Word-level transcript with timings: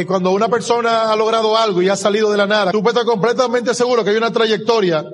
eh, 0.00 0.06
cuando 0.06 0.30
una 0.30 0.48
persona 0.48 1.10
ha 1.10 1.16
logrado 1.16 1.56
algo 1.56 1.82
y 1.82 1.88
ha 1.88 1.96
salido 1.96 2.30
de 2.30 2.36
la 2.36 2.46
nada, 2.46 2.72
tú 2.72 2.82
puedes 2.82 2.98
estar 2.98 3.10
completamente 3.10 3.74
seguro 3.74 4.04
que 4.04 4.10
hay 4.10 4.16
una 4.16 4.32
trayectoria 4.32 5.04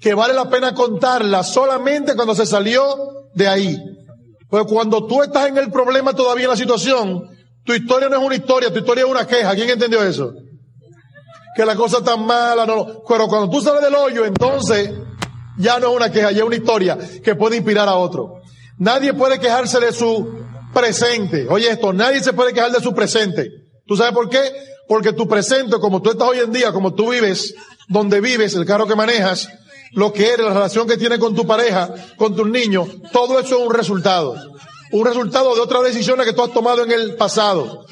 que 0.00 0.14
vale 0.14 0.34
la 0.34 0.48
pena 0.48 0.74
contarla 0.74 1.42
solamente 1.42 2.14
cuando 2.14 2.34
se 2.34 2.46
salió 2.46 2.96
de 3.34 3.48
ahí. 3.48 3.76
Pues 4.48 4.64
cuando 4.64 5.06
tú 5.06 5.22
estás 5.22 5.48
en 5.48 5.58
el 5.58 5.70
problema 5.70 6.14
todavía 6.14 6.44
en 6.44 6.50
la 6.50 6.56
situación, 6.56 7.28
tu 7.64 7.74
historia 7.74 8.08
no 8.08 8.16
es 8.16 8.22
una 8.22 8.34
historia, 8.34 8.72
tu 8.72 8.78
historia 8.78 9.04
es 9.04 9.10
una 9.10 9.26
queja. 9.26 9.54
¿Quién 9.54 9.68
entendió 9.68 10.02
eso? 10.02 10.32
Que 11.54 11.66
la 11.66 11.76
cosa 11.76 11.98
está 11.98 12.16
mala, 12.16 12.64
no. 12.64 13.02
Pero 13.06 13.28
cuando 13.28 13.50
tú 13.50 13.60
sales 13.60 13.82
del 13.82 13.94
hoyo, 13.94 14.24
entonces 14.24 14.90
ya 15.58 15.78
no 15.78 15.90
es 15.90 15.96
una 15.96 16.10
queja, 16.10 16.30
ya 16.30 16.38
es 16.38 16.44
una 16.44 16.56
historia 16.56 16.96
que 17.22 17.34
puede 17.34 17.56
inspirar 17.56 17.88
a 17.88 17.96
otro. 17.96 18.40
Nadie 18.78 19.12
puede 19.12 19.38
quejarse 19.38 19.80
de 19.80 19.92
su 19.92 20.46
presente. 20.72 21.46
Oye 21.50 21.70
esto, 21.70 21.92
nadie 21.92 22.22
se 22.22 22.32
puede 22.32 22.52
quejar 22.52 22.72
de 22.72 22.80
su 22.80 22.94
presente. 22.94 23.50
¿Tú 23.88 23.96
sabes 23.96 24.12
por 24.12 24.28
qué? 24.28 24.38
Porque 24.86 25.14
tu 25.14 25.26
presente, 25.26 25.78
como 25.80 26.02
tú 26.02 26.10
estás 26.10 26.28
hoy 26.28 26.40
en 26.40 26.52
día, 26.52 26.72
como 26.72 26.92
tú 26.92 27.10
vives, 27.10 27.54
donde 27.88 28.20
vives, 28.20 28.54
el 28.54 28.66
carro 28.66 28.86
que 28.86 28.94
manejas, 28.94 29.48
lo 29.92 30.12
que 30.12 30.28
eres, 30.28 30.44
la 30.44 30.52
relación 30.52 30.86
que 30.86 30.98
tienes 30.98 31.18
con 31.18 31.34
tu 31.34 31.46
pareja, 31.46 31.94
con 32.18 32.36
tus 32.36 32.46
niños, 32.46 32.86
todo 33.12 33.40
eso 33.40 33.58
es 33.58 33.66
un 33.66 33.72
resultado. 33.72 34.36
Un 34.92 35.06
resultado 35.06 35.54
de 35.54 35.62
otras 35.62 35.84
decisiones 35.84 36.26
que 36.26 36.34
tú 36.34 36.42
has 36.42 36.52
tomado 36.52 36.84
en 36.84 36.92
el 36.92 37.16
pasado. 37.16 37.86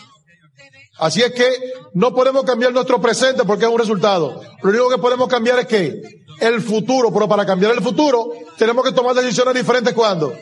Así 0.98 1.23
es 1.23 1.33
que 1.33 1.51
no 1.95 2.15
podemos 2.15 2.45
cambiar 2.45 2.73
nuestro 2.73 3.01
presente 3.01 3.45
porque 3.45 3.65
es 3.65 3.71
un 3.71 3.79
resultado. 3.79 4.43
Lo 4.63 4.71
único 4.71 4.91
que 4.91 4.99
podemos 4.99 5.29
cambiar 5.29 5.59
es 5.60 5.66
que 5.66 6.02
el 6.41 6.60
futuro, 6.60 7.10
pero 7.13 7.27
para 7.27 7.47
cambiar 7.47 7.73
el 7.73 7.83
futuro 7.83 8.33
tenemos 8.59 8.85
que 8.85 8.93
tomar 8.93 9.15
decisiones 9.15 9.55
diferentes 9.55 9.95
cuando. 9.95 10.35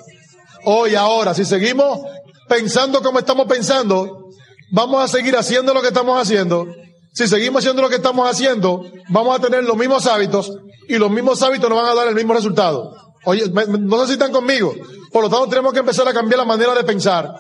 Hoy, 0.65 0.97
ahora, 0.97 1.33
si 1.33 1.45
seguimos 1.45 2.01
pensando 2.49 3.03
como 3.03 3.21
estamos 3.21 3.47
pensando, 3.47 4.24
vamos 4.75 5.05
a 5.05 5.09
seguir 5.09 5.37
haciendo 5.37 5.73
lo 5.73 5.81
que 5.81 5.89
estamos 5.89 6.21
haciendo. 6.21 6.67
Si 7.13 7.29
seguimos 7.29 7.61
haciendo 7.61 7.81
lo 7.81 7.89
que 7.89 7.97
estamos 7.97 8.29
haciendo, 8.29 8.85
vamos 9.09 9.39
a 9.39 9.41
tener 9.41 9.63
los 9.63 9.77
mismos 9.77 10.05
hábitos 10.07 10.53
y 10.89 10.97
los 10.99 11.11
mismos 11.11 11.41
hábitos 11.43 11.71
nos 11.71 11.81
van 11.81 11.93
a 11.93 11.95
dar 11.95 12.09
el 12.09 12.15
mismo 12.15 12.35
resultado. 12.35 12.93
Oye, 13.25 13.45
no 13.49 14.01
sé 14.01 14.07
si 14.09 14.13
están 14.15 14.33
conmigo. 14.33 14.75
Por 15.13 15.23
lo 15.23 15.31
tanto, 15.31 15.49
tenemos 15.49 15.73
que 15.73 15.79
empezar 15.79 16.07
a 16.09 16.13
cambiar 16.13 16.41
la 16.41 16.45
manera 16.45 16.75
de 16.75 16.83
pensar. 16.83 17.33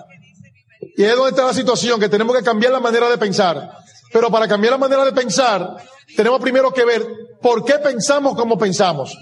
Y 0.96 1.02
es 1.02 1.16
donde 1.16 1.30
está 1.30 1.44
la 1.44 1.52
situación, 1.52 1.98
que 1.98 2.08
tenemos 2.08 2.36
que 2.36 2.44
cambiar 2.44 2.72
la 2.72 2.78
manera 2.78 3.08
de 3.10 3.18
pensar. 3.18 3.68
Pero 4.12 4.30
para 4.30 4.46
cambiar 4.46 4.74
la 4.74 4.78
manera 4.78 5.04
de 5.04 5.12
pensar, 5.12 5.76
tenemos 6.16 6.40
primero 6.40 6.72
que 6.72 6.84
ver 6.84 7.04
por 7.42 7.64
qué 7.64 7.74
pensamos 7.80 8.36
como 8.36 8.56
pensamos. 8.56 9.12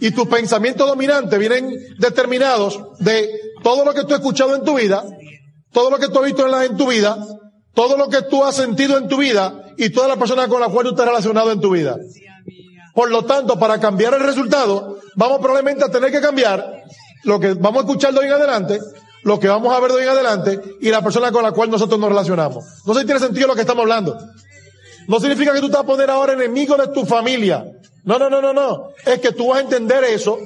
Y 0.00 0.12
tus 0.12 0.26
pensamientos 0.26 0.88
dominantes 0.88 1.38
vienen 1.38 1.70
determinados 1.98 2.80
de 3.00 3.30
todo 3.62 3.84
lo 3.84 3.92
que 3.92 4.04
tú 4.04 4.14
has 4.14 4.20
escuchado 4.20 4.56
en 4.56 4.64
tu 4.64 4.76
vida, 4.76 5.04
todo 5.74 5.90
lo 5.90 5.98
que 5.98 6.08
tú 6.08 6.20
has 6.20 6.24
visto 6.24 6.46
en, 6.46 6.52
la, 6.52 6.64
en 6.64 6.76
tu 6.76 6.88
vida, 6.88 7.18
todo 7.74 7.98
lo 7.98 8.08
que 8.08 8.22
tú 8.22 8.44
has 8.44 8.54
sentido 8.54 8.96
en 8.96 9.08
tu 9.08 9.18
vida 9.18 9.74
y 9.76 9.90
todas 9.90 10.08
las 10.08 10.16
personas 10.16 10.48
con 10.48 10.60
las 10.60 10.70
cuales 10.70 10.90
tú 10.90 10.94
estás 10.94 11.08
relacionado 11.08 11.50
en 11.52 11.60
tu 11.60 11.70
vida. 11.70 11.98
Por 12.94 13.10
lo 13.10 13.24
tanto, 13.24 13.58
para 13.58 13.80
cambiar 13.80 14.14
el 14.14 14.20
resultado, 14.20 15.00
vamos 15.16 15.38
probablemente 15.38 15.84
a 15.84 15.88
tener 15.88 16.12
que 16.12 16.20
cambiar 16.20 16.84
lo 17.24 17.40
que 17.40 17.54
vamos 17.54 17.82
a 17.82 17.86
escuchar 17.86 18.14
de 18.14 18.20
hoy 18.20 18.26
en 18.26 18.32
adelante, 18.32 18.78
lo 19.24 19.40
que 19.40 19.48
vamos 19.48 19.74
a 19.74 19.80
ver 19.80 19.90
de 19.90 19.96
hoy 19.96 20.02
en 20.04 20.10
adelante 20.10 20.60
y 20.80 20.90
la 20.90 21.02
persona 21.02 21.32
con 21.32 21.42
la 21.42 21.50
cual 21.50 21.70
nosotros 21.70 21.98
nos 21.98 22.08
relacionamos. 22.08 22.64
No 22.86 22.94
sé 22.94 23.00
si 23.00 23.06
tiene 23.06 23.20
sentido 23.20 23.48
lo 23.48 23.54
que 23.56 23.62
estamos 23.62 23.82
hablando. 23.82 24.16
No 25.08 25.18
significa 25.18 25.52
que 25.52 25.60
tú 25.60 25.66
te 25.66 25.74
vas 25.74 25.82
a 25.82 25.86
poner 25.86 26.08
ahora 26.08 26.34
enemigo 26.34 26.76
de 26.76 26.88
tu 26.88 27.04
familia. 27.04 27.64
No, 28.04 28.18
no, 28.18 28.30
no, 28.30 28.40
no, 28.40 28.52
no. 28.52 28.90
Es 29.04 29.18
que 29.18 29.32
tú 29.32 29.48
vas 29.48 29.58
a 29.58 29.62
entender 29.62 30.04
eso, 30.04 30.38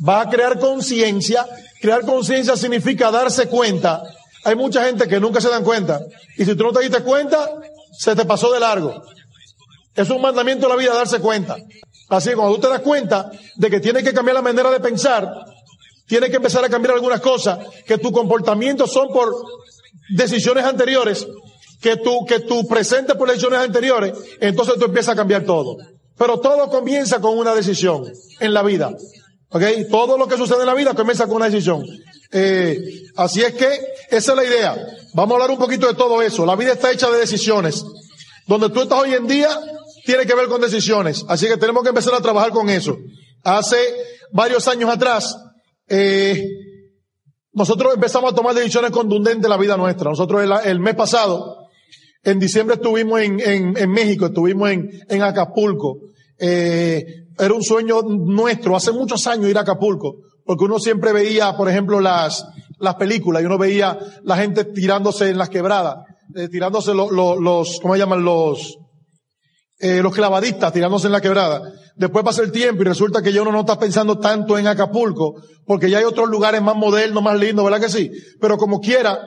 vas 0.00 0.26
a 0.26 0.30
crear 0.30 0.58
conciencia. 0.58 1.46
Crear 1.82 2.02
conciencia 2.02 2.56
significa 2.56 3.10
darse 3.10 3.46
cuenta. 3.48 4.02
Hay 4.44 4.54
mucha 4.56 4.84
gente 4.84 5.06
que 5.06 5.20
nunca 5.20 5.40
se 5.40 5.48
dan 5.48 5.64
cuenta. 5.64 6.00
Y 6.36 6.44
si 6.44 6.54
tú 6.54 6.64
no 6.64 6.72
te 6.72 6.80
diste 6.80 7.02
cuenta, 7.02 7.50
se 7.98 8.16
te 8.16 8.24
pasó 8.24 8.52
de 8.52 8.60
largo. 8.60 9.02
Es 9.94 10.08
un 10.10 10.22
mandamiento 10.22 10.66
de 10.66 10.74
la 10.74 10.80
vida 10.80 10.94
darse 10.94 11.20
cuenta. 11.20 11.56
Así 12.08 12.30
que 12.30 12.36
cuando 12.36 12.54
tú 12.54 12.62
te 12.62 12.68
das 12.68 12.80
cuenta 12.80 13.30
de 13.56 13.70
que 13.70 13.80
tienes 13.80 14.02
que 14.02 14.12
cambiar 14.12 14.36
la 14.36 14.42
manera 14.42 14.70
de 14.70 14.80
pensar, 14.80 15.32
tienes 16.06 16.30
que 16.30 16.36
empezar 16.36 16.64
a 16.64 16.68
cambiar 16.68 16.94
algunas 16.94 17.20
cosas, 17.20 17.58
que 17.86 17.98
tu 17.98 18.10
comportamiento 18.10 18.86
son 18.86 19.08
por 19.08 19.32
decisiones 20.10 20.64
anteriores, 20.64 21.26
que 21.80 21.96
tu, 21.96 22.24
que 22.24 22.40
tu 22.40 22.66
presente 22.66 23.14
por 23.14 23.28
decisiones 23.28 23.60
anteriores, 23.60 24.12
entonces 24.40 24.74
tú 24.78 24.86
empiezas 24.86 25.12
a 25.12 25.16
cambiar 25.16 25.44
todo. 25.44 25.76
Pero 26.18 26.40
todo 26.40 26.68
comienza 26.68 27.20
con 27.20 27.38
una 27.38 27.54
decisión 27.54 28.10
en 28.40 28.52
la 28.52 28.62
vida. 28.62 28.92
¿Ok? 29.50 29.62
Todo 29.90 30.18
lo 30.18 30.28
que 30.28 30.36
sucede 30.36 30.60
en 30.60 30.66
la 30.66 30.74
vida 30.74 30.94
comienza 30.94 31.26
con 31.26 31.36
una 31.36 31.48
decisión. 31.48 31.84
Eh, 32.32 32.78
así 33.16 33.42
es 33.42 33.54
que 33.54 33.66
esa 34.10 34.32
es 34.32 34.36
la 34.36 34.44
idea. 34.44 34.76
Vamos 35.14 35.32
a 35.32 35.34
hablar 35.34 35.50
un 35.50 35.58
poquito 35.58 35.86
de 35.86 35.94
todo 35.94 36.22
eso. 36.22 36.46
La 36.46 36.56
vida 36.56 36.72
está 36.72 36.90
hecha 36.90 37.10
de 37.10 37.18
decisiones. 37.18 37.84
Donde 38.46 38.70
tú 38.70 38.82
estás 38.82 39.00
hoy 39.00 39.14
en 39.14 39.26
día, 39.26 39.48
tiene 40.04 40.26
que 40.26 40.34
ver 40.34 40.48
con 40.48 40.60
decisiones. 40.60 41.24
Así 41.28 41.46
que 41.46 41.56
tenemos 41.56 41.82
que 41.82 41.90
empezar 41.90 42.14
a 42.14 42.20
trabajar 42.20 42.50
con 42.50 42.68
eso. 42.68 42.96
Hace 43.44 43.76
varios 44.32 44.66
años 44.68 44.90
atrás, 44.90 45.36
eh, 45.88 46.44
nosotros 47.52 47.94
empezamos 47.94 48.32
a 48.32 48.34
tomar 48.34 48.54
decisiones 48.54 48.90
contundentes 48.90 49.44
en 49.44 49.50
la 49.50 49.56
vida 49.56 49.76
nuestra. 49.76 50.10
Nosotros 50.10 50.42
el, 50.64 50.80
mes 50.80 50.94
pasado, 50.94 51.68
en 52.22 52.38
diciembre 52.38 52.76
estuvimos 52.76 53.20
en, 53.20 53.90
México, 53.90 54.26
estuvimos 54.26 54.70
en, 54.70 54.88
en 55.08 55.22
Acapulco. 55.22 55.98
Eh, 56.38 57.04
era 57.38 57.54
un 57.54 57.62
sueño 57.62 58.02
nuestro, 58.02 58.76
hace 58.76 58.92
muchos 58.92 59.26
años 59.26 59.48
ir 59.48 59.58
a 59.58 59.62
Acapulco, 59.62 60.16
porque 60.44 60.64
uno 60.64 60.78
siempre 60.78 61.12
veía, 61.12 61.56
por 61.56 61.68
ejemplo, 61.68 62.00
las, 62.00 62.46
las 62.78 62.94
películas, 62.96 63.42
y 63.42 63.46
uno 63.46 63.58
veía 63.58 63.98
la 64.24 64.36
gente 64.36 64.64
tirándose 64.64 65.30
en 65.30 65.38
las 65.38 65.48
quebradas, 65.48 65.96
eh, 66.34 66.48
tirándose 66.48 66.94
los, 66.94 67.78
¿cómo 67.80 67.94
se 67.94 68.00
llaman? 68.00 68.24
Los, 68.24 68.78
eh, 69.78 70.02
los 70.02 70.14
clavadistas 70.14 70.72
tirándose 70.72 71.06
en 71.06 71.12
la 71.12 71.20
quebrada. 71.20 71.62
Después 71.96 72.24
pasa 72.24 72.42
el 72.42 72.52
tiempo 72.52 72.82
y 72.82 72.86
resulta 72.86 73.22
que 73.22 73.32
ya 73.32 73.42
uno 73.42 73.52
no 73.52 73.60
está 73.60 73.78
pensando 73.78 74.18
tanto 74.18 74.58
en 74.58 74.66
Acapulco, 74.66 75.40
porque 75.66 75.90
ya 75.90 75.98
hay 75.98 76.04
otros 76.04 76.28
lugares 76.28 76.62
más 76.62 76.76
modernos, 76.76 77.22
más 77.22 77.38
lindos, 77.38 77.64
¿verdad 77.64 77.80
que 77.80 77.88
sí? 77.88 78.10
Pero 78.40 78.56
como 78.56 78.80
quiera, 78.80 79.18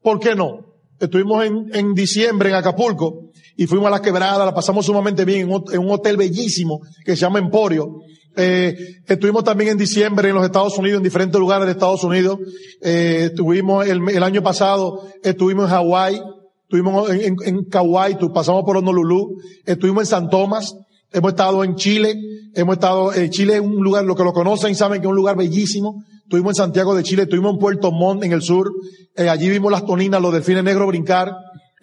¿por 0.00 0.18
qué 0.20 0.34
no? 0.34 0.60
Estuvimos 0.98 1.44
en, 1.44 1.66
en 1.74 1.92
diciembre 1.92 2.50
en 2.50 2.54
Acapulco 2.54 3.24
y 3.56 3.66
fuimos 3.66 3.86
a 3.86 3.90
la 3.90 4.02
quebrada, 4.02 4.44
la 4.44 4.54
pasamos 4.54 4.86
sumamente 4.86 5.24
bien 5.24 5.48
en 5.48 5.78
un, 5.80 5.90
hotel 5.90 6.16
bellísimo 6.16 6.80
que 7.04 7.12
se 7.14 7.22
llama 7.22 7.38
Emporio. 7.38 8.00
Eh, 8.36 8.76
estuvimos 9.06 9.44
también 9.44 9.70
en 9.70 9.78
diciembre 9.78 10.28
en 10.28 10.34
los 10.34 10.44
Estados 10.44 10.76
Unidos, 10.78 10.98
en 10.98 11.04
diferentes 11.04 11.38
lugares 11.38 11.66
de 11.66 11.72
Estados 11.72 12.02
Unidos. 12.04 12.38
Eh, 12.80 13.28
estuvimos 13.30 13.86
el, 13.86 14.22
año 14.22 14.42
pasado, 14.42 15.06
estuvimos 15.22 15.64
en 15.66 15.70
Hawái, 15.70 16.20
estuvimos 16.62 17.10
en, 17.10 17.36
en, 17.44 17.64
Kauai, 17.64 18.18
pasamos 18.32 18.64
por 18.64 18.76
Honolulu, 18.76 19.36
estuvimos 19.64 20.02
en 20.02 20.06
San 20.06 20.30
Tomás, 20.30 20.74
hemos 21.12 21.30
estado 21.30 21.62
en 21.62 21.76
Chile, 21.76 22.16
hemos 22.54 22.74
estado, 22.74 23.12
en 23.12 23.30
Chile 23.30 23.54
es 23.54 23.60
un 23.60 23.76
lugar, 23.76 24.04
los 24.04 24.16
que 24.16 24.24
lo 24.24 24.32
conocen 24.32 24.74
saben 24.74 25.00
que 25.00 25.06
es 25.06 25.10
un 25.10 25.16
lugar 25.16 25.36
bellísimo, 25.36 26.02
estuvimos 26.22 26.52
en 26.52 26.64
Santiago 26.64 26.94
de 26.94 27.04
Chile, 27.04 27.22
estuvimos 27.22 27.54
en 27.54 27.58
Puerto 27.60 27.92
Montt, 27.92 28.24
en 28.24 28.32
el 28.32 28.42
sur, 28.42 28.72
eh, 29.16 29.28
allí 29.28 29.48
vimos 29.48 29.70
las 29.70 29.86
toninas, 29.86 30.20
los 30.20 30.32
delfines 30.32 30.64
negros 30.64 30.88
brincar, 30.88 31.32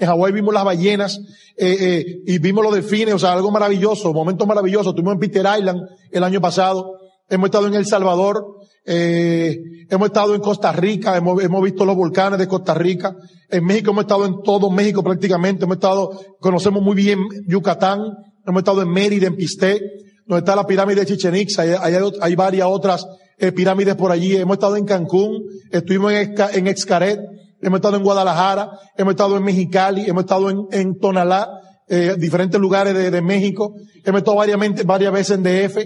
en 0.01 0.07
Hawái 0.07 0.33
vimos 0.33 0.53
las 0.53 0.65
ballenas, 0.65 1.19
eh, 1.55 1.77
eh, 1.79 2.21
y 2.25 2.39
vimos 2.39 2.63
los 2.63 2.73
delfines, 2.73 3.13
o 3.13 3.19
sea, 3.19 3.33
algo 3.33 3.51
maravilloso, 3.51 4.11
momentos 4.13 4.47
maravillosos, 4.47 4.87
estuvimos 4.87 5.13
en 5.13 5.19
Peter 5.19 5.45
Island 5.57 5.81
el 6.09 6.23
año 6.23 6.41
pasado, 6.41 6.97
hemos 7.29 7.47
estado 7.47 7.67
en 7.67 7.75
El 7.75 7.85
Salvador, 7.85 8.61
eh, 8.83 9.59
hemos 9.89 10.07
estado 10.07 10.33
en 10.33 10.41
Costa 10.41 10.71
Rica, 10.71 11.15
hemos, 11.15 11.41
hemos, 11.43 11.61
visto 11.61 11.85
los 11.85 11.95
volcanes 11.95 12.39
de 12.39 12.47
Costa 12.47 12.73
Rica. 12.73 13.15
En 13.49 13.63
México 13.63 13.91
hemos 13.91 14.05
estado 14.05 14.25
en 14.25 14.41
todo 14.43 14.71
México 14.71 15.03
prácticamente. 15.03 15.65
Hemos 15.65 15.77
estado, 15.77 16.19
conocemos 16.39 16.81
muy 16.81 16.95
bien 16.95 17.19
Yucatán. 17.47 18.01
Hemos 18.45 18.61
estado 18.61 18.81
en 18.81 18.89
Mérida, 18.89 19.27
en 19.27 19.35
Pisté, 19.35 19.79
donde 20.25 20.39
está 20.39 20.55
la 20.55 20.65
pirámide 20.65 21.01
de 21.01 21.05
Chichen 21.05 21.35
Itza. 21.35 21.61
Hay, 21.61 21.95
hay, 22.21 22.35
varias 22.35 22.67
otras 22.67 23.05
eh, 23.37 23.51
pirámides 23.51 23.95
por 23.95 24.11
allí. 24.11 24.35
Hemos 24.35 24.55
estado 24.55 24.77
en 24.77 24.85
Cancún, 24.85 25.43
estuvimos 25.69 26.11
en, 26.13 26.33
en 26.53 26.67
Excaret, 26.67 27.19
hemos 27.61 27.77
estado 27.77 27.97
en 27.97 28.03
Guadalajara, 28.03 28.69
hemos 28.97 29.11
estado 29.11 29.37
en 29.37 29.43
Mexicali, 29.43 30.05
hemos 30.07 30.23
estado 30.23 30.49
en, 30.49 30.67
en 30.71 30.99
Tonalá, 30.99 31.49
eh, 31.87 32.15
diferentes 32.17 32.59
lugares 32.59 32.93
de, 32.93 33.11
de, 33.11 33.21
México. 33.21 33.73
Hemos 34.05 34.19
estado 34.19 34.37
varias, 34.37 34.85
varias 34.85 35.11
veces 35.11 35.37
en 35.37 35.43
DF. 35.43 35.77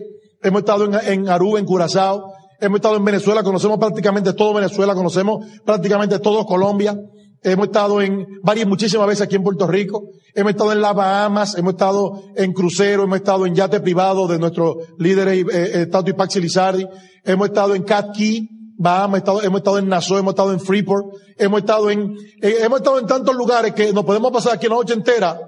Hemos 0.44 0.59
estado 0.59 0.85
en, 0.85 0.94
en 1.11 1.29
Aruba, 1.29 1.59
en 1.59 1.65
Curazao. 1.65 2.31
Hemos 2.59 2.77
estado 2.77 2.95
en 2.95 3.05
Venezuela, 3.05 3.44
conocemos 3.44 3.77
prácticamente 3.77 4.33
todo 4.33 4.53
Venezuela, 4.53 4.94
conocemos 4.94 5.45
prácticamente 5.65 6.19
todo 6.19 6.45
Colombia. 6.45 6.95
Hemos 7.44 7.67
estado 7.67 8.01
en 8.01 8.25
varias, 8.41 8.67
muchísimas 8.67 9.07
veces 9.07 9.21
aquí 9.21 9.35
en 9.35 9.44
Puerto 9.44 9.67
Rico. 9.67 10.09
Hemos 10.33 10.51
estado 10.51 10.71
en 10.71 10.81
las 10.81 10.95
Bahamas, 10.95 11.55
hemos 11.57 11.73
estado 11.73 12.23
en 12.35 12.53
crucero, 12.53 13.03
hemos 13.03 13.17
estado 13.17 13.45
en 13.45 13.53
yate 13.53 13.81
privado 13.81 14.27
de 14.27 14.39
nuestros 14.39 14.77
líderes, 14.97 15.45
eh, 15.53 15.81
eh, 15.81 15.85
Tato 15.85 16.09
y 16.09 16.13
Paxi 16.13 16.41
Lizardi. 16.41 16.88
Hemos 17.23 17.50
estado 17.50 17.75
en 17.75 17.83
Cat 17.83 18.15
Key, 18.15 18.47
Bahamas, 18.77 19.19
estado, 19.19 19.42
hemos 19.42 19.60
estado 19.60 19.77
en 19.80 19.88
Nassau, 19.88 20.18
hemos 20.18 20.33
estado 20.33 20.51
en 20.54 20.60
Freeport, 20.60 21.06
hemos 21.38 21.62
estado 21.62 21.89
en, 21.89 22.18
eh, 22.42 22.57
hemos 22.62 22.80
estado 22.80 23.00
en 23.00 23.07
tantos 23.07 23.36
lugares 23.36 23.74
que 23.74 23.94
nos 23.94 24.04
podemos 24.04 24.31
pasar 24.31 24.54
aquí 24.54 24.68
la 24.68 24.75
noche 24.75 24.94
entera 24.94 25.39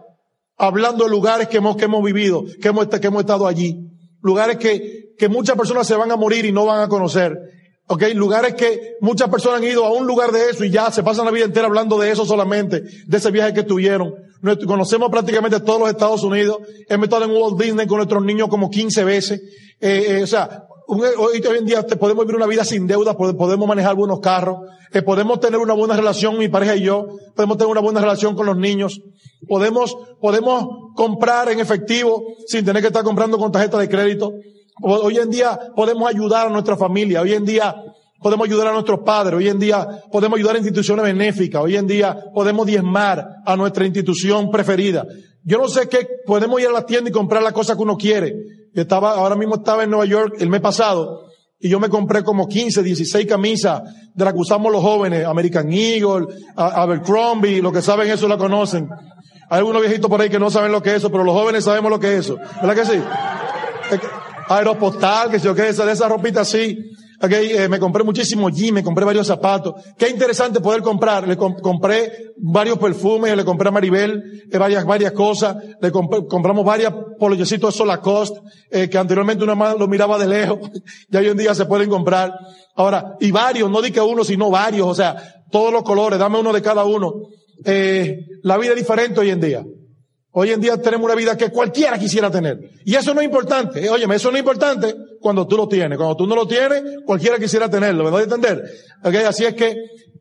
hablando 0.57 1.03
de 1.03 1.09
lugares 1.09 1.47
que 1.47 1.57
hemos, 1.57 1.77
que 1.77 1.85
hemos 1.85 2.03
vivido, 2.03 2.43
que 2.61 2.69
hemos, 2.69 2.87
que 2.87 3.07
hemos 3.07 3.21
estado 3.21 3.47
allí. 3.47 3.77
Lugares 4.21 4.57
que, 4.57 5.13
que 5.17 5.29
muchas 5.29 5.55
personas 5.55 5.87
se 5.87 5.95
van 5.95 6.11
a 6.11 6.15
morir 6.15 6.45
y 6.45 6.51
no 6.51 6.65
van 6.65 6.81
a 6.81 6.87
conocer. 6.87 7.37
¿Ok? 7.89 8.03
Lugares 8.15 8.55
que 8.55 8.95
muchas 8.99 9.29
personas 9.29 9.59
han 9.59 9.67
ido 9.67 9.85
a 9.85 9.93
un 9.93 10.05
lugar 10.05 10.31
de 10.31 10.49
eso 10.49 10.65
y 10.65 10.71
ya 10.71 10.91
se 10.91 11.03
pasan 11.03 11.25
la 11.25 11.31
vida 11.31 11.45
entera 11.45 11.67
hablando 11.67 11.97
de 11.97 12.11
eso 12.11 12.25
solamente, 12.25 12.81
de 12.81 13.17
ese 13.17 13.31
viaje 13.31 13.53
que 13.53 13.63
tuvieron. 13.63 14.13
conocemos 14.65 15.09
prácticamente 15.09 15.61
todos 15.61 15.79
los 15.79 15.89
Estados 15.89 16.23
Unidos, 16.23 16.57
hemos 16.89 17.05
estado 17.05 17.25
en 17.25 17.31
Walt 17.31 17.61
Disney 17.61 17.87
con 17.87 17.97
nuestros 17.97 18.23
niños 18.25 18.49
como 18.49 18.69
15 18.69 19.03
veces, 19.05 19.41
eh, 19.79 20.05
eh, 20.09 20.23
o 20.23 20.27
sea, 20.27 20.66
hoy, 20.87 21.41
en 21.57 21.65
día 21.65 21.83
podemos 21.83 22.25
vivir 22.25 22.37
una 22.37 22.47
vida 22.47 22.63
sin 22.63 22.87
deuda, 22.87 23.15
podemos 23.15 23.67
manejar 23.67 23.95
buenos 23.95 24.19
carros, 24.19 24.59
eh, 24.93 25.01
podemos 25.01 25.39
tener 25.39 25.59
una 25.59 25.73
buena 25.73 25.95
relación, 25.95 26.37
mi 26.37 26.47
pareja 26.47 26.75
y 26.75 26.83
yo, 26.83 27.07
podemos 27.35 27.57
tener 27.57 27.71
una 27.71 27.81
buena 27.81 27.99
relación 27.99 28.35
con 28.35 28.45
los 28.45 28.57
niños, 28.57 29.01
podemos, 29.47 29.95
podemos 30.21 30.93
comprar 30.95 31.49
en 31.49 31.59
efectivo 31.59 32.23
sin 32.47 32.63
tener 32.63 32.81
que 32.81 32.87
estar 32.87 33.03
comprando 33.03 33.37
con 33.37 33.51
tarjeta 33.51 33.77
de 33.77 33.89
crédito. 33.89 34.33
Hoy 34.81 35.17
en 35.17 35.29
día 35.29 35.59
podemos 35.75 36.07
ayudar 36.07 36.47
a 36.47 36.49
nuestra 36.49 36.77
familia, 36.77 37.21
hoy 37.21 37.33
en 37.33 37.45
día 37.45 37.75
podemos 38.21 38.47
ayudar 38.47 38.67
a 38.67 38.73
nuestros 38.73 38.99
padres, 39.01 39.37
hoy 39.37 39.49
en 39.49 39.59
día 39.59 39.87
podemos 40.11 40.37
ayudar 40.37 40.55
a 40.55 40.59
instituciones 40.59 41.03
benéficas, 41.03 41.61
hoy 41.61 41.75
en 41.75 41.87
día 41.87 42.17
podemos 42.33 42.65
diezmar 42.65 43.27
a 43.45 43.55
nuestra 43.55 43.85
institución 43.85 44.49
preferida. 44.51 45.05
Yo 45.43 45.57
no 45.57 45.67
sé 45.67 45.87
qué, 45.87 46.07
podemos 46.25 46.59
ir 46.59 46.67
a 46.67 46.71
la 46.71 46.85
tienda 46.85 47.09
y 47.09 47.13
comprar 47.13 47.41
la 47.41 47.53
cosa 47.53 47.75
que 47.75 47.81
uno 47.81 47.97
quiere. 47.97 48.35
Yo 48.77 48.83
estaba, 48.83 49.13
ahora 49.13 49.35
mismo 49.35 49.55
estaba 49.55 49.83
en 49.83 49.89
Nueva 49.89 50.05
York 50.05 50.35
el 50.37 50.51
mes 50.51 50.61
pasado 50.61 51.31
y 51.59 51.67
yo 51.67 51.79
me 51.79 51.89
compré 51.89 52.23
como 52.23 52.47
15, 52.47 52.83
16 52.83 53.25
camisas 53.25 53.81
de 54.13 54.23
las 54.23 54.35
que 54.35 54.39
usamos 54.39 54.71
los 54.71 54.83
jóvenes, 54.83 55.25
American 55.25 55.73
Eagle, 55.73 56.27
Abercrombie, 56.55 57.59
los 57.59 57.73
que 57.73 57.81
saben 57.81 58.07
eso 58.11 58.27
la 58.27 58.37
conocen. 58.37 58.87
Hay 59.49 59.57
algunos 59.57 59.81
viejitos 59.81 60.07
por 60.07 60.21
ahí 60.21 60.29
que 60.29 60.37
no 60.37 60.51
saben 60.51 60.71
lo 60.71 60.83
que 60.83 60.91
es 60.91 60.97
eso, 60.97 61.09
pero 61.11 61.23
los 61.23 61.33
jóvenes 61.33 61.63
sabemos 61.63 61.89
lo 61.89 61.99
que 61.99 62.13
es 62.13 62.19
eso. 62.19 62.37
¿Verdad 62.61 62.75
que 62.75 62.85
sí? 62.85 63.01
Aeropostal, 64.47 65.31
que 65.31 65.39
sé 65.39 65.45
yo 65.45 65.55
qué, 65.55 65.69
esa, 65.69 65.83
de 65.83 65.93
esa 65.93 66.07
ropita 66.07 66.41
así. 66.41 66.77
Okay, 67.19 67.49
eh, 67.51 67.67
me 67.67 67.79
compré 67.79 68.03
muchísimo 68.03 68.49
jeans, 68.49 68.73
me 68.73 68.83
compré 68.83 69.03
varios 69.03 69.25
zapatos. 69.25 69.73
Qué 69.97 70.07
interesante 70.07 70.61
poder 70.61 70.83
comprar. 70.83 71.27
Le 71.27 71.35
compré 71.35 72.33
varios 72.37 72.77
perfumes, 72.77 73.35
le 73.35 73.43
compré 73.43 73.69
a 73.69 73.71
Maribel 73.71 74.43
eh, 74.51 74.57
varias, 74.57 74.85
varias 74.85 75.13
cosas. 75.13 75.57
Le 75.81 75.91
compramos 75.91 76.63
varias 76.63 76.93
polochecitos 77.17 77.73
de 77.73 77.77
Solacoste, 77.77 78.39
eh, 78.69 78.87
que 78.87 78.99
anteriormente 78.99 79.43
una 79.43 79.55
más 79.55 79.77
lo 79.79 79.87
miraba 79.87 80.19
de 80.19 80.27
lejos. 80.27 80.59
ya 81.09 81.19
hoy 81.19 81.29
en 81.29 81.37
día 81.37 81.55
se 81.55 81.65
pueden 81.65 81.89
comprar. 81.89 82.33
Ahora, 82.75 83.15
y 83.19 83.31
varios, 83.31 83.71
no 83.71 83.81
di 83.81 83.91
que 83.91 84.01
uno, 84.01 84.23
sino 84.23 84.51
varios. 84.51 84.87
O 84.87 84.93
sea, 84.93 85.15
todos 85.49 85.73
los 85.73 85.81
colores, 85.81 86.19
dame 86.19 86.39
uno 86.39 86.53
de 86.53 86.61
cada 86.61 86.85
uno. 86.85 87.13
Eh, 87.65 88.19
la 88.43 88.57
vida 88.57 88.73
es 88.73 88.77
diferente 88.77 89.19
hoy 89.19 89.31
en 89.31 89.41
día. 89.41 89.65
Hoy 90.39 90.51
en 90.51 90.61
día 90.61 90.79
tenemos 90.79 91.03
una 91.03 91.15
vida 91.15 91.35
que 91.35 91.49
cualquiera 91.49 91.97
quisiera 91.97 92.29
tener. 92.29 92.59
Y 92.85 92.93
eso 92.93 93.11
no 93.11 93.21
es 93.21 93.25
importante. 93.25 93.83
Eh, 93.83 93.89
óyeme, 93.89 94.17
eso 94.17 94.29
no 94.29 94.37
es 94.37 94.41
importante 94.41 94.93
cuando 95.19 95.47
tú 95.47 95.57
lo 95.57 95.67
tienes. 95.67 95.97
Cuando 95.97 96.15
tú 96.15 96.27
no 96.27 96.35
lo 96.35 96.47
tienes, 96.47 96.83
cualquiera 97.07 97.39
quisiera 97.39 97.67
tenerlo. 97.67 98.03
¿Me 98.03 98.11
doy 98.11 98.21
entender? 98.21 98.63
Así 99.01 99.45
es 99.45 99.55
que 99.55 99.75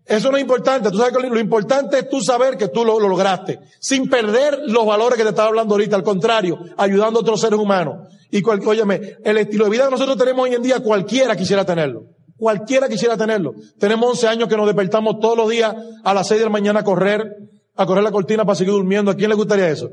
eso 0.06 0.30
no 0.30 0.38
es 0.38 0.40
importante. 0.40 0.90
Tú 0.90 0.96
sabes 0.96 1.14
que 1.14 1.28
lo 1.28 1.38
importante 1.38 1.98
es 1.98 2.08
tú 2.08 2.22
saber 2.22 2.56
que 2.56 2.68
tú 2.68 2.82
lo, 2.82 2.98
lograste. 2.98 3.58
Sin 3.78 4.08
perder 4.08 4.60
los 4.68 4.86
valores 4.86 5.18
que 5.18 5.22
te 5.22 5.28
estaba 5.28 5.48
hablando 5.48 5.74
ahorita. 5.74 5.96
Al 5.96 6.02
contrario, 6.02 6.60
ayudando 6.78 7.18
a 7.18 7.20
otros 7.20 7.38
seres 7.38 7.60
humanos. 7.60 8.08
Y 8.30 8.40
cual, 8.40 8.66
óyeme, 8.66 9.18
el 9.22 9.36
estilo 9.36 9.64
de 9.64 9.70
vida 9.70 9.84
que 9.84 9.90
nosotros 9.90 10.16
tenemos 10.16 10.44
hoy 10.44 10.54
en 10.54 10.62
día, 10.62 10.80
cualquiera 10.80 11.36
quisiera 11.36 11.66
tenerlo. 11.66 12.04
Cualquiera 12.38 12.88
quisiera 12.88 13.18
tenerlo. 13.18 13.52
Tenemos 13.78 14.12
11 14.12 14.28
años 14.28 14.48
que 14.48 14.56
nos 14.56 14.64
despertamos 14.64 15.20
todos 15.20 15.36
los 15.36 15.50
días 15.50 15.76
a 16.02 16.14
las 16.14 16.26
6 16.26 16.40
de 16.40 16.46
la 16.46 16.50
mañana 16.50 16.80
a 16.80 16.84
correr 16.84 17.36
a 17.76 17.86
correr 17.86 18.02
la 18.02 18.10
cortina 18.10 18.44
para 18.44 18.56
seguir 18.56 18.72
durmiendo. 18.72 19.10
¿A 19.10 19.14
quién 19.14 19.28
le 19.28 19.36
gustaría 19.36 19.68
eso? 19.68 19.90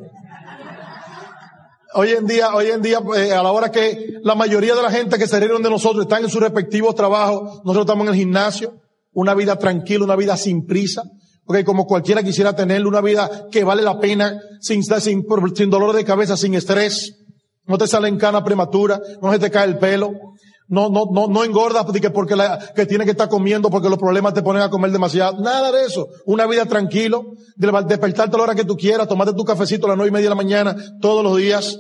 Hoy 1.96 2.10
en 2.10 2.26
día, 2.26 2.56
hoy 2.56 2.68
en 2.68 2.82
día, 2.82 3.00
eh, 3.16 3.32
a 3.34 3.44
la 3.44 3.52
hora 3.52 3.70
que 3.70 4.16
la 4.24 4.34
mayoría 4.34 4.74
de 4.74 4.82
la 4.82 4.90
gente 4.90 5.20
que 5.20 5.28
se 5.28 5.40
rieron 5.40 5.62
de 5.62 5.70
nosotros 5.70 6.06
están 6.06 6.24
en 6.24 6.30
sus 6.30 6.42
respectivos 6.42 6.96
trabajos, 6.96 7.62
nosotros 7.64 7.86
estamos 7.86 8.08
en 8.08 8.14
el 8.14 8.20
gimnasio, 8.20 8.74
una 9.12 9.36
vida 9.36 9.58
tranquila, 9.60 10.04
una 10.04 10.16
vida 10.16 10.36
sin 10.36 10.66
prisa, 10.66 11.04
porque 11.46 11.64
como 11.64 11.86
cualquiera 11.86 12.24
quisiera 12.24 12.56
tener 12.56 12.88
una 12.88 13.02
vida 13.02 13.48
que 13.52 13.64
vale 13.64 13.84
la 13.84 14.00
pena, 14.00 14.40
sin, 14.60 14.82
sin, 14.84 15.24
sin 15.56 15.70
dolor 15.70 15.96
de 15.96 16.04
cabeza, 16.04 16.36
sin 16.36 16.56
estrés, 16.56 17.14
no 17.66 17.78
te 17.78 17.88
salen 17.88 18.18
canas 18.18 18.42
prematura, 18.42 19.00
no 19.22 19.32
se 19.32 19.40
te 19.40 19.52
cae 19.52 19.68
el 19.68 19.78
pelo, 19.78 20.12
no, 20.74 20.90
no, 20.90 21.06
no, 21.12 21.28
no 21.28 21.44
engordas 21.44 21.86
porque, 21.86 22.10
porque 22.10 22.36
la, 22.36 22.58
que 22.76 22.88
tienes 22.88 23.06
que 23.06 23.12
estar 23.12 23.30
comiendo 23.30 23.70
porque 23.70 23.90
los 23.90 24.00
problemas 24.00 24.34
te 24.34 24.42
ponen 24.42 24.64
a 24.64 24.72
comer 24.72 24.92
demasiado. 24.92 25.40
Nada 25.40 25.72
de 25.72 25.86
eso. 25.86 26.08
Una 26.26 26.48
vida 26.48 26.66
tranquilo, 26.66 27.34
de 27.56 27.72
despertarte 27.88 28.36
a 28.36 28.38
la 28.40 28.44
hora 28.44 28.56
que 28.56 28.66
tú 28.66 28.76
quieras, 28.76 29.08
tomarte 29.08 29.36
tu 29.36 29.46
cafecito 29.46 29.86
a 29.86 29.90
las 29.90 29.98
nueve 29.98 30.10
y 30.10 30.14
media 30.14 30.26
de 30.26 30.30
la 30.30 30.36
mañana 30.36 30.76
todos 31.00 31.24
los 31.24 31.38
días, 31.38 31.80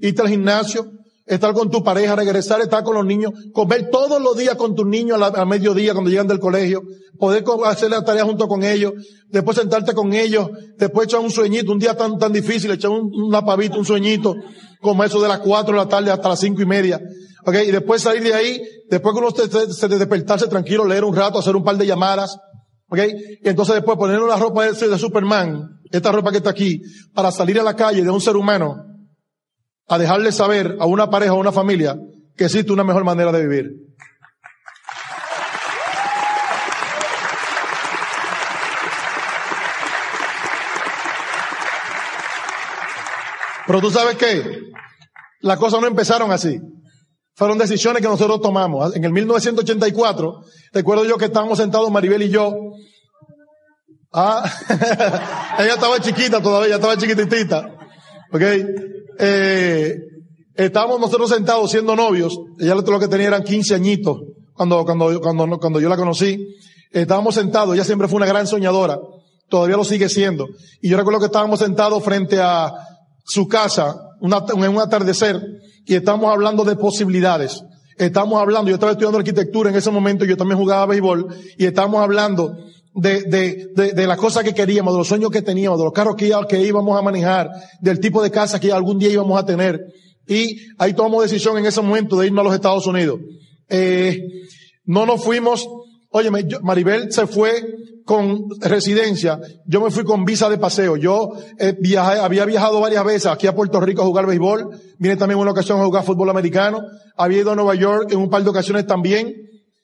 irte 0.00 0.22
al 0.22 0.28
gimnasio, 0.28 0.86
estar 1.26 1.52
con 1.52 1.70
tu 1.70 1.84
pareja, 1.84 2.16
regresar, 2.16 2.62
estar 2.62 2.82
con 2.84 2.94
los 2.94 3.04
niños, 3.04 3.32
comer 3.52 3.90
todos 3.90 4.18
los 4.22 4.34
días 4.34 4.54
con 4.54 4.74
tus 4.74 4.86
niños 4.86 5.20
a, 5.20 5.44
mediodía 5.44 5.92
cuando 5.92 6.08
llegan 6.08 6.26
del 6.26 6.40
colegio, 6.40 6.84
poder 7.18 7.44
hacer 7.66 7.90
la 7.90 8.02
tarea 8.02 8.24
junto 8.24 8.48
con 8.48 8.64
ellos, 8.64 8.94
después 9.28 9.58
sentarte 9.58 9.92
con 9.92 10.14
ellos, 10.14 10.48
después 10.78 11.08
echar 11.08 11.20
un 11.20 11.30
sueñito, 11.30 11.70
un 11.70 11.78
día 11.78 11.94
tan, 11.94 12.18
tan 12.18 12.32
difícil, 12.32 12.70
echar 12.70 12.92
un, 12.92 13.10
una 13.12 13.44
pavita, 13.44 13.76
un 13.76 13.84
sueñito, 13.84 14.36
como 14.80 15.04
eso 15.04 15.20
de 15.20 15.28
las 15.28 15.40
cuatro 15.40 15.74
de 15.74 15.84
la 15.84 15.88
tarde 15.88 16.10
hasta 16.10 16.28
las 16.28 16.40
cinco 16.40 16.62
y 16.62 16.66
media. 16.66 17.00
Okay, 17.44 17.68
y 17.68 17.70
después 17.70 18.02
salir 18.02 18.24
de 18.24 18.34
ahí, 18.34 18.60
después 18.90 19.14
que 19.14 19.20
uno 19.20 19.30
se, 19.30 19.72
se, 19.72 19.88
despertarse 19.88 20.48
tranquilo, 20.48 20.84
leer 20.84 21.04
un 21.04 21.14
rato, 21.14 21.38
hacer 21.38 21.54
un 21.54 21.62
par 21.62 21.76
de 21.76 21.86
llamadas, 21.86 22.36
okay, 22.88 23.38
y 23.40 23.48
entonces 23.48 23.76
después 23.76 23.96
poner 23.96 24.20
la 24.20 24.36
ropa 24.36 24.64
de, 24.64 24.88
de 24.88 24.98
Superman, 24.98 25.80
esta 25.92 26.10
ropa 26.10 26.32
que 26.32 26.38
está 26.38 26.50
aquí, 26.50 26.82
para 27.14 27.30
salir 27.30 27.60
a 27.60 27.62
la 27.62 27.76
calle 27.76 28.02
de 28.02 28.10
un 28.10 28.20
ser 28.20 28.36
humano, 28.36 28.84
a 29.86 29.98
dejarle 29.98 30.32
saber 30.32 30.76
a 30.80 30.86
una 30.86 31.08
pareja 31.08 31.34
o 31.34 31.36
a 31.36 31.40
una 31.40 31.52
familia 31.52 31.96
que 32.36 32.46
existe 32.46 32.72
una 32.72 32.82
mejor 32.82 33.04
manera 33.04 33.30
de 33.30 33.46
vivir. 33.46 33.85
Pero 43.66 43.80
tú 43.80 43.90
sabes 43.90 44.16
qué, 44.16 44.60
las 45.40 45.58
cosas 45.58 45.80
no 45.80 45.86
empezaron 45.86 46.30
así. 46.32 46.58
Fueron 47.34 47.58
decisiones 47.58 48.00
que 48.00 48.08
nosotros 48.08 48.40
tomamos. 48.40 48.96
En 48.96 49.04
el 49.04 49.12
1984, 49.12 50.40
recuerdo 50.72 51.04
yo 51.04 51.18
que 51.18 51.26
estábamos 51.26 51.58
sentados 51.58 51.90
Maribel 51.90 52.22
y 52.22 52.30
yo. 52.30 52.54
Ah, 54.12 54.50
ella 55.58 55.74
estaba 55.74 56.00
chiquita 56.00 56.40
todavía, 56.40 56.68
ella 56.68 56.76
estaba 56.76 56.96
chiquitita. 56.96 57.76
Ok. 58.32 58.42
Eh, 59.18 59.96
estábamos 60.54 60.98
nosotros 60.98 61.28
sentados 61.28 61.70
siendo 61.70 61.94
novios. 61.94 62.38
Ella 62.58 62.74
lo 62.74 63.00
que 63.00 63.08
tenía 63.08 63.26
eran 63.26 63.42
15 63.42 63.74
añitos 63.74 64.16
cuando, 64.54 64.84
cuando, 64.86 65.20
cuando, 65.20 65.58
cuando 65.58 65.80
yo 65.80 65.90
la 65.90 65.96
conocí. 65.96 66.56
Estábamos 66.90 67.34
sentados, 67.34 67.74
ella 67.74 67.84
siempre 67.84 68.08
fue 68.08 68.16
una 68.16 68.26
gran 68.26 68.46
soñadora. 68.46 68.98
Todavía 69.50 69.76
lo 69.76 69.84
sigue 69.84 70.08
siendo. 70.08 70.46
Y 70.80 70.88
yo 70.88 70.96
recuerdo 70.96 71.20
que 71.20 71.26
estábamos 71.26 71.60
sentados 71.60 72.02
frente 72.02 72.40
a 72.40 72.72
su 73.26 73.48
casa, 73.48 73.96
en 74.20 74.68
un 74.68 74.80
atardecer 74.80 75.40
y 75.84 75.94
estamos 75.94 76.30
hablando 76.30 76.64
de 76.64 76.76
posibilidades. 76.76 77.62
Estamos 77.98 78.40
hablando, 78.40 78.68
yo 78.68 78.74
estaba 78.74 78.92
estudiando 78.92 79.18
arquitectura 79.18 79.70
en 79.70 79.76
ese 79.76 79.90
momento, 79.90 80.24
yo 80.24 80.36
también 80.36 80.58
jugaba 80.58 80.86
béisbol, 80.86 81.28
y 81.56 81.64
estamos 81.64 82.02
hablando 82.02 82.56
de, 82.94 83.22
de, 83.22 83.68
de, 83.74 83.92
de 83.92 84.06
las 84.06 84.18
cosas 84.18 84.44
que 84.44 84.52
queríamos, 84.52 84.92
de 84.92 84.98
los 84.98 85.08
sueños 85.08 85.30
que 85.30 85.42
teníamos, 85.42 85.78
de 85.78 85.84
los 85.84 85.92
carros 85.92 86.14
que, 86.16 86.30
que 86.48 86.60
íbamos 86.60 86.98
a 86.98 87.02
manejar, 87.02 87.50
del 87.80 87.98
tipo 87.98 88.22
de 88.22 88.30
casa 88.30 88.60
que 88.60 88.70
algún 88.70 88.98
día 88.98 89.10
íbamos 89.10 89.38
a 89.38 89.46
tener. 89.46 89.80
Y 90.28 90.58
ahí 90.78 90.92
tomamos 90.92 91.22
decisión 91.22 91.56
en 91.56 91.66
ese 91.66 91.80
momento 91.80 92.16
de 92.16 92.26
irnos 92.26 92.42
a 92.42 92.44
los 92.44 92.54
Estados 92.54 92.86
Unidos. 92.86 93.18
Eh, 93.68 94.20
no 94.84 95.06
nos 95.06 95.24
fuimos 95.24 95.66
Oye, 96.16 96.30
Maribel 96.62 97.12
se 97.12 97.26
fue 97.26 97.52
con 98.06 98.48
residencia, 98.60 99.38
yo 99.66 99.82
me 99.82 99.90
fui 99.90 100.02
con 100.02 100.24
visa 100.24 100.48
de 100.48 100.56
paseo. 100.56 100.96
Yo 100.96 101.32
eh, 101.58 101.76
había 101.98 102.46
viajado 102.46 102.80
varias 102.80 103.04
veces 103.04 103.26
aquí 103.26 103.46
a 103.46 103.54
Puerto 103.54 103.80
Rico 103.80 104.00
a 104.00 104.06
jugar 104.06 104.24
béisbol, 104.24 104.70
vine 104.98 105.16
también 105.18 105.38
una 105.38 105.50
ocasión 105.50 105.78
a 105.78 105.84
jugar 105.84 106.04
fútbol 106.04 106.30
americano, 106.30 106.80
había 107.18 107.40
ido 107.40 107.50
a 107.50 107.54
Nueva 107.54 107.74
York 107.74 108.12
en 108.12 108.18
un 108.18 108.30
par 108.30 108.42
de 108.42 108.48
ocasiones 108.48 108.86
también. 108.86 109.30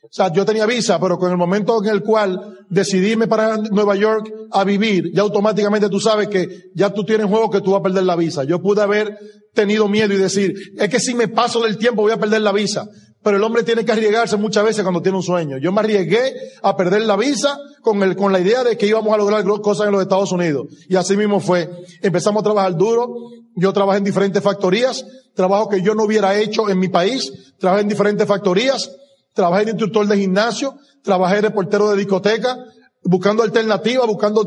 O 0.05 0.09
sea, 0.11 0.33
yo 0.33 0.47
tenía 0.47 0.65
visa, 0.65 0.99
pero 0.99 1.19
con 1.19 1.31
el 1.31 1.37
momento 1.37 1.85
en 1.85 1.91
el 1.91 2.03
cual 2.03 2.65
decidí 2.71 3.09
irme 3.09 3.27
para 3.27 3.59
Nueva 3.59 3.95
York 3.95 4.33
a 4.53 4.65
vivir, 4.65 5.13
ya 5.13 5.21
automáticamente 5.21 5.91
tú 5.91 6.01
sabes 6.01 6.29
que 6.29 6.49
ya 6.75 6.95
tú 6.95 7.05
tienes 7.05 7.27
juego 7.27 7.51
que 7.51 7.61
tú 7.61 7.73
vas 7.73 7.81
a 7.81 7.83
perder 7.83 8.05
la 8.05 8.17
visa. 8.17 8.45
Yo 8.45 8.63
pude 8.63 8.81
haber 8.81 9.19
tenido 9.53 9.87
miedo 9.87 10.15
y 10.15 10.17
decir, 10.17 10.55
es 10.79 10.89
que 10.89 10.99
si 10.99 11.15
me 11.15 11.29
paso 11.29 11.61
del 11.61 11.77
tiempo 11.77 12.01
voy 12.01 12.13
a 12.13 12.17
perder 12.17 12.41
la 12.41 12.53
visa. 12.53 12.87
Pero 13.23 13.37
el 13.37 13.43
hombre 13.45 13.63
tiene 13.63 13.85
que 13.85 13.93
arriesgarse 13.93 14.37
muchas 14.37 14.65
veces 14.65 14.83
cuando 14.83 15.01
tiene 15.01 15.17
un 15.17 15.23
sueño. 15.23 15.59
Yo 15.59 15.71
me 15.71 15.81
arriesgué 15.81 16.35
a 16.63 16.77
perder 16.77 17.03
la 17.03 17.17
visa 17.17 17.57
con, 17.81 18.03
el, 18.03 18.17
con 18.17 18.33
la 18.33 18.41
idea 18.41 18.65
de 18.65 18.77
que 18.77 18.87
íbamos 18.87 19.15
a 19.15 19.17
lograr 19.17 19.45
cosas 19.61 19.87
en 19.87 19.93
los 19.93 20.03
Estados 20.03 20.33
Unidos. 20.33 20.67
Y 20.89 20.97
así 20.97 21.17
mismo 21.17 21.39
fue. 21.39 21.71
Empezamos 22.03 22.41
a 22.41 22.45
trabajar 22.45 22.77
duro. 22.77 23.15
Yo 23.55 23.73
trabajé 23.73 23.99
en 23.99 24.05
diferentes 24.05 24.43
factorías, 24.43 25.05
trabajo 25.35 25.69
que 25.69 25.83
yo 25.83 25.95
no 25.95 26.05
hubiera 26.05 26.37
hecho 26.39 26.69
en 26.69 26.79
mi 26.79 26.89
país. 26.89 27.33
Trabajé 27.59 27.83
en 27.83 27.89
diferentes 27.89 28.27
factorías. 28.27 28.91
Trabajé 29.35 29.67
de 29.67 29.71
instructor 29.71 30.07
de 30.09 30.17
gimnasio. 30.17 30.75
Trabajé 31.05 31.43
de 31.43 31.51
portero 31.51 31.91
de 31.91 31.99
discoteca. 31.99 32.57
Buscando 33.05 33.45
alternativas, 33.45 34.07
buscando, 34.07 34.45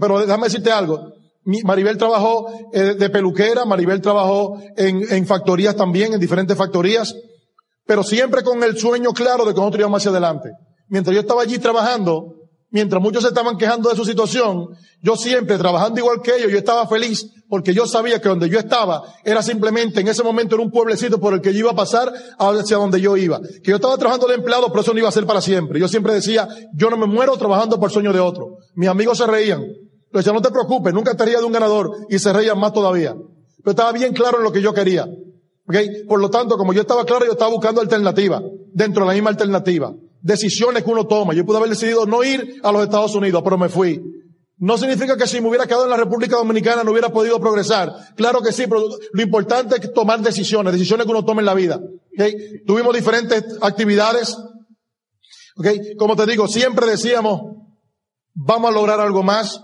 pero 0.00 0.20
déjame 0.20 0.44
decirte 0.44 0.72
algo. 0.72 1.12
Maribel 1.64 1.96
trabajó 1.96 2.48
eh, 2.72 2.94
de 2.98 3.08
peluquera, 3.08 3.64
Maribel 3.64 4.00
trabajó 4.00 4.60
en, 4.76 5.04
en 5.08 5.26
factorías 5.26 5.76
también, 5.76 6.12
en 6.12 6.18
diferentes 6.18 6.56
factorías 6.56 7.14
pero 7.86 8.02
siempre 8.02 8.42
con 8.42 8.62
el 8.62 8.76
sueño 8.76 9.12
claro 9.12 9.44
de 9.44 9.54
que 9.54 9.60
nosotros 9.60 9.80
íbamos 9.80 10.00
hacia 10.00 10.10
adelante. 10.10 10.50
Mientras 10.88 11.14
yo 11.14 11.20
estaba 11.20 11.42
allí 11.42 11.58
trabajando, 11.58 12.34
mientras 12.70 13.00
muchos 13.00 13.22
se 13.22 13.28
estaban 13.28 13.56
quejando 13.56 13.88
de 13.88 13.96
su 13.96 14.04
situación, 14.04 14.68
yo 15.02 15.16
siempre 15.16 15.56
trabajando 15.58 16.00
igual 16.00 16.20
que 16.22 16.36
ellos, 16.36 16.50
yo 16.50 16.58
estaba 16.58 16.86
feliz 16.86 17.26
porque 17.48 17.72
yo 17.72 17.86
sabía 17.86 18.20
que 18.20 18.28
donde 18.28 18.48
yo 18.48 18.58
estaba 18.58 19.02
era 19.24 19.42
simplemente 19.42 20.00
en 20.00 20.08
ese 20.08 20.22
momento 20.22 20.56
era 20.56 20.64
un 20.64 20.70
pueblecito 20.70 21.20
por 21.20 21.34
el 21.34 21.40
que 21.40 21.52
yo 21.52 21.60
iba 21.60 21.70
a 21.70 21.76
pasar 21.76 22.12
hacia 22.38 22.76
donde 22.76 23.00
yo 23.00 23.16
iba. 23.16 23.40
Que 23.62 23.70
yo 23.70 23.76
estaba 23.76 23.96
trabajando 23.96 24.26
de 24.26 24.34
empleado, 24.34 24.68
pero 24.68 24.80
eso 24.80 24.92
no 24.92 24.98
iba 24.98 25.08
a 25.08 25.12
ser 25.12 25.26
para 25.26 25.40
siempre. 25.40 25.78
Yo 25.78 25.88
siempre 25.88 26.12
decía, 26.12 26.48
yo 26.74 26.90
no 26.90 26.96
me 26.96 27.06
muero 27.06 27.36
trabajando 27.36 27.78
por 27.78 27.90
sueño 27.90 28.12
de 28.12 28.20
otro. 28.20 28.58
Mis 28.74 28.88
amigos 28.88 29.18
se 29.18 29.26
reían. 29.26 29.60
Le 29.60 30.20
decía, 30.20 30.32
no 30.32 30.42
te 30.42 30.50
preocupes, 30.50 30.92
nunca 30.92 31.14
te 31.14 31.24
de 31.24 31.44
un 31.44 31.52
ganador 31.52 31.90
y 32.08 32.18
se 32.18 32.32
reían 32.32 32.58
más 32.58 32.72
todavía. 32.72 33.14
Pero 33.58 33.70
estaba 33.70 33.92
bien 33.92 34.12
claro 34.12 34.38
en 34.38 34.44
lo 34.44 34.52
que 34.52 34.62
yo 34.62 34.72
quería. 34.72 35.06
¿Okay? 35.68 36.04
Por 36.06 36.20
lo 36.20 36.30
tanto, 36.30 36.56
como 36.56 36.72
yo 36.72 36.82
estaba 36.82 37.04
claro, 37.04 37.24
yo 37.26 37.32
estaba 37.32 37.50
buscando 37.50 37.80
alternativas 37.80 38.42
dentro 38.72 39.02
de 39.02 39.08
la 39.08 39.14
misma 39.14 39.30
alternativa 39.30 39.92
decisiones 40.26 40.82
que 40.82 40.90
uno 40.90 41.06
toma. 41.06 41.34
Yo 41.34 41.46
pude 41.46 41.58
haber 41.58 41.70
decidido 41.70 42.04
no 42.04 42.24
ir 42.24 42.60
a 42.62 42.72
los 42.72 42.82
Estados 42.82 43.14
Unidos, 43.14 43.42
pero 43.44 43.56
me 43.56 43.68
fui. 43.68 44.02
No 44.58 44.76
significa 44.76 45.16
que 45.16 45.26
si 45.26 45.40
me 45.40 45.48
hubiera 45.48 45.66
quedado 45.66 45.84
en 45.84 45.90
la 45.90 45.96
República 45.96 46.36
Dominicana 46.36 46.82
no 46.82 46.90
hubiera 46.90 47.10
podido 47.10 47.38
progresar. 47.38 47.92
Claro 48.16 48.40
que 48.40 48.52
sí, 48.52 48.66
pero 48.66 48.88
lo 49.12 49.22
importante 49.22 49.76
es 49.76 49.92
tomar 49.92 50.20
decisiones, 50.20 50.72
decisiones 50.72 51.06
que 51.06 51.12
uno 51.12 51.24
tome 51.24 51.42
en 51.42 51.46
la 51.46 51.54
vida. 51.54 51.78
¿Okay? 52.14 52.62
Tuvimos 52.66 52.94
diferentes 52.94 53.44
actividades. 53.60 54.36
¿Okay? 55.56 55.94
Como 55.96 56.16
te 56.16 56.26
digo, 56.26 56.48
siempre 56.48 56.86
decíamos, 56.86 57.42
vamos 58.34 58.70
a 58.70 58.74
lograr 58.74 58.98
algo 58.98 59.22
más. 59.22 59.60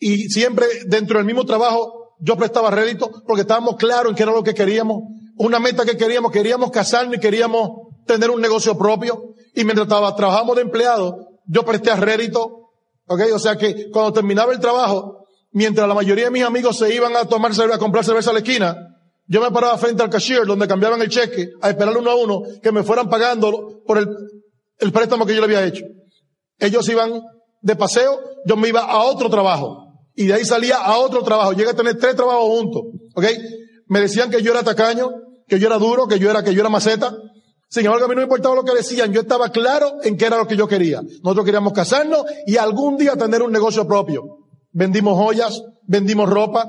Y 0.00 0.30
siempre 0.30 0.66
dentro 0.86 1.18
del 1.18 1.26
mismo 1.26 1.44
trabajo 1.44 2.16
yo 2.18 2.36
prestaba 2.36 2.70
rédito 2.70 3.22
porque 3.26 3.42
estábamos 3.42 3.76
claros 3.76 4.10
en 4.10 4.16
qué 4.16 4.24
era 4.24 4.32
lo 4.32 4.42
que 4.42 4.54
queríamos. 4.54 5.02
Una 5.42 5.58
meta 5.58 5.84
que 5.84 5.96
queríamos, 5.96 6.30
queríamos 6.30 6.70
casarnos 6.70 7.16
y 7.16 7.18
queríamos 7.18 7.70
tener 8.06 8.30
un 8.30 8.40
negocio 8.40 8.78
propio. 8.78 9.34
Y 9.56 9.64
mientras 9.64 9.88
trabajamos 9.88 10.54
de 10.54 10.62
empleado, 10.62 11.16
yo 11.46 11.64
presté 11.64 11.90
a 11.90 11.96
rédito. 11.96 12.70
¿Ok? 13.08 13.22
O 13.34 13.40
sea 13.40 13.56
que 13.56 13.90
cuando 13.90 14.12
terminaba 14.12 14.52
el 14.52 14.60
trabajo, 14.60 15.26
mientras 15.50 15.88
la 15.88 15.94
mayoría 15.94 16.26
de 16.26 16.30
mis 16.30 16.44
amigos 16.44 16.78
se 16.78 16.94
iban 16.94 17.16
a 17.16 17.24
tomar 17.24 17.52
cerveza, 17.56 17.74
a 17.74 17.80
comprar 17.80 18.04
cerveza 18.04 18.30
a 18.30 18.34
la 18.34 18.38
esquina, 18.38 18.76
yo 19.26 19.40
me 19.40 19.50
paraba 19.50 19.76
frente 19.78 20.00
al 20.04 20.10
cashier 20.10 20.46
donde 20.46 20.68
cambiaban 20.68 21.02
el 21.02 21.08
cheque 21.08 21.48
a 21.60 21.70
esperar 21.70 21.96
uno 21.96 22.12
a 22.12 22.14
uno 22.14 22.42
que 22.62 22.70
me 22.70 22.84
fueran 22.84 23.10
pagando 23.10 23.82
por 23.84 23.98
el, 23.98 24.06
el 24.78 24.92
préstamo 24.92 25.26
que 25.26 25.34
yo 25.34 25.40
le 25.40 25.46
había 25.46 25.66
hecho. 25.66 25.84
Ellos 26.60 26.88
iban 26.88 27.20
de 27.62 27.74
paseo, 27.74 28.20
yo 28.46 28.56
me 28.56 28.68
iba 28.68 28.82
a 28.82 29.02
otro 29.06 29.28
trabajo. 29.28 29.88
Y 30.14 30.26
de 30.26 30.34
ahí 30.34 30.44
salía 30.44 30.76
a 30.76 30.98
otro 30.98 31.24
trabajo. 31.24 31.52
Llegué 31.52 31.70
a 31.70 31.74
tener 31.74 31.98
tres 31.98 32.14
trabajos 32.14 32.44
juntos. 32.44 32.82
Me 33.88 34.00
decían 34.00 34.30
que 34.30 34.40
yo 34.40 34.52
era 34.52 34.62
tacaño, 34.62 35.10
que 35.48 35.58
yo 35.58 35.66
era 35.68 35.78
duro, 35.78 36.06
que 36.06 36.18
yo 36.18 36.30
era, 36.30 36.42
que 36.42 36.54
yo 36.54 36.60
era 36.60 36.68
maceta. 36.70 37.14
Sin 37.68 37.86
embargo, 37.86 38.04
a 38.04 38.08
mí 38.08 38.14
no 38.14 38.20
me 38.20 38.24
importaba 38.24 38.54
lo 38.54 38.64
que 38.64 38.74
decían, 38.74 39.12
yo 39.12 39.22
estaba 39.22 39.50
claro 39.50 39.94
en 40.02 40.18
qué 40.18 40.26
era 40.26 40.36
lo 40.36 40.46
que 40.46 40.56
yo 40.56 40.68
quería. 40.68 41.00
Nosotros 41.22 41.44
queríamos 41.46 41.72
casarnos 41.72 42.24
y 42.46 42.58
algún 42.58 42.98
día 42.98 43.16
tener 43.16 43.42
un 43.42 43.50
negocio 43.50 43.86
propio. 43.86 44.24
Vendimos 44.72 45.16
joyas, 45.16 45.62
vendimos 45.86 46.28
ropa. 46.28 46.68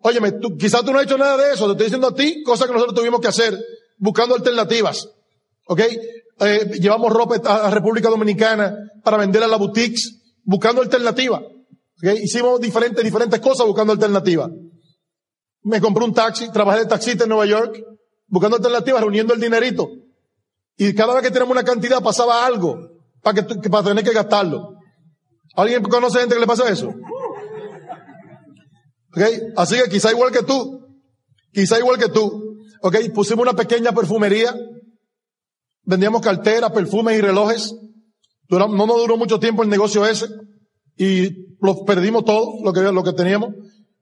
Óyeme, 0.00 0.32
tú, 0.32 0.56
quizás 0.56 0.84
tú 0.84 0.92
no 0.92 0.98
has 0.98 1.06
hecho 1.06 1.16
nada 1.16 1.36
de 1.38 1.54
eso, 1.54 1.64
te 1.66 1.72
estoy 1.72 1.86
diciendo 1.86 2.08
a 2.08 2.14
ti 2.14 2.42
cosas 2.42 2.66
que 2.66 2.74
nosotros 2.74 2.94
tuvimos 2.94 3.20
que 3.20 3.28
hacer, 3.28 3.58
buscando 3.96 4.34
alternativas. 4.34 5.08
¿Ok? 5.66 5.80
Eh, 6.40 6.70
llevamos 6.78 7.10
ropa 7.10 7.36
a 7.36 7.70
República 7.70 8.10
Dominicana 8.10 8.76
para 9.02 9.16
vender 9.16 9.42
a 9.42 9.48
la 9.48 9.56
boutiques, 9.56 10.20
buscando 10.44 10.82
alternativas. 10.82 11.40
¿Ok? 11.40 12.18
Hicimos 12.22 12.60
diferentes, 12.60 13.02
diferentes 13.02 13.40
cosas 13.40 13.66
buscando 13.66 13.94
alternativas. 13.94 14.50
Me 15.66 15.80
compré 15.80 16.04
un 16.04 16.14
taxi, 16.14 16.48
trabajé 16.52 16.80
de 16.80 16.86
taxista 16.86 17.24
en 17.24 17.30
Nueva 17.30 17.44
York, 17.44 17.82
buscando 18.28 18.56
alternativas, 18.56 19.00
reuniendo 19.00 19.34
el 19.34 19.40
dinerito. 19.40 19.88
Y 20.76 20.94
cada 20.94 21.12
vez 21.12 21.24
que 21.24 21.32
tenemos 21.32 21.50
una 21.50 21.64
cantidad 21.64 22.00
pasaba 22.00 22.46
algo 22.46 22.78
para, 23.20 23.44
que, 23.44 23.68
para 23.68 23.88
tener 23.88 24.04
que 24.04 24.12
gastarlo. 24.12 24.74
¿Alguien 25.56 25.82
conoce 25.82 26.20
gente 26.20 26.36
que 26.36 26.40
le 26.40 26.46
pasa 26.46 26.70
eso? 26.70 26.94
Okay. 29.10 29.40
Así 29.56 29.74
que 29.74 29.90
quizá 29.90 30.12
igual 30.12 30.30
que 30.30 30.44
tú, 30.44 30.86
quizá 31.52 31.80
igual 31.80 31.98
que 31.98 32.10
tú, 32.10 32.60
ok, 32.82 32.96
pusimos 33.12 33.42
una 33.42 33.54
pequeña 33.54 33.90
perfumería, 33.90 34.54
vendíamos 35.82 36.22
carteras, 36.22 36.70
perfumes 36.70 37.18
y 37.18 37.22
relojes. 37.22 37.74
no 38.50 38.68
nos 38.68 38.96
duró 38.98 39.16
mucho 39.16 39.40
tiempo 39.40 39.64
el 39.64 39.68
negocio 39.68 40.06
ese 40.06 40.28
y 40.96 41.56
lo 41.60 41.84
perdimos 41.84 42.24
todo 42.24 42.62
lo 42.62 42.72
que, 42.72 42.82
lo 42.82 43.02
que 43.02 43.14
teníamos. 43.14 43.50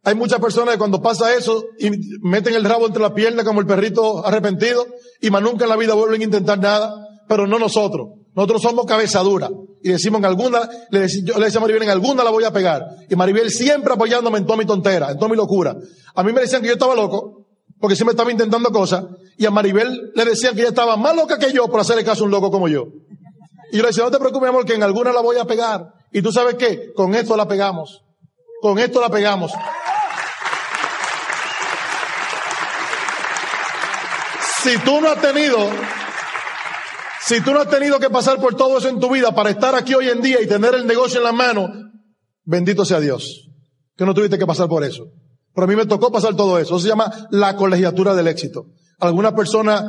Hay 0.04 0.14
muchas 0.14 0.38
personas 0.38 0.74
que 0.74 0.78
cuando 0.78 1.00
pasa 1.00 1.34
eso 1.34 1.64
y 1.78 1.90
meten 2.20 2.54
el 2.54 2.64
rabo 2.64 2.86
entre 2.86 3.02
la 3.02 3.14
pierna 3.14 3.42
como 3.42 3.60
el 3.60 3.66
perrito 3.66 4.24
arrepentido 4.24 4.86
y 5.20 5.30
más 5.30 5.42
nunca 5.42 5.64
en 5.64 5.70
la 5.70 5.76
vida 5.76 5.94
vuelven 5.94 6.20
a 6.20 6.24
intentar 6.24 6.58
nada, 6.58 6.94
pero 7.26 7.46
no 7.46 7.58
nosotros. 7.58 8.08
Nosotros 8.34 8.62
somos 8.62 8.84
cabezadura 8.84 9.48
y 9.82 9.90
decimos 9.90 10.18
en 10.18 10.26
alguna, 10.26 10.68
le 10.90 11.06
yo 11.08 11.38
le 11.38 11.46
decía 11.46 11.58
a 11.58 11.62
Maribel, 11.62 11.84
en 11.84 11.90
alguna 11.90 12.22
la 12.22 12.30
voy 12.30 12.44
a 12.44 12.52
pegar. 12.52 12.84
Y 13.08 13.16
Maribel 13.16 13.50
siempre 13.50 13.94
apoyándome 13.94 14.38
en 14.38 14.44
toda 14.46 14.58
mi 14.58 14.66
tontera, 14.66 15.10
en 15.10 15.18
toda 15.18 15.30
mi 15.30 15.36
locura. 15.36 15.76
A 16.14 16.22
mí 16.22 16.32
me 16.32 16.40
decían 16.40 16.60
que 16.60 16.68
yo 16.68 16.74
estaba 16.74 16.94
loco, 16.94 17.46
porque 17.78 17.96
siempre 17.96 18.12
estaba 18.12 18.30
intentando 18.30 18.70
cosas, 18.70 19.04
y 19.38 19.46
a 19.46 19.50
Maribel 19.50 20.12
le 20.14 20.24
decían 20.24 20.54
que 20.54 20.62
ella 20.62 20.70
estaba 20.70 20.96
más 20.96 21.16
loca 21.16 21.38
que 21.38 21.52
yo 21.52 21.68
por 21.68 21.80
hacerle 21.80 22.04
caso 22.04 22.24
a 22.24 22.26
un 22.26 22.30
loco 22.30 22.50
como 22.50 22.68
yo. 22.68 22.86
Y 23.72 23.76
yo 23.76 23.82
le 23.82 23.88
decía, 23.88 24.04
no 24.04 24.10
te 24.10 24.18
preocupes, 24.18 24.48
amor, 24.48 24.64
que 24.64 24.74
en 24.74 24.82
alguna 24.82 25.12
la 25.12 25.20
voy 25.20 25.38
a 25.38 25.44
pegar. 25.44 25.92
Y 26.12 26.22
tú 26.22 26.32
sabes 26.32 26.56
qué, 26.56 26.92
con 26.94 27.14
esto 27.14 27.36
la 27.36 27.48
pegamos. 27.48 28.02
Con 28.60 28.78
esto 28.78 29.00
la 29.00 29.10
pegamos. 29.10 29.52
Si 34.64 34.78
tú 34.78 34.98
no 34.98 35.10
has 35.10 35.20
tenido, 35.20 35.58
si 37.20 37.42
tú 37.42 37.52
no 37.52 37.60
has 37.60 37.68
tenido 37.68 37.98
que 37.98 38.08
pasar 38.08 38.40
por 38.40 38.54
todo 38.54 38.78
eso 38.78 38.88
en 38.88 38.98
tu 38.98 39.10
vida 39.10 39.34
para 39.34 39.50
estar 39.50 39.74
aquí 39.74 39.94
hoy 39.94 40.08
en 40.08 40.22
día 40.22 40.40
y 40.40 40.46
tener 40.46 40.74
el 40.74 40.86
negocio 40.86 41.18
en 41.18 41.24
la 41.24 41.32
mano, 41.32 41.68
bendito 42.44 42.86
sea 42.86 42.98
Dios, 42.98 43.50
que 43.94 44.06
no 44.06 44.14
tuviste 44.14 44.38
que 44.38 44.46
pasar 44.46 44.66
por 44.66 44.82
eso. 44.82 45.04
Pero 45.54 45.66
a 45.66 45.68
mí 45.68 45.76
me 45.76 45.84
tocó 45.84 46.10
pasar 46.10 46.34
todo 46.34 46.58
eso. 46.58 46.76
Eso 46.76 46.78
se 46.82 46.88
llama 46.88 47.12
la 47.30 47.56
colegiatura 47.56 48.14
del 48.14 48.26
éxito. 48.26 48.64
Algunas 49.00 49.34
personas 49.34 49.84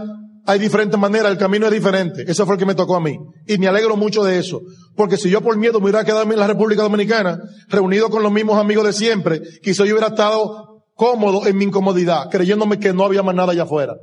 hay 0.46 0.60
diferentes 0.60 1.00
maneras, 1.00 1.32
el 1.32 1.38
camino 1.38 1.68
es 1.68 1.72
diferente. 1.72 2.26
Ese 2.28 2.44
fue 2.44 2.56
el 2.56 2.60
que 2.60 2.66
me 2.66 2.76
tocó 2.76 2.98
a 2.98 3.00
mí. 3.00 3.18
Y 3.48 3.58
me 3.58 3.70
alegro 3.70 3.96
mucho 3.96 4.26
de 4.26 4.40
eso. 4.40 4.60
Porque 4.98 5.16
si 5.16 5.30
yo 5.30 5.40
por 5.40 5.56
miedo 5.58 5.80
me 5.80 5.86
hubiera 5.86 6.04
quedado 6.04 6.24
en 6.24 6.38
la 6.38 6.48
República 6.48 6.82
Dominicana, 6.84 7.40
reunido 7.70 8.10
con 8.10 8.24
los 8.24 8.32
mismos 8.32 8.60
amigos 8.60 8.86
de 8.86 8.92
siempre, 8.92 9.42
quizá 9.64 9.86
yo 9.86 9.94
hubiera 9.94 10.10
estado 10.10 10.84
cómodo 10.96 11.48
en 11.48 11.56
mi 11.56 11.64
incomodidad, 11.64 12.30
creyéndome 12.30 12.78
que 12.78 12.92
no 12.92 13.06
había 13.06 13.24
más 13.24 13.36
nada 13.36 13.54
allá 13.54 13.64
afuera. 13.64 13.96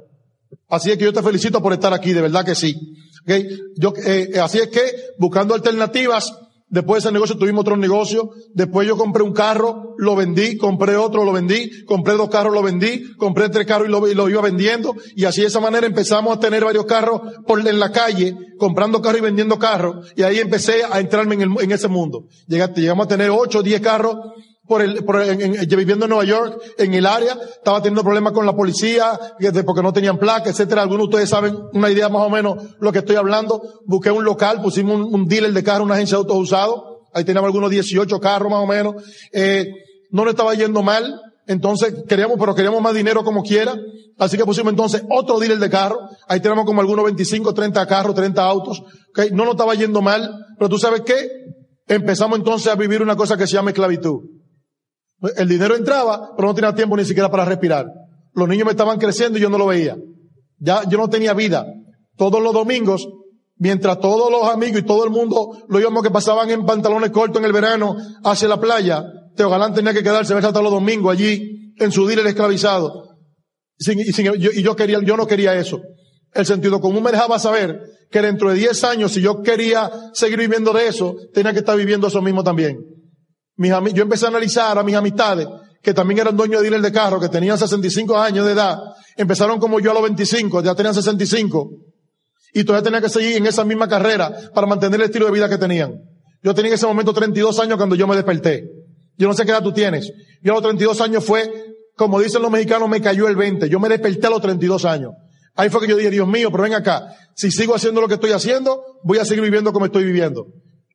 Así 0.68 0.90
es 0.90 0.99
que 0.99 1.04
yo 1.04 1.12
te 1.12 1.23
felicito 1.23 1.62
por 1.62 1.73
estar 1.73 1.92
aquí, 1.92 2.12
de 2.12 2.23
verdad 2.23 2.44
que 2.44 2.54
sí. 2.54 2.75
Okay. 3.23 3.47
Yo, 3.76 3.92
eh, 4.04 4.32
así 4.42 4.59
es 4.59 4.68
que, 4.68 4.80
buscando 5.18 5.54
alternativas, 5.54 6.32
después 6.73 7.02
de 7.02 7.09
ese 7.09 7.12
negocio 7.12 7.37
tuvimos 7.37 7.61
otro 7.61 7.76
negocio, 7.76 8.30
después 8.54 8.88
yo 8.88 8.97
compré 8.97 9.23
un 9.23 9.35
carro, 9.35 9.94
lo 9.99 10.16
vendí, 10.16 10.56
compré 10.56 10.97
otro, 10.97 11.25
lo 11.25 11.30
vendí, 11.30 11.85
compré 11.85 12.14
dos 12.14 12.30
carros, 12.30 12.54
lo 12.54 12.62
vendí, 12.62 13.12
compré 13.18 13.50
tres 13.50 13.66
carros 13.66 13.88
y 13.88 14.14
lo, 14.14 14.28
iba 14.28 14.40
vendiendo, 14.40 14.97
y 15.14 15.26
así 15.26 15.42
de 15.42 15.49
esa 15.49 15.61
manera 15.61 15.87
empezamos 15.87 16.35
a 16.35 16.40
tener 16.40 16.64
varios 16.64 16.87
carros 16.87 17.21
por, 17.47 17.61
en 17.61 17.78
la 17.78 17.92
calle, 17.92 18.35
comprando 18.59 19.02
carros 19.02 19.21
y 19.21 19.25
vendiendo 19.25 19.59
carros, 19.59 20.12
y 20.16 20.23
ahí 20.23 20.38
empecé 20.38 20.82
a 20.90 20.99
entrarme 20.99 21.35
en, 21.35 21.42
el, 21.42 21.50
en 21.61 21.73
ese 21.73 21.88
mundo. 21.88 22.25
llegamos 22.49 23.04
a 23.04 23.09
tener 23.09 23.30
ocho 23.30 23.62
diez 23.62 23.82
carros 23.82 24.16
por 24.66 24.81
el, 24.81 25.04
por 25.04 25.21
en, 25.21 25.52
viviendo 25.69 26.04
en 26.04 26.11
Nueva 26.11 26.25
York, 26.25 26.61
en 26.78 26.95
el 26.95 27.07
área, 27.07 27.33
estaba 27.33 27.83
teniendo 27.83 28.02
problemas 28.02 28.33
con 28.33 28.47
la 28.47 28.54
policía, 28.54 29.19
porque 29.66 29.83
no 29.83 29.92
tenían 29.92 30.19
placa, 30.19 30.50
etcétera. 30.50 30.83
Algunos 30.83 31.09
de 31.09 31.11
ustedes 31.11 31.31
saben 31.31 31.57
una 31.73 31.90
idea 31.90 32.09
más 32.09 32.23
o 32.23 32.31
menos 32.31 32.57
lo 32.78 32.92
que 32.92 33.00
estoy 33.00 33.16
hablando. 33.16 33.61
Busqué 33.87 34.11
un 34.11 34.25
local, 34.25 34.62
pusimos 34.62 35.00
un, 35.00 35.26
dealer 35.26 35.52
de 35.52 35.64
carros, 35.64 35.85
una 35.85 35.95
agencia 35.95 36.16
de 36.16 36.21
autos 36.21 36.37
usados. 36.37 36.81
Ahí 37.12 37.25
teníamos 37.25 37.49
algunos 37.49 37.71
18 37.71 38.21
carros 38.21 38.50
más 38.50 38.61
o 38.61 38.66
menos. 38.66 38.95
Eh, 39.33 39.66
no 40.11 40.25
le 40.25 40.31
estaba 40.31 40.54
yendo 40.54 40.83
mal. 40.83 41.21
Entonces 41.47 42.04
queríamos, 42.09 42.37
pero 42.38 42.54
queríamos 42.54 42.81
más 42.81 42.95
dinero 42.95 43.25
como 43.25 43.42
quiera. 43.42 43.75
Así 44.19 44.37
que 44.37 44.45
pusimos 44.45 44.71
entonces 44.71 45.02
otro 45.11 45.40
dealer 45.40 45.59
de 45.59 45.69
carros. 45.69 45.99
Ahí 46.28 46.40
tenemos 46.40 46.64
como 46.64 46.81
algunos 46.81 47.04
25, 47.04 47.52
30 47.52 47.87
carros, 47.87 48.14
30 48.14 48.42
autos. 48.42 48.81
Okay. 49.11 49.31
No 49.33 49.45
nos 49.45 49.54
estaba 49.54 49.75
yendo 49.75 50.00
mal. 50.00 50.31
Pero 50.57 50.69
tú 50.69 50.78
sabes 50.78 51.00
qué? 51.00 51.28
Empezamos 51.88 52.38
entonces 52.38 52.73
a 52.73 52.76
vivir 52.76 53.02
una 53.02 53.16
cosa 53.16 53.37
que 53.37 53.47
se 53.47 53.54
llama 53.54 53.71
esclavitud. 53.71 54.21
El 55.37 55.49
dinero 55.49 55.76
entraba, 55.76 56.31
pero 56.37 56.49
no 56.49 56.55
tenía 56.55 56.75
tiempo 56.75 56.97
ni 56.97 57.05
siquiera 57.05 57.31
para 57.31 57.45
respirar. 57.45 57.87
Los 58.35 58.49
niños 58.49 58.64
me 58.64 58.73
estaban 58.73 58.99
creciendo 58.99 59.38
y 59.38 59.43
yo 59.43 59.49
no 59.49 59.59
lo 59.59 59.67
veía. 59.67 59.97
Ya 60.59 60.83
yo 60.88 60.99
no 60.99 61.09
tenía 61.09 61.33
vida. 61.33 61.67
Todos 62.17 62.43
los 62.43 62.52
domingos, 62.52 63.07
mientras 63.57 64.00
todos 64.00 64.31
los 64.31 64.49
amigos 64.49 64.81
y 64.81 64.83
todo 64.83 65.05
el 65.05 65.11
mundo, 65.11 65.64
lo 65.69 65.81
íbamos 65.81 66.02
que 66.02 66.11
pasaban 66.11 66.50
en 66.50 66.67
pantalones 66.67 67.11
cortos 67.11 67.38
en 67.38 67.45
el 67.45 67.52
verano 67.52 67.95
hacia 68.25 68.49
la 68.49 68.61
playa, 68.61 69.05
Teo 69.37 69.49
Galán 69.49 69.75
tenía 69.75 69.95
que 69.95 70.02
quedarse 70.02 70.35
hasta 70.35 70.62
los 70.62 70.73
domingos 70.73 71.12
allí 71.12 71.73
en 71.76 71.93
su 71.93 72.07
dealer 72.07 72.26
esclavizado. 72.26 73.17
y, 73.79 74.62
yo, 74.62 74.76
quería, 74.76 75.00
yo 75.02 75.17
no 75.17 75.26
quería 75.26 75.55
eso. 75.55 75.81
El 76.35 76.47
sentido 76.47 76.81
común 76.81 77.02
me 77.02 77.12
dejaba 77.12 77.38
saber 77.38 77.81
que 78.11 78.23
dentro 78.23 78.50
de 78.50 78.57
10 78.57 78.85
años, 78.85 79.12
si 79.12 79.21
yo 79.21 79.43
quería 79.43 79.91
seguir 80.14 80.38
viviendo 80.38 80.73
de 80.73 80.88
eso, 80.88 81.14
tenía 81.33 81.52
que 81.52 81.61
estar 81.61 81.76
viviendo 81.76 82.09
eso 82.09 82.21
mismo 82.21 82.43
también 82.43 82.92
yo 83.69 84.02
empecé 84.02 84.26
a 84.26 84.28
analizar 84.28 84.78
a 84.78 84.83
mis 84.83 84.95
amistades, 84.95 85.47
que 85.83 85.92
también 85.92 86.21
eran 86.21 86.37
dueños 86.37 86.61
de 86.61 86.71
dealers 86.71 86.83
de 86.83 86.92
carro, 86.92 87.21
que 87.21 87.28
tenían 87.28 87.59
65 87.59 88.16
años 88.16 88.47
de 88.47 88.52
edad, 88.52 88.78
empezaron 89.16 89.59
como 89.59 89.81
yo 89.81 89.90
a 89.90 89.95
los 89.95 90.02
25, 90.02 90.62
ya 90.62 90.75
tenían 90.75 90.95
65, 90.95 91.71
y 92.54 92.64
todavía 92.64 92.85
tenían 92.85 93.02
que 93.02 93.09
seguir 93.09 93.37
en 93.37 93.47
esa 93.47 93.64
misma 93.64 93.88
carrera 93.88 94.33
para 94.54 94.66
mantener 94.66 95.00
el 95.00 95.07
estilo 95.07 95.26
de 95.26 95.33
vida 95.33 95.49
que 95.49 95.59
tenían. 95.59 95.95
Yo 96.42 96.54
tenía 96.54 96.71
en 96.71 96.75
ese 96.75 96.87
momento 96.87 97.12
32 97.12 97.59
años 97.61 97.76
cuando 97.76 97.95
yo 97.95 98.07
me 98.07 98.16
desperté. 98.16 98.64
Yo 99.16 99.28
no 99.28 99.35
sé 99.35 99.45
qué 99.45 99.52
edad 99.52 99.62
tú 99.62 99.73
tienes. 99.73 100.12
Yo 100.42 100.52
a 100.52 100.54
los 100.57 100.62
32 100.62 101.00
años 101.00 101.25
fue, 101.25 101.50
como 101.97 102.21
dicen 102.21 102.42
los 102.42 102.50
mexicanos, 102.50 102.88
me 102.88 103.00
cayó 103.00 103.28
el 103.28 103.37
20. 103.37 103.69
Yo 103.69 103.78
me 103.78 103.88
desperté 103.88 104.26
a 104.26 104.31
los 104.31 104.40
32 104.42 104.85
años. 104.85 105.12
Ahí 105.54 105.69
fue 105.69 105.83
que 105.83 105.88
yo 105.88 105.97
dije, 105.97 106.11
Dios 106.11 106.26
mío, 106.26 106.50
pero 106.50 106.64
ven 106.64 106.75
acá. 106.75 107.14
Si 107.35 107.50
sigo 107.50 107.75
haciendo 107.75 108.00
lo 108.00 108.09
que 108.09 108.14
estoy 108.14 108.33
haciendo, 108.33 108.83
voy 109.04 109.19
a 109.19 109.25
seguir 109.25 109.42
viviendo 109.42 109.73
como 109.73 109.87
estoy 109.87 110.04
viviendo. 110.04 110.47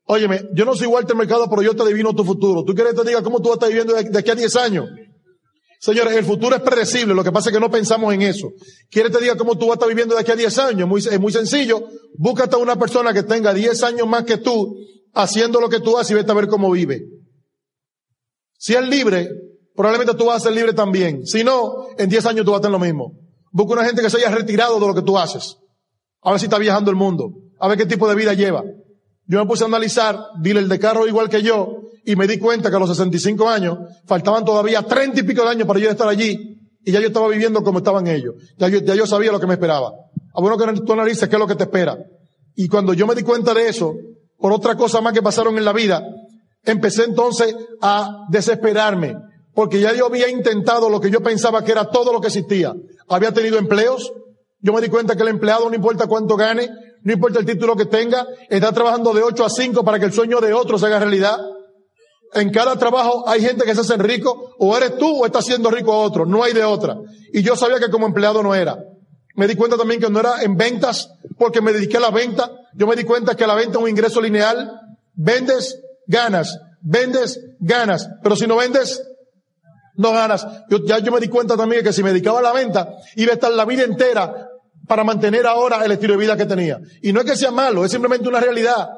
Óyeme, 0.09 0.49
yo 0.53 0.63
no 0.63 0.73
soy 0.73 0.87
Walter 0.87 1.15
Mercado, 1.15 1.49
pero 1.49 1.61
yo 1.61 1.75
te 1.75 1.83
adivino 1.83 2.15
tu 2.15 2.23
futuro. 2.23 2.63
¿Tú 2.63 2.73
quieres 2.73 2.93
que 2.93 3.01
te 3.01 3.09
diga 3.09 3.21
cómo 3.21 3.41
tú 3.41 3.49
vas 3.49 3.51
a 3.51 3.55
estar 3.55 3.69
viviendo 3.69 3.93
de 3.93 4.17
aquí 4.17 4.31
a 4.31 4.35
10 4.35 4.55
años? 4.55 4.85
Señores, 5.79 6.15
el 6.15 6.23
futuro 6.23 6.55
es 6.55 6.61
predecible, 6.61 7.13
lo 7.13 7.23
que 7.23 7.31
pasa 7.31 7.49
es 7.49 7.53
que 7.53 7.59
no 7.59 7.69
pensamos 7.69 8.13
en 8.13 8.21
eso. 8.21 8.49
¿Quieres 8.89 9.11
que 9.11 9.17
te 9.17 9.23
diga 9.25 9.37
cómo 9.37 9.57
tú 9.57 9.67
vas 9.67 9.71
a 9.71 9.73
estar 9.73 9.89
viviendo 9.89 10.15
de 10.15 10.21
aquí 10.21 10.31
a 10.31 10.35
10 10.35 10.57
años? 10.59 11.07
Es 11.07 11.19
muy 11.19 11.31
sencillo. 11.31 11.83
Búscate 12.17 12.55
a 12.55 12.59
una 12.59 12.77
persona 12.77 13.13
que 13.13 13.23
tenga 13.23 13.53
10 13.53 13.83
años 13.83 14.07
más 14.07 14.23
que 14.23 14.37
tú 14.37 14.77
haciendo 15.13 15.59
lo 15.59 15.67
que 15.67 15.81
tú 15.81 15.97
haces 15.97 16.11
y 16.11 16.13
vete 16.15 16.31
a 16.31 16.35
ver 16.35 16.47
cómo 16.47 16.71
vive. 16.71 17.03
Si 18.57 18.75
es 18.75 18.87
libre, 18.87 19.29
probablemente 19.75 20.15
tú 20.15 20.25
vas 20.25 20.37
a 20.37 20.45
ser 20.45 20.53
libre 20.53 20.73
también. 20.73 21.25
Si 21.27 21.43
no, 21.43 21.89
en 21.97 22.09
10 22.09 22.25
años 22.27 22.45
tú 22.45 22.51
vas 22.51 22.59
a 22.59 22.61
tener 22.61 22.79
lo 22.79 22.83
mismo. 22.83 23.11
Busca 23.51 23.73
una 23.73 23.85
gente 23.85 24.01
que 24.01 24.09
se 24.09 24.17
haya 24.17 24.31
retirado 24.31 24.79
de 24.79 24.87
lo 24.87 24.95
que 24.95 25.01
tú 25.01 25.17
haces. 25.17 25.57
A 26.21 26.31
ver 26.31 26.39
si 26.39 26.45
está 26.45 26.57
viajando 26.57 26.91
el 26.91 26.97
mundo. 26.97 27.33
A 27.59 27.67
ver 27.67 27.77
qué 27.77 27.85
tipo 27.85 28.07
de 28.07 28.15
vida 28.15 28.33
lleva. 28.33 28.63
Yo 29.27 29.39
me 29.39 29.45
puse 29.45 29.63
a 29.63 29.67
analizar, 29.67 30.17
el 30.43 30.69
de 30.69 30.79
carro 30.79 31.07
igual 31.07 31.29
que 31.29 31.41
yo, 31.41 31.81
y 32.05 32.15
me 32.15 32.27
di 32.27 32.39
cuenta 32.39 32.69
que 32.69 32.75
a 32.77 32.79
los 32.79 32.89
65 32.89 33.49
años 33.49 33.77
faltaban 34.05 34.45
todavía 34.45 34.81
30 34.81 35.19
y 35.19 35.23
pico 35.23 35.43
de 35.43 35.49
años 35.49 35.67
para 35.67 35.79
yo 35.79 35.89
estar 35.89 36.07
allí, 36.07 36.57
y 36.83 36.91
ya 36.91 37.01
yo 37.01 37.07
estaba 37.07 37.27
viviendo 37.27 37.61
como 37.63 37.79
estaban 37.79 38.07
ellos. 38.07 38.35
Ya 38.57 38.69
yo, 38.69 38.79
ya 38.79 38.95
yo 38.95 39.05
sabía 39.05 39.31
lo 39.31 39.39
que 39.41 39.47
me 39.47 39.55
esperaba. 39.55 39.91
A 40.33 40.41
bueno 40.41 40.57
que 40.57 40.81
tú 40.81 40.93
analices 40.93 41.27
qué 41.27 41.35
es 41.35 41.39
lo 41.39 41.47
que 41.47 41.55
te 41.55 41.63
espera. 41.63 41.97
Y 42.55 42.69
cuando 42.69 42.93
yo 42.93 43.05
me 43.05 43.15
di 43.15 43.23
cuenta 43.23 43.53
de 43.53 43.67
eso, 43.67 43.93
por 44.37 44.53
otra 44.53 44.75
cosa 44.75 45.01
más 45.01 45.11
que 45.11 45.21
pasaron 45.21 45.57
en 45.57 45.65
la 45.65 45.73
vida, 45.73 46.01
empecé 46.63 47.03
entonces 47.03 47.53
a 47.81 48.25
desesperarme, 48.29 49.15
porque 49.53 49.81
ya 49.81 49.93
yo 49.93 50.05
había 50.05 50.29
intentado 50.29 50.89
lo 50.89 51.01
que 51.01 51.11
yo 51.11 51.21
pensaba 51.21 51.63
que 51.63 51.73
era 51.73 51.89
todo 51.89 52.13
lo 52.13 52.21
que 52.21 52.27
existía. 52.27 52.73
Había 53.09 53.33
tenido 53.33 53.57
empleos, 53.57 54.11
yo 54.59 54.71
me 54.71 54.81
di 54.81 54.87
cuenta 54.87 55.15
que 55.15 55.23
el 55.23 55.29
empleado 55.29 55.69
no 55.69 55.75
importa 55.75 56.07
cuánto 56.07 56.37
gane, 56.37 56.69
no 57.07 57.13
importa 57.13 57.39
el 57.39 57.45
título 57.45 57.77
que 57.77 57.85
tenga, 57.85 58.27
está 58.49 58.73
trabajando 58.73 59.13
de 59.13 59.23
8 59.23 59.45
a 59.45 59.49
5 59.49 59.85
para 59.85 59.97
que 59.97 60.03
el 60.03 60.11
sueño 60.11 60.41
de 60.41 60.51
otros 60.51 60.81
se 60.81 60.87
haga 60.87 60.99
realidad. 60.99 61.37
En 62.33 62.51
cada 62.51 62.75
trabajo 62.75 63.23
hay 63.29 63.39
gente 63.39 63.63
que 63.63 63.73
se 63.73 63.79
hace 63.79 63.95
rico, 63.95 64.55
o 64.59 64.75
eres 64.75 64.97
tú 64.97 65.21
o 65.21 65.25
estás 65.25 65.45
siendo 65.45 65.71
rico 65.71 65.93
a 65.93 65.99
otro, 65.99 66.25
no 66.25 66.43
hay 66.43 66.51
de 66.51 66.65
otra. 66.65 66.97
Y 67.31 67.43
yo 67.43 67.55
sabía 67.55 67.79
que 67.79 67.89
como 67.89 68.07
empleado 68.07 68.43
no 68.43 68.53
era. 68.53 68.77
Me 69.35 69.47
di 69.47 69.55
cuenta 69.55 69.77
también 69.77 70.01
que 70.01 70.09
no 70.09 70.19
era 70.19 70.41
en 70.41 70.57
ventas, 70.57 71.09
porque 71.37 71.61
me 71.61 71.71
dediqué 71.71 71.95
a 71.95 72.01
la 72.01 72.09
venta. 72.09 72.51
Yo 72.73 72.85
me 72.87 72.97
di 72.97 73.05
cuenta 73.05 73.35
que 73.35 73.47
la 73.47 73.55
venta 73.55 73.77
es 73.77 73.83
un 73.83 73.89
ingreso 73.89 74.19
lineal. 74.19 74.69
Vendes, 75.13 75.79
ganas. 76.07 76.59
Vendes, 76.81 77.39
ganas. 77.61 78.09
Pero 78.21 78.35
si 78.35 78.47
no 78.47 78.57
vendes, 78.57 79.01
no 79.95 80.11
ganas. 80.11 80.45
Yo, 80.69 80.83
ya 80.83 80.99
yo 80.99 81.13
me 81.13 81.21
di 81.21 81.29
cuenta 81.29 81.55
también 81.55 81.85
que 81.85 81.93
si 81.93 82.03
me 82.03 82.09
dedicaba 82.09 82.39
a 82.39 82.41
la 82.43 82.51
venta, 82.51 82.89
iba 83.15 83.31
a 83.31 83.35
estar 83.35 83.53
la 83.53 83.63
vida 83.63 83.83
entera 83.83 84.49
para 84.87 85.03
mantener 85.03 85.45
ahora 85.45 85.83
el 85.83 85.91
estilo 85.91 86.13
de 86.13 86.19
vida 86.19 86.37
que 86.37 86.45
tenía. 86.45 86.79
Y 87.01 87.13
no 87.13 87.19
es 87.19 87.25
que 87.25 87.35
sea 87.35 87.51
malo, 87.51 87.85
es 87.85 87.91
simplemente 87.91 88.27
una 88.27 88.39
realidad. 88.39 88.89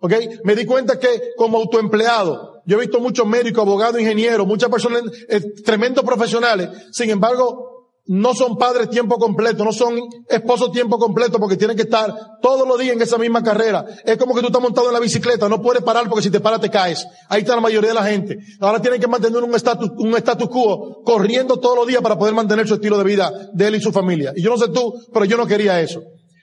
¿Ok? 0.00 0.12
Me 0.44 0.54
di 0.54 0.66
cuenta 0.66 0.98
que 0.98 1.32
como 1.36 1.58
autoempleado, 1.58 2.62
yo 2.66 2.76
he 2.76 2.80
visto 2.80 3.00
muchos 3.00 3.26
médicos, 3.26 3.62
abogados, 3.62 4.00
ingenieros, 4.00 4.46
muchas 4.46 4.70
personas, 4.70 5.02
eh, 5.28 5.40
tremendos 5.64 6.04
profesionales. 6.04 6.68
Sin 6.92 7.10
embargo, 7.10 7.75
no 8.08 8.34
son 8.34 8.56
padres 8.56 8.88
tiempo 8.88 9.16
completo, 9.16 9.64
no 9.64 9.72
son 9.72 9.98
esposos 10.28 10.70
tiempo 10.72 10.98
completo 10.98 11.38
porque 11.38 11.56
tienen 11.56 11.76
que 11.76 11.82
estar 11.82 12.14
todos 12.40 12.66
los 12.66 12.78
días 12.78 12.94
en 12.94 13.02
esa 13.02 13.18
misma 13.18 13.42
carrera. 13.42 13.84
Es 14.04 14.16
como 14.16 14.34
que 14.34 14.40
tú 14.40 14.46
estás 14.46 14.62
montado 14.62 14.86
en 14.88 14.94
la 14.94 15.00
bicicleta, 15.00 15.48
no 15.48 15.60
puedes 15.60 15.82
parar 15.82 16.08
porque 16.08 16.22
si 16.22 16.30
te 16.30 16.40
paras 16.40 16.60
te 16.60 16.70
caes. 16.70 17.06
Ahí 17.28 17.40
está 17.40 17.54
la 17.54 17.60
mayoría 17.60 17.90
de 17.90 17.94
la 17.94 18.04
gente. 18.04 18.38
Ahora 18.60 18.80
tienen 18.80 19.00
que 19.00 19.08
mantener 19.08 19.42
un 19.42 19.54
estatus, 19.54 19.90
un 19.96 20.14
status 20.16 20.48
quo, 20.48 21.02
corriendo 21.04 21.58
todos 21.58 21.76
los 21.76 21.86
días 21.86 22.02
para 22.02 22.16
poder 22.16 22.34
mantener 22.34 22.68
su 22.68 22.74
estilo 22.74 22.96
de 22.98 23.04
vida 23.04 23.32
de 23.52 23.66
él 23.66 23.74
y 23.74 23.80
su 23.80 23.90
familia. 23.90 24.32
Y 24.36 24.42
yo 24.42 24.50
no 24.50 24.58
sé 24.58 24.68
tú, 24.68 24.94
pero 25.12 25.24
yo 25.24 25.36
no 25.36 25.46
quería 25.46 25.80
eso. 25.80 26.02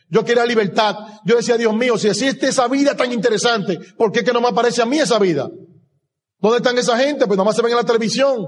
Yo 0.10 0.24
quería 0.24 0.46
libertad. 0.46 0.96
Yo 1.26 1.38
decía, 1.38 1.58
Dios 1.58 1.74
mío, 1.74 1.98
si 1.98 2.08
existe 2.08 2.50
esa 2.50 2.68
vida 2.68 2.96
tan 2.96 3.12
interesante, 3.12 3.80
¿por 3.98 4.12
qué 4.12 4.24
que 4.24 4.34
no 4.34 4.42
me 4.42 4.50
aparece 4.50 4.82
a 4.82 4.86
mí 4.86 5.00
esa 5.00 5.18
vida? 5.18 5.50
¿Dónde 6.40 6.58
están 6.58 6.78
esa 6.78 6.98
gente? 6.98 7.26
Pues 7.26 7.38
nomás 7.38 7.56
se 7.56 7.62
ven 7.62 7.72
en 7.72 7.78
la 7.78 7.86
televisión. 7.86 8.46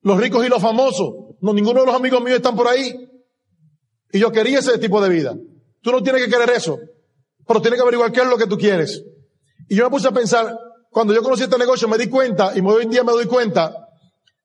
Los 0.00 0.18
ricos 0.18 0.44
y 0.44 0.48
los 0.48 0.62
famosos. 0.62 1.27
No, 1.40 1.52
ninguno 1.52 1.80
de 1.80 1.86
los 1.86 1.94
amigos 1.94 2.22
míos 2.22 2.36
están 2.36 2.56
por 2.56 2.68
ahí. 2.68 2.94
Y 4.12 4.18
yo 4.18 4.32
quería 4.32 4.58
ese 4.58 4.78
tipo 4.78 5.00
de 5.00 5.08
vida. 5.08 5.36
Tú 5.82 5.92
no 5.92 6.02
tienes 6.02 6.24
que 6.24 6.30
querer 6.30 6.50
eso, 6.50 6.78
pero 7.46 7.60
tienes 7.60 7.78
que 7.78 7.82
averiguar 7.82 8.10
qué 8.12 8.20
es 8.20 8.26
lo 8.26 8.36
que 8.36 8.46
tú 8.46 8.56
quieres. 8.56 9.02
Y 9.68 9.76
yo 9.76 9.84
me 9.84 9.90
puse 9.90 10.08
a 10.08 10.12
pensar, 10.12 10.56
cuando 10.90 11.14
yo 11.14 11.22
conocí 11.22 11.44
este 11.44 11.58
negocio 11.58 11.88
me 11.88 11.98
di 11.98 12.08
cuenta, 12.08 12.52
y 12.56 12.60
hoy 12.60 12.84
en 12.84 12.90
día 12.90 13.04
me 13.04 13.12
doy 13.12 13.26
cuenta, 13.26 13.72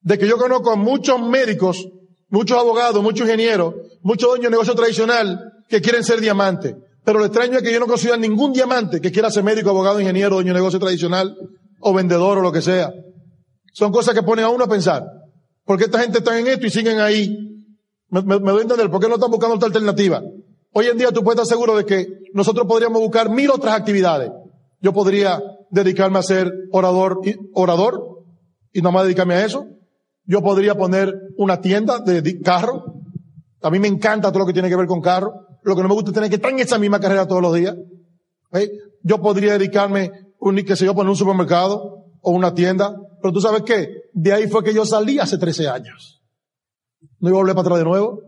de 0.00 0.18
que 0.18 0.28
yo 0.28 0.36
conozco 0.36 0.70
a 0.70 0.76
muchos 0.76 1.20
médicos, 1.20 1.88
muchos 2.28 2.58
abogados, 2.58 3.02
muchos 3.02 3.26
ingenieros, 3.26 3.74
muchos 4.02 4.28
dueños 4.28 4.44
de 4.44 4.50
negocio 4.50 4.74
tradicional 4.74 5.40
que 5.68 5.80
quieren 5.80 6.04
ser 6.04 6.20
diamantes. 6.20 6.74
Pero 7.04 7.18
lo 7.18 7.24
extraño 7.24 7.58
es 7.58 7.62
que 7.62 7.72
yo 7.72 7.80
no 7.80 7.86
consigo 7.86 8.14
a 8.14 8.18
ningún 8.18 8.52
diamante 8.52 9.00
que 9.00 9.10
quiera 9.10 9.30
ser 9.30 9.44
médico, 9.44 9.70
abogado, 9.70 10.00
ingeniero, 10.00 10.36
dueño 10.36 10.52
de 10.52 10.60
negocio 10.60 10.78
tradicional, 10.78 11.34
o 11.80 11.92
vendedor, 11.92 12.38
o 12.38 12.40
lo 12.42 12.52
que 12.52 12.62
sea. 12.62 12.92
Son 13.72 13.92
cosas 13.92 14.14
que 14.14 14.22
ponen 14.22 14.44
a 14.44 14.50
uno 14.50 14.64
a 14.64 14.68
pensar. 14.68 15.04
¿Por 15.64 15.78
qué 15.78 15.84
esta 15.84 16.00
gente 16.00 16.18
está 16.18 16.38
en 16.38 16.46
esto 16.46 16.66
y 16.66 16.70
siguen 16.70 17.00
ahí? 17.00 17.36
Me, 18.10 18.22
doy 18.22 18.58
a 18.58 18.62
entender, 18.62 18.90
¿por 18.90 19.00
qué 19.00 19.08
no 19.08 19.14
están 19.14 19.30
buscando 19.30 19.56
otra 19.56 19.66
alternativa? 19.66 20.22
Hoy 20.72 20.86
en 20.86 20.98
día 20.98 21.10
tú 21.10 21.22
puedes 21.22 21.40
estar 21.40 21.56
seguro 21.56 21.76
de 21.76 21.84
que 21.84 22.06
nosotros 22.32 22.66
podríamos 22.66 23.00
buscar 23.00 23.30
mil 23.30 23.50
otras 23.50 23.74
actividades. 23.74 24.30
Yo 24.80 24.92
podría 24.92 25.42
dedicarme 25.70 26.18
a 26.18 26.22
ser 26.22 26.52
orador, 26.72 27.20
orador 27.54 28.24
y 28.72 28.80
nada 28.80 28.92
más 28.92 29.04
dedicarme 29.04 29.34
a 29.34 29.44
eso. 29.44 29.66
Yo 30.26 30.42
podría 30.42 30.74
poner 30.74 31.14
una 31.36 31.60
tienda 31.60 31.98
de 32.00 32.40
carro. 32.40 32.84
A 33.62 33.70
mí 33.70 33.78
me 33.78 33.88
encanta 33.88 34.30
todo 34.30 34.40
lo 34.40 34.46
que 34.46 34.52
tiene 34.52 34.68
que 34.68 34.76
ver 34.76 34.86
con 34.86 35.00
carro. 35.00 35.32
Lo 35.62 35.74
que 35.74 35.82
no 35.82 35.88
me 35.88 35.94
gusta 35.94 36.10
es 36.10 36.14
tener 36.14 36.28
que 36.28 36.36
estar 36.36 36.50
en 36.50 36.58
esa 36.58 36.78
misma 36.78 37.00
carrera 37.00 37.26
todos 37.26 37.40
los 37.40 37.54
días. 37.54 37.74
Yo 39.02 39.20
podría 39.20 39.54
dedicarme, 39.54 40.10
un, 40.38 40.56
que 40.56 40.76
sé 40.76 40.84
yo, 40.84 40.94
poner 40.94 41.10
un 41.10 41.16
supermercado 41.16 42.04
o 42.20 42.32
una 42.32 42.54
tienda. 42.54 42.96
Pero 43.24 43.32
tú 43.32 43.40
sabes 43.40 43.62
qué? 43.62 44.02
De 44.12 44.34
ahí 44.34 44.48
fue 44.48 44.62
que 44.62 44.74
yo 44.74 44.84
salí 44.84 45.18
hace 45.18 45.38
13 45.38 45.66
años. 45.66 46.20
No 47.20 47.30
iba 47.30 47.38
a 47.38 47.40
volver 47.40 47.54
para 47.54 47.68
atrás 47.68 47.78
de 47.78 47.84
nuevo. 47.86 48.20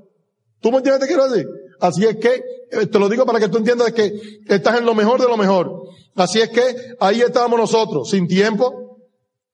¿Tú 0.59 0.71
me 0.71 0.79
entiendes 0.79 1.03
qué 1.03 1.09
quiero 1.09 1.29
decir? 1.29 1.47
Así 1.81 2.07
es 2.07 2.17
que, 2.17 2.43
eh, 2.71 2.87
te 2.87 2.99
lo 2.99 3.11
digo 3.11 3.27
para 3.27 3.39
que 3.39 3.51
tú 3.51 3.59
entiendas 3.59 3.93
que 3.93 4.19
estás 4.49 4.79
en 4.79 4.87
lo 4.87 4.95
mejor 4.95 5.21
de 5.21 5.29
lo 5.29 5.37
mejor. 5.37 5.83
Así 6.15 6.41
es 6.41 6.49
que 6.49 6.95
ahí 6.99 7.21
estábamos 7.21 7.61
nosotros, 7.61 8.09
sin 8.09 8.27
tiempo, 8.27 8.97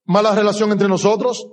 mala 0.05 0.33
relación 0.33 0.71
entre 0.71 0.87
nosotros, 0.87 1.45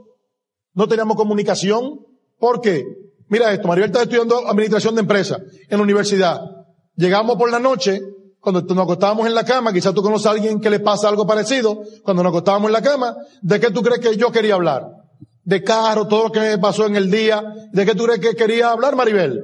no 0.75 0.87
teníamos 0.87 1.17
comunicación. 1.17 2.05
¿Por 2.37 2.61
qué? 2.61 2.85
Mira 3.27 3.51
esto, 3.51 3.67
Maribel 3.67 3.89
está 3.89 4.03
estudiando 4.03 4.47
administración 4.47 4.93
de 4.93 5.01
empresas 5.01 5.41
en 5.67 5.77
la 5.79 5.83
universidad. 5.83 6.39
Llegamos 6.95 7.37
por 7.37 7.49
la 7.49 7.57
noche, 7.57 8.01
cuando 8.39 8.61
nos 8.61 8.83
acostábamos 8.83 9.27
en 9.27 9.35
la 9.35 9.43
cama, 9.43 9.73
quizás 9.73 9.93
tú 9.93 10.01
conoces 10.01 10.27
a 10.27 10.31
alguien 10.31 10.61
que 10.61 10.69
le 10.69 10.79
pasa 10.79 11.09
algo 11.09 11.27
parecido, 11.27 11.81
cuando 12.03 12.23
nos 12.23 12.31
acostábamos 12.31 12.69
en 12.69 12.73
la 12.73 12.81
cama, 12.81 13.15
¿de 13.41 13.59
qué 13.59 13.69
tú 13.71 13.81
crees 13.81 13.99
que 13.99 14.15
yo 14.15 14.31
quería 14.31 14.55
hablar? 14.55 14.87
De 15.43 15.63
carro, 15.63 16.07
todo 16.07 16.25
lo 16.25 16.31
que 16.31 16.57
pasó 16.57 16.85
en 16.85 16.95
el 16.95 17.11
día, 17.11 17.43
¿de 17.73 17.85
qué 17.85 17.95
tú 17.95 18.05
crees 18.05 18.19
que 18.19 18.35
quería 18.35 18.71
hablar 18.71 18.95
Maribel? 18.95 19.43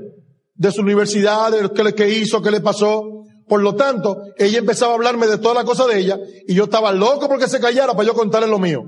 De 0.54 0.72
su 0.72 0.82
universidad, 0.82 1.52
de 1.52 1.64
lo 1.64 1.74
que 1.74 2.10
hizo, 2.10 2.42
qué 2.42 2.52
le 2.52 2.62
pasó. 2.62 3.04
Por 3.48 3.62
lo 3.62 3.76
tanto, 3.76 4.18
ella 4.38 4.60
empezaba 4.60 4.94
a 4.94 4.96
hablarme 4.96 5.28
de 5.28 5.38
toda 5.38 5.54
la 5.54 5.64
cosa 5.66 5.86
de 5.86 6.00
ella, 6.00 6.18
y 6.48 6.54
yo 6.56 6.64
estaba 6.66 6.92
loco 6.92 7.28
porque 7.28 7.48
se 7.48 7.60
callara 7.60 7.94
para 7.94 8.08
yo 8.08 8.14
contarle 8.14 8.48
lo 8.48 8.60
mío. 8.60 8.84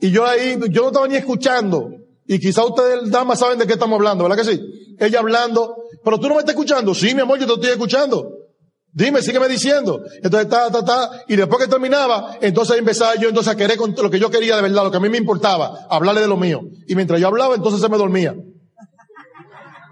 Y 0.00 0.10
yo 0.10 0.24
ahí, 0.24 0.58
yo 0.70 0.82
no 0.82 0.88
estaba 0.88 1.06
ni 1.06 1.16
escuchando. 1.16 1.90
Y 2.26 2.38
quizá 2.38 2.64
ustedes, 2.64 3.10
damas, 3.10 3.40
saben 3.40 3.58
de 3.58 3.66
qué 3.66 3.74
estamos 3.74 3.96
hablando, 3.96 4.24
¿verdad 4.24 4.38
que 4.38 4.50
sí? 4.50 4.60
Ella 4.98 5.18
hablando, 5.18 5.74
pero 6.02 6.18
tú 6.18 6.28
no 6.28 6.34
me 6.34 6.40
estás 6.40 6.54
escuchando. 6.54 6.94
Sí, 6.94 7.14
mi 7.14 7.20
amor, 7.20 7.38
yo 7.38 7.46
te 7.46 7.54
estoy 7.54 7.70
escuchando. 7.70 8.39
Dime, 8.92 9.22
sígueme 9.22 9.48
diciendo. 9.48 10.00
Entonces, 10.22 10.48
ta, 10.48 10.70
ta, 10.70 10.84
ta. 10.84 11.10
Y 11.28 11.36
después 11.36 11.62
que 11.62 11.70
terminaba, 11.70 12.36
entonces 12.40 12.76
empezaba 12.76 13.14
yo 13.14 13.28
entonces 13.28 13.52
a 13.52 13.56
querer 13.56 13.76
con 13.76 13.94
lo 13.96 14.10
que 14.10 14.18
yo 14.18 14.30
quería 14.30 14.56
de 14.56 14.62
verdad, 14.62 14.84
lo 14.84 14.90
que 14.90 14.96
a 14.96 15.00
mí 15.00 15.08
me 15.08 15.18
importaba, 15.18 15.86
hablarle 15.88 16.22
de 16.22 16.26
lo 16.26 16.36
mío. 16.36 16.60
Y 16.88 16.96
mientras 16.96 17.20
yo 17.20 17.28
hablaba, 17.28 17.54
entonces 17.54 17.80
se 17.80 17.88
me 17.88 17.96
dormía. 17.96 18.34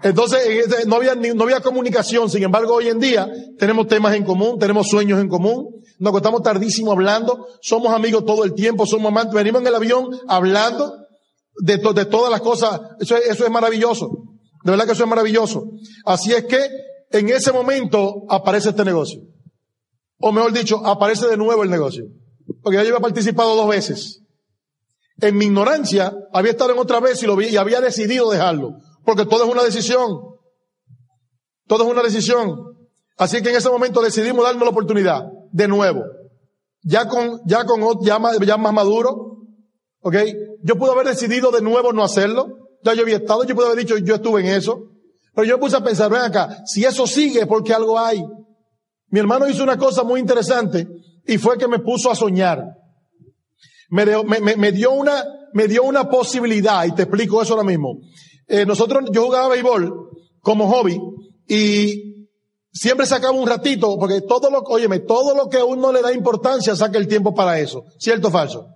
Entonces, 0.01 0.67
no 0.87 0.95
había, 0.95 1.15
no 1.15 1.43
había 1.43 1.61
comunicación. 1.61 2.29
Sin 2.29 2.43
embargo, 2.43 2.75
hoy 2.75 2.87
en 2.87 2.99
día 2.99 3.29
tenemos 3.57 3.87
temas 3.87 4.15
en 4.15 4.23
común, 4.23 4.59
tenemos 4.59 4.87
sueños 4.87 5.19
en 5.19 5.29
común. 5.29 5.81
Nos 5.97 6.11
acostamos 6.11 6.41
tardísimo 6.41 6.91
hablando. 6.91 7.47
Somos 7.61 7.93
amigos 7.93 8.25
todo 8.25 8.43
el 8.43 8.53
tiempo, 8.53 8.85
somos 8.85 9.11
amantes. 9.11 9.33
Venimos 9.33 9.61
en 9.61 9.67
el 9.67 9.75
avión 9.75 10.07
hablando 10.27 10.93
de, 11.61 11.77
de 11.77 12.05
todas 12.05 12.31
las 12.31 12.41
cosas. 12.41 12.79
Eso, 12.99 13.15
eso 13.15 13.45
es 13.45 13.51
maravilloso. 13.51 14.09
De 14.63 14.71
verdad 14.71 14.85
que 14.85 14.91
eso 14.91 15.03
es 15.03 15.09
maravilloso. 15.09 15.63
Así 16.05 16.33
es 16.33 16.45
que 16.45 16.59
en 17.11 17.29
ese 17.29 17.51
momento 17.51 18.23
aparece 18.29 18.69
este 18.69 18.85
negocio. 18.85 19.21
O 20.19 20.31
mejor 20.31 20.53
dicho, 20.53 20.85
aparece 20.85 21.27
de 21.27 21.37
nuevo 21.37 21.63
el 21.63 21.69
negocio. 21.69 22.05
Porque 22.61 22.77
ya 22.77 22.83
yo 22.83 22.89
había 22.89 23.01
participado 23.01 23.55
dos 23.55 23.69
veces. 23.69 24.21
En 25.21 25.37
mi 25.37 25.45
ignorancia, 25.45 26.13
había 26.33 26.51
estado 26.51 26.71
en 26.71 26.79
otra 26.79 26.99
vez 26.99 27.21
y 27.23 27.25
lo 27.25 27.35
vi 27.35 27.47
y 27.47 27.57
había 27.57 27.81
decidido 27.81 28.29
dejarlo. 28.29 28.73
Porque 29.05 29.25
todo 29.25 29.45
es 29.45 29.51
una 29.51 29.63
decisión. 29.63 30.19
Todo 31.67 31.83
es 31.85 31.91
una 31.91 32.03
decisión. 32.03 32.55
Así 33.17 33.41
que 33.41 33.49
en 33.49 33.57
ese 33.57 33.69
momento 33.69 34.01
decidimos 34.01 34.43
darnos 34.43 34.63
la 34.63 34.69
oportunidad. 34.69 35.23
De 35.51 35.67
nuevo. 35.67 36.03
ya 36.83 37.07
con, 37.07 37.41
ya 37.45 37.65
con, 37.65 37.81
ya 38.01 38.19
más, 38.19 38.37
ya 38.39 38.57
más 38.57 38.73
maduro, 38.73 39.37
¿ok? 40.01 40.15
Yo 40.63 40.75
pude 40.75 40.91
haber 40.91 41.07
decidido 41.07 41.51
de 41.51 41.61
nuevo 41.61 41.91
no 41.91 42.03
hacerlo, 42.03 42.47
ya 42.83 42.93
yo 42.93 43.01
había 43.01 43.17
estado, 43.17 43.43
yo 43.43 43.55
pude 43.55 43.67
haber 43.67 43.79
dicho, 43.79 43.97
yo 43.97 44.15
estuve 44.15 44.41
en 44.41 44.47
eso, 44.47 44.83
pero 45.39 45.51
yo 45.51 45.57
puse 45.57 45.77
a 45.77 45.81
pensar, 45.81 46.11
ven 46.11 46.19
acá, 46.19 46.63
si 46.65 46.83
eso 46.83 47.07
sigue 47.07 47.39
es 47.39 47.47
porque 47.47 47.73
algo 47.73 47.97
hay. 47.97 48.21
Mi 49.07 49.21
hermano 49.21 49.47
hizo 49.47 49.63
una 49.63 49.77
cosa 49.77 50.03
muy 50.03 50.19
interesante 50.19 50.85
y 51.25 51.37
fue 51.37 51.57
que 51.57 51.65
me 51.65 51.79
puso 51.79 52.11
a 52.11 52.15
soñar. 52.15 52.61
Me, 53.89 54.05
me, 54.57 54.71
dio 54.73 54.91
una, 54.91 55.23
me 55.53 55.69
dio 55.69 55.83
una 55.83 56.09
posibilidad 56.09 56.83
y 56.83 56.91
te 56.91 57.03
explico 57.03 57.41
eso 57.41 57.53
ahora 57.53 57.65
mismo. 57.65 57.99
Eh, 58.49 58.65
nosotros, 58.65 59.05
yo 59.13 59.27
jugaba 59.27 59.47
béisbol 59.47 60.09
como 60.41 60.67
hobby 60.67 60.99
y 61.47 62.27
siempre 62.73 63.05
sacaba 63.05 63.31
un 63.31 63.47
ratito 63.47 63.97
porque 63.97 64.19
todo 64.19 64.49
lo, 64.49 64.59
óyeme, 64.63 64.99
todo 64.99 65.33
lo 65.37 65.47
que 65.47 65.59
a 65.59 65.63
uno 65.63 65.93
le 65.93 66.01
da 66.01 66.11
importancia 66.11 66.75
saca 66.75 66.97
el 66.97 67.07
tiempo 67.07 67.33
para 67.33 67.61
eso. 67.61 67.85
¿Cierto 67.97 68.27
o 68.27 68.31
falso? 68.31 68.67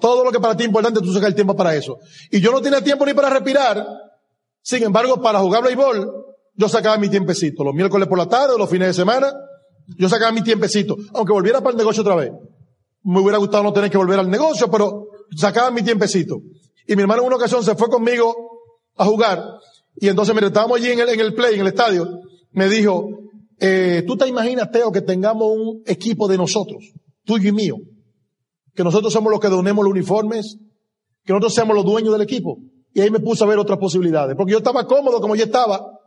Todo 0.00 0.24
lo 0.24 0.32
que 0.32 0.40
para 0.40 0.56
ti 0.56 0.64
es 0.64 0.68
importante, 0.70 0.98
tú 0.98 1.12
sacas 1.12 1.28
el 1.28 1.34
tiempo 1.36 1.54
para 1.54 1.72
eso. 1.76 1.98
Y 2.32 2.40
yo 2.40 2.50
no 2.50 2.60
tenía 2.60 2.82
tiempo 2.82 3.06
ni 3.06 3.14
para 3.14 3.30
respirar. 3.30 3.86
Sin 4.62 4.82
embargo, 4.82 5.20
para 5.20 5.40
jugar 5.40 5.64
béisbol, 5.64 6.10
yo 6.54 6.68
sacaba 6.68 6.98
mi 6.98 7.08
tiempecito. 7.08 7.64
Los 7.64 7.74
miércoles 7.74 8.08
por 8.08 8.18
la 8.18 8.28
tarde, 8.28 8.58
los 8.58 8.68
fines 8.68 8.88
de 8.88 8.94
semana, 8.94 9.32
yo 9.96 10.08
sacaba 10.08 10.32
mi 10.32 10.42
tiempecito. 10.42 10.96
Aunque 11.14 11.32
volviera 11.32 11.60
para 11.60 11.72
el 11.72 11.78
negocio 11.78 12.02
otra 12.02 12.16
vez. 12.16 12.30
Me 13.02 13.20
hubiera 13.20 13.38
gustado 13.38 13.62
no 13.62 13.72
tener 13.72 13.90
que 13.90 13.96
volver 13.96 14.18
al 14.18 14.30
negocio, 14.30 14.70
pero 14.70 15.06
sacaba 15.36 15.70
mi 15.70 15.82
tiempecito. 15.82 16.40
Y 16.86 16.96
mi 16.96 17.02
hermano 17.02 17.22
en 17.22 17.28
una 17.28 17.36
ocasión 17.36 17.64
se 17.64 17.74
fue 17.74 17.88
conmigo 17.88 18.34
a 18.96 19.04
jugar. 19.06 19.42
Y 19.96 20.08
entonces, 20.08 20.34
mientras 20.34 20.50
estábamos 20.50 20.78
allí 20.78 20.90
en 20.90 21.00
el, 21.00 21.08
en 21.08 21.20
el 21.20 21.34
play, 21.34 21.54
en 21.54 21.60
el 21.60 21.68
estadio, 21.68 22.20
me 22.52 22.68
dijo, 22.68 23.08
eh, 23.58 24.04
¿tú 24.06 24.16
te 24.16 24.28
imaginas, 24.28 24.70
Teo, 24.70 24.92
que 24.92 25.02
tengamos 25.02 25.48
un 25.50 25.82
equipo 25.86 26.28
de 26.28 26.36
nosotros, 26.36 26.92
tuyo 27.24 27.48
y 27.48 27.52
mío? 27.52 27.76
Que 28.74 28.84
nosotros 28.84 29.12
somos 29.12 29.30
los 29.30 29.40
que 29.40 29.48
donemos 29.48 29.84
los 29.84 29.92
uniformes, 29.92 30.58
que 31.24 31.32
nosotros 31.32 31.54
seamos 31.54 31.76
los 31.76 31.84
dueños 31.84 32.12
del 32.12 32.22
equipo. 32.22 32.58
Y 32.92 33.00
ahí 33.00 33.10
me 33.10 33.20
puse 33.20 33.44
a 33.44 33.46
ver 33.46 33.58
otras 33.58 33.78
posibilidades. 33.78 34.36
Porque 34.36 34.52
yo 34.52 34.58
estaba 34.58 34.86
cómodo 34.86 35.20
como 35.20 35.36
yo 35.36 35.44
estaba. 35.44 36.00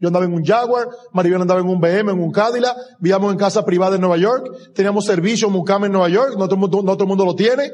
Yo 0.00 0.08
andaba 0.08 0.24
en 0.26 0.32
un 0.32 0.44
Jaguar, 0.44 0.88
Maribel 1.12 1.40
andaba 1.42 1.60
en 1.60 1.66
un 1.66 1.80
BM, 1.80 2.12
en 2.12 2.20
un 2.20 2.30
Cadillac, 2.30 2.76
vivíamos 3.00 3.32
en 3.32 3.38
casa 3.38 3.64
privada 3.64 3.96
en 3.96 4.00
Nueva 4.00 4.16
York, 4.16 4.72
teníamos 4.72 5.04
servicio 5.04 5.48
en 5.48 5.54
Mucama 5.54 5.86
en 5.86 5.92
Nueva 5.92 6.08
York, 6.08 6.36
no 6.38 6.48
todo, 6.48 6.56
no 6.56 6.68
todo 6.68 7.02
el 7.02 7.08
mundo 7.08 7.24
lo 7.24 7.34
tiene, 7.34 7.72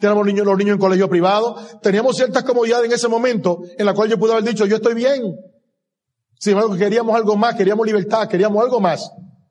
teníamos 0.00 0.26
niños, 0.26 0.44
los 0.46 0.58
niños 0.58 0.74
en 0.74 0.80
colegio 0.80 1.08
privado, 1.08 1.54
teníamos 1.80 2.16
ciertas 2.16 2.42
comodidades 2.42 2.86
en 2.86 2.92
ese 2.92 3.06
momento 3.06 3.62
en 3.78 3.86
la 3.86 3.94
cual 3.94 4.08
yo 4.08 4.18
pude 4.18 4.32
haber 4.32 4.42
dicho, 4.42 4.66
yo 4.66 4.76
estoy 4.76 4.94
bien. 4.94 5.22
Sin 6.40 6.54
embargo, 6.54 6.74
queríamos 6.74 7.14
algo 7.14 7.36
más, 7.36 7.54
queríamos 7.54 7.86
libertad, 7.86 8.26
queríamos 8.26 8.60
algo 8.64 8.80
más. 8.80 9.08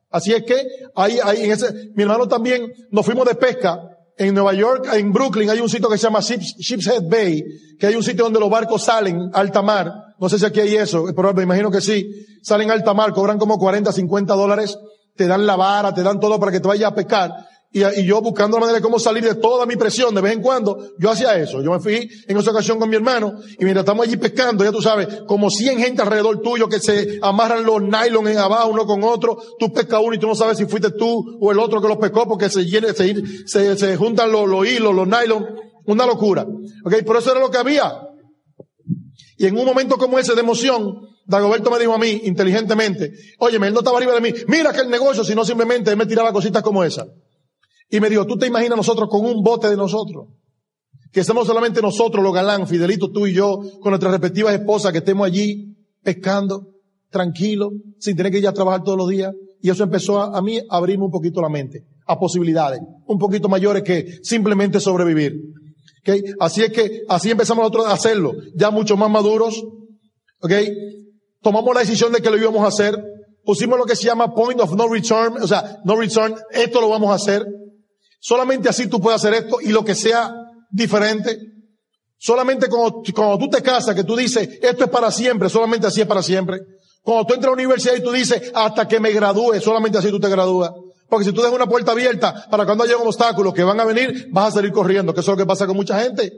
Así 0.10 0.34
es 0.34 0.44
que 0.44 0.68
ahí, 0.96 1.20
ahí 1.24 1.44
en 1.46 1.52
ese, 1.52 1.92
mi 1.96 2.04
hermano 2.04 2.28
también 2.28 2.70
nos 2.92 3.06
fuimos 3.06 3.26
de 3.28 3.36
pesca 3.36 3.80
en 4.20 4.34
Nueva 4.36 4.54
York, 4.54 4.90
en 4.94 5.14
Brooklyn, 5.14 5.50
hay 5.50 5.62
un 5.62 5.70
sitio 5.70 5.90
que 5.90 5.98
se 5.98 6.04
llama 6.04 6.20
Ships, 6.20 6.88
Head 6.88 7.04
Bay, 7.10 7.42
que 7.80 7.88
hay 7.88 7.96
un 7.96 8.04
sitio 8.04 8.26
donde 8.26 8.40
los 8.40 8.50
barcos 8.50 8.84
salen 8.84 9.30
alta 9.34 9.62
mar. 9.62 9.94
No 10.20 10.28
sé 10.28 10.38
si 10.38 10.46
aquí 10.46 10.60
hay 10.60 10.76
eso, 10.76 11.06
pero 11.16 11.34
me 11.34 11.44
imagino 11.44 11.72
que 11.72 11.80
sí. 11.80 12.06
Salen 12.44 12.70
alta 12.70 12.94
mar, 12.94 13.14
cobran 13.14 13.40
como 13.40 13.58
40, 13.58 13.94
50 13.94 14.34
dólares, 14.34 14.78
te 15.16 15.26
dan 15.26 15.46
la 15.46 15.56
vara, 15.56 15.94
te 15.94 16.04
dan 16.04 16.20
todo 16.20 16.38
para 16.38 16.52
que 16.52 16.60
te 16.60 16.68
vayas 16.68 16.92
a 16.92 16.96
pescar. 16.96 17.32
Y, 17.72 17.82
yo 18.04 18.20
buscando 18.22 18.58
la 18.58 18.62
manera 18.62 18.80
de 18.80 18.84
cómo 18.84 18.98
salir 18.98 19.24
de 19.24 19.36
toda 19.36 19.68
mi 19.68 19.76
presión 19.76 20.16
de 20.16 20.22
vez 20.22 20.34
en 20.34 20.42
cuando, 20.42 20.92
yo 20.98 21.12
hacía 21.12 21.38
eso. 21.38 21.62
Yo 21.62 21.72
me 21.72 21.80
fui 21.80 22.10
en 22.28 22.38
esa 22.38 22.50
ocasión 22.50 22.80
con 22.80 22.90
mi 22.90 22.96
hermano 22.96 23.34
y 23.60 23.64
mientras 23.64 23.84
estamos 23.84 24.08
allí 24.08 24.18
pescando, 24.18 24.64
ya 24.64 24.72
tú 24.72 24.82
sabes, 24.82 25.08
como 25.28 25.52
100 25.52 25.78
gente 25.78 26.02
alrededor 26.02 26.42
tuyo 26.42 26.68
que 26.68 26.80
se 26.80 27.20
amarran 27.22 27.64
los 27.64 27.82
nylon 27.82 28.28
en 28.28 28.40
abajo 28.40 28.72
uno 28.72 28.86
con 28.86 29.04
otro, 29.04 29.38
tú 29.60 29.72
pescas 29.72 30.02
uno 30.04 30.16
y 30.16 30.20
tú 30.20 30.26
no 30.26 30.34
sabes 30.34 30.58
si 30.58 30.66
fuiste 30.66 30.90
tú 30.92 31.38
o 31.40 31.52
el 31.52 31.60
otro 31.60 31.80
que 31.80 31.88
los 31.88 31.98
pescó 31.98 32.28
porque 32.28 32.50
se, 32.50 32.66
llene, 32.66 32.94
se, 32.94 33.14
se, 33.46 33.78
se 33.78 33.98
juntan 33.98 34.32
los, 34.32 34.50
los, 34.50 34.68
hilos, 34.68 34.96
los 34.96 35.08
nylon, 35.08 35.46
una 35.86 36.08
locura. 36.08 36.48
Ok, 36.84 37.04
por 37.06 37.18
eso 37.18 37.32
era 37.32 37.40
lo 37.40 37.52
que 37.52 37.60
había. 37.60 38.02
Y 39.38 39.46
en 39.46 39.56
un 39.56 39.66
momento 39.66 39.98
como 39.98 40.18
ese 40.18 40.34
de 40.34 40.42
emoción, 40.42 41.08
Dagoberto 41.28 41.70
me 41.70 41.78
dijo 41.78 41.94
a 41.94 42.00
mí, 42.00 42.22
inteligentemente, 42.24 43.14
oye, 43.38 43.58
él 43.58 43.74
no 43.74 43.80
estaba 43.80 44.00
arriba 44.00 44.16
de 44.16 44.22
mí, 44.22 44.34
mira 44.48 44.74
que 44.74 44.82
el 44.82 44.90
negocio, 44.90 45.24
sino 45.24 45.46
simplemente 45.46 45.92
él 45.92 45.98
me 45.98 46.08
tiraba 46.08 46.34
cositas 46.34 46.64
como 46.64 46.84
esa. 46.84 47.06
Y 47.90 48.00
me 48.00 48.10
dijo, 48.10 48.26
¿tú 48.26 48.38
te 48.38 48.48
imaginas 48.48 48.78
nosotros 48.78 49.10
con 49.10 49.26
un 49.26 49.42
bote 49.42 49.70
de 49.70 49.78
nosotros? 49.78 50.28
Que 51.12 51.22
estemos 51.22 51.48
solamente 51.48 51.82
nosotros, 51.82 52.24
los 52.24 52.34
galán, 52.34 52.68
Fidelito, 52.68 53.12
tú 53.12 53.26
y 53.26 53.34
yo, 53.34 53.60
con 53.82 53.92
nuestras 53.92 54.12
respectivas 54.12 54.54
esposas, 54.54 54.92
que 54.92 55.00
estemos 55.00 55.26
allí 55.26 55.76
pescando, 56.04 56.68
tranquilos, 57.10 57.72
sin 57.98 58.16
tener 58.16 58.32
que 58.32 58.40
ir 58.40 58.48
a 58.48 58.54
trabajar 58.54 58.84
todos 58.84 58.98
los 58.98 59.10
días. 59.10 59.34
Y 59.62 59.70
eso 59.70 59.84
empezó 59.84 60.20
a, 60.22 60.42
mí 60.42 60.60
abrirme 60.70 61.06
un 61.06 61.12
poquito 61.12 61.42
la 61.42 61.50
mente, 61.50 61.84
a 62.06 62.18
posibilidades, 62.18 62.80
un 63.08 63.18
poquito 63.18 63.50
mayores 63.50 63.84
que 63.84 64.20
simplemente 64.24 64.80
sobrevivir. 64.80 65.34
¿Okay? 66.02 66.22
Así 66.40 66.62
es 66.62 66.72
que, 66.72 67.02
así 67.10 67.32
empezamos 67.32 67.64
nosotros 67.64 67.88
a 67.88 67.94
hacerlo, 67.94 68.34
ya 68.56 68.72
mucho 68.72 68.96
más 68.96 69.10
maduros, 69.10 69.62
¿ok? 70.42 70.52
Tomamos 71.42 71.74
la 71.74 71.82
decisión 71.82 72.14
de 72.14 72.22
que 72.22 72.30
lo 72.30 72.38
íbamos 72.38 72.64
a 72.64 72.68
hacer, 72.68 72.98
pusimos 73.44 73.78
lo 73.78 73.86
que 73.86 73.98
se 73.98 74.06
llama 74.06 74.34
point 74.34 74.62
of 74.62 74.74
no 74.76 74.88
return, 74.88 75.42
o 75.42 75.48
sea, 75.48 75.80
no 75.84 75.98
return, 75.98 76.36
esto 76.52 76.80
lo 76.80 76.90
vamos 76.90 77.12
a 77.12 77.16
hacer, 77.16 77.46
Solamente 78.20 78.70
así 78.70 78.88
tú 78.88 79.00
puedes 79.00 79.24
hacer 79.24 79.34
esto 79.34 79.60
y 79.62 79.70
lo 79.70 79.84
que 79.84 79.96
sea 79.96 80.34
diferente. 80.70 81.38
Solamente 82.18 82.68
cuando, 82.68 83.02
cuando 83.16 83.38
tú 83.38 83.50
te 83.50 83.62
casas, 83.62 83.96
que 83.96 84.04
tú 84.04 84.16
dices, 84.16 84.60
esto 84.62 84.84
es 84.84 84.90
para 84.90 85.10
siempre, 85.10 85.50
solamente 85.50 85.88
así 85.88 86.02
es 86.02 86.08
para 86.08 86.22
siempre. 86.22 86.60
Cuando 87.02 87.26
tú 87.26 87.34
entras 87.34 87.48
a 87.48 87.56
la 87.56 87.62
universidad 87.62 87.96
y 87.96 88.04
tú 88.04 88.12
dices, 88.12 88.52
hasta 88.54 88.88
que 88.88 89.00
me 89.00 89.12
gradúe, 89.12 89.60
solamente 89.62 89.98
así 89.98 90.10
tú 90.10 90.20
te 90.20 90.28
gradúas. 90.28 90.72
Porque 91.08 91.26
si 91.26 91.32
tú 91.32 91.42
dejas 91.42 91.56
una 91.56 91.66
puerta 91.66 91.94
abierta 91.94 92.46
para 92.52 92.66
cuando 92.66 92.84
haya 92.84 92.98
obstáculos 92.98 93.54
que 93.54 93.64
van 93.64 93.80
a 93.80 93.86
venir, 93.86 94.28
vas 94.32 94.50
a 94.50 94.52
salir 94.58 94.72
corriendo, 94.72 95.14
que 95.14 95.22
eso 95.22 95.32
es 95.32 95.38
lo 95.38 95.44
que 95.44 95.48
pasa 95.48 95.66
con 95.66 95.76
mucha 95.76 96.00
gente 96.02 96.32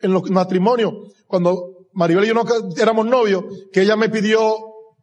en 0.00 0.12
los 0.12 0.30
matrimonios. 0.30 0.92
Cuando 1.26 1.88
Maribel 1.92 2.24
y 2.24 2.28
yo 2.28 2.34
no 2.34 2.44
éramos 2.78 3.06
novios, 3.06 3.44
que 3.72 3.82
ella 3.82 3.96
me 3.96 4.08
pidió 4.08 4.56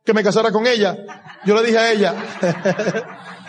que 0.04 0.14
me 0.14 0.24
casara 0.24 0.52
con 0.52 0.66
ella, 0.66 0.98
yo 1.46 1.56
le 1.56 1.64
dije 1.64 1.78
a 1.78 1.92
ella, 1.92 2.16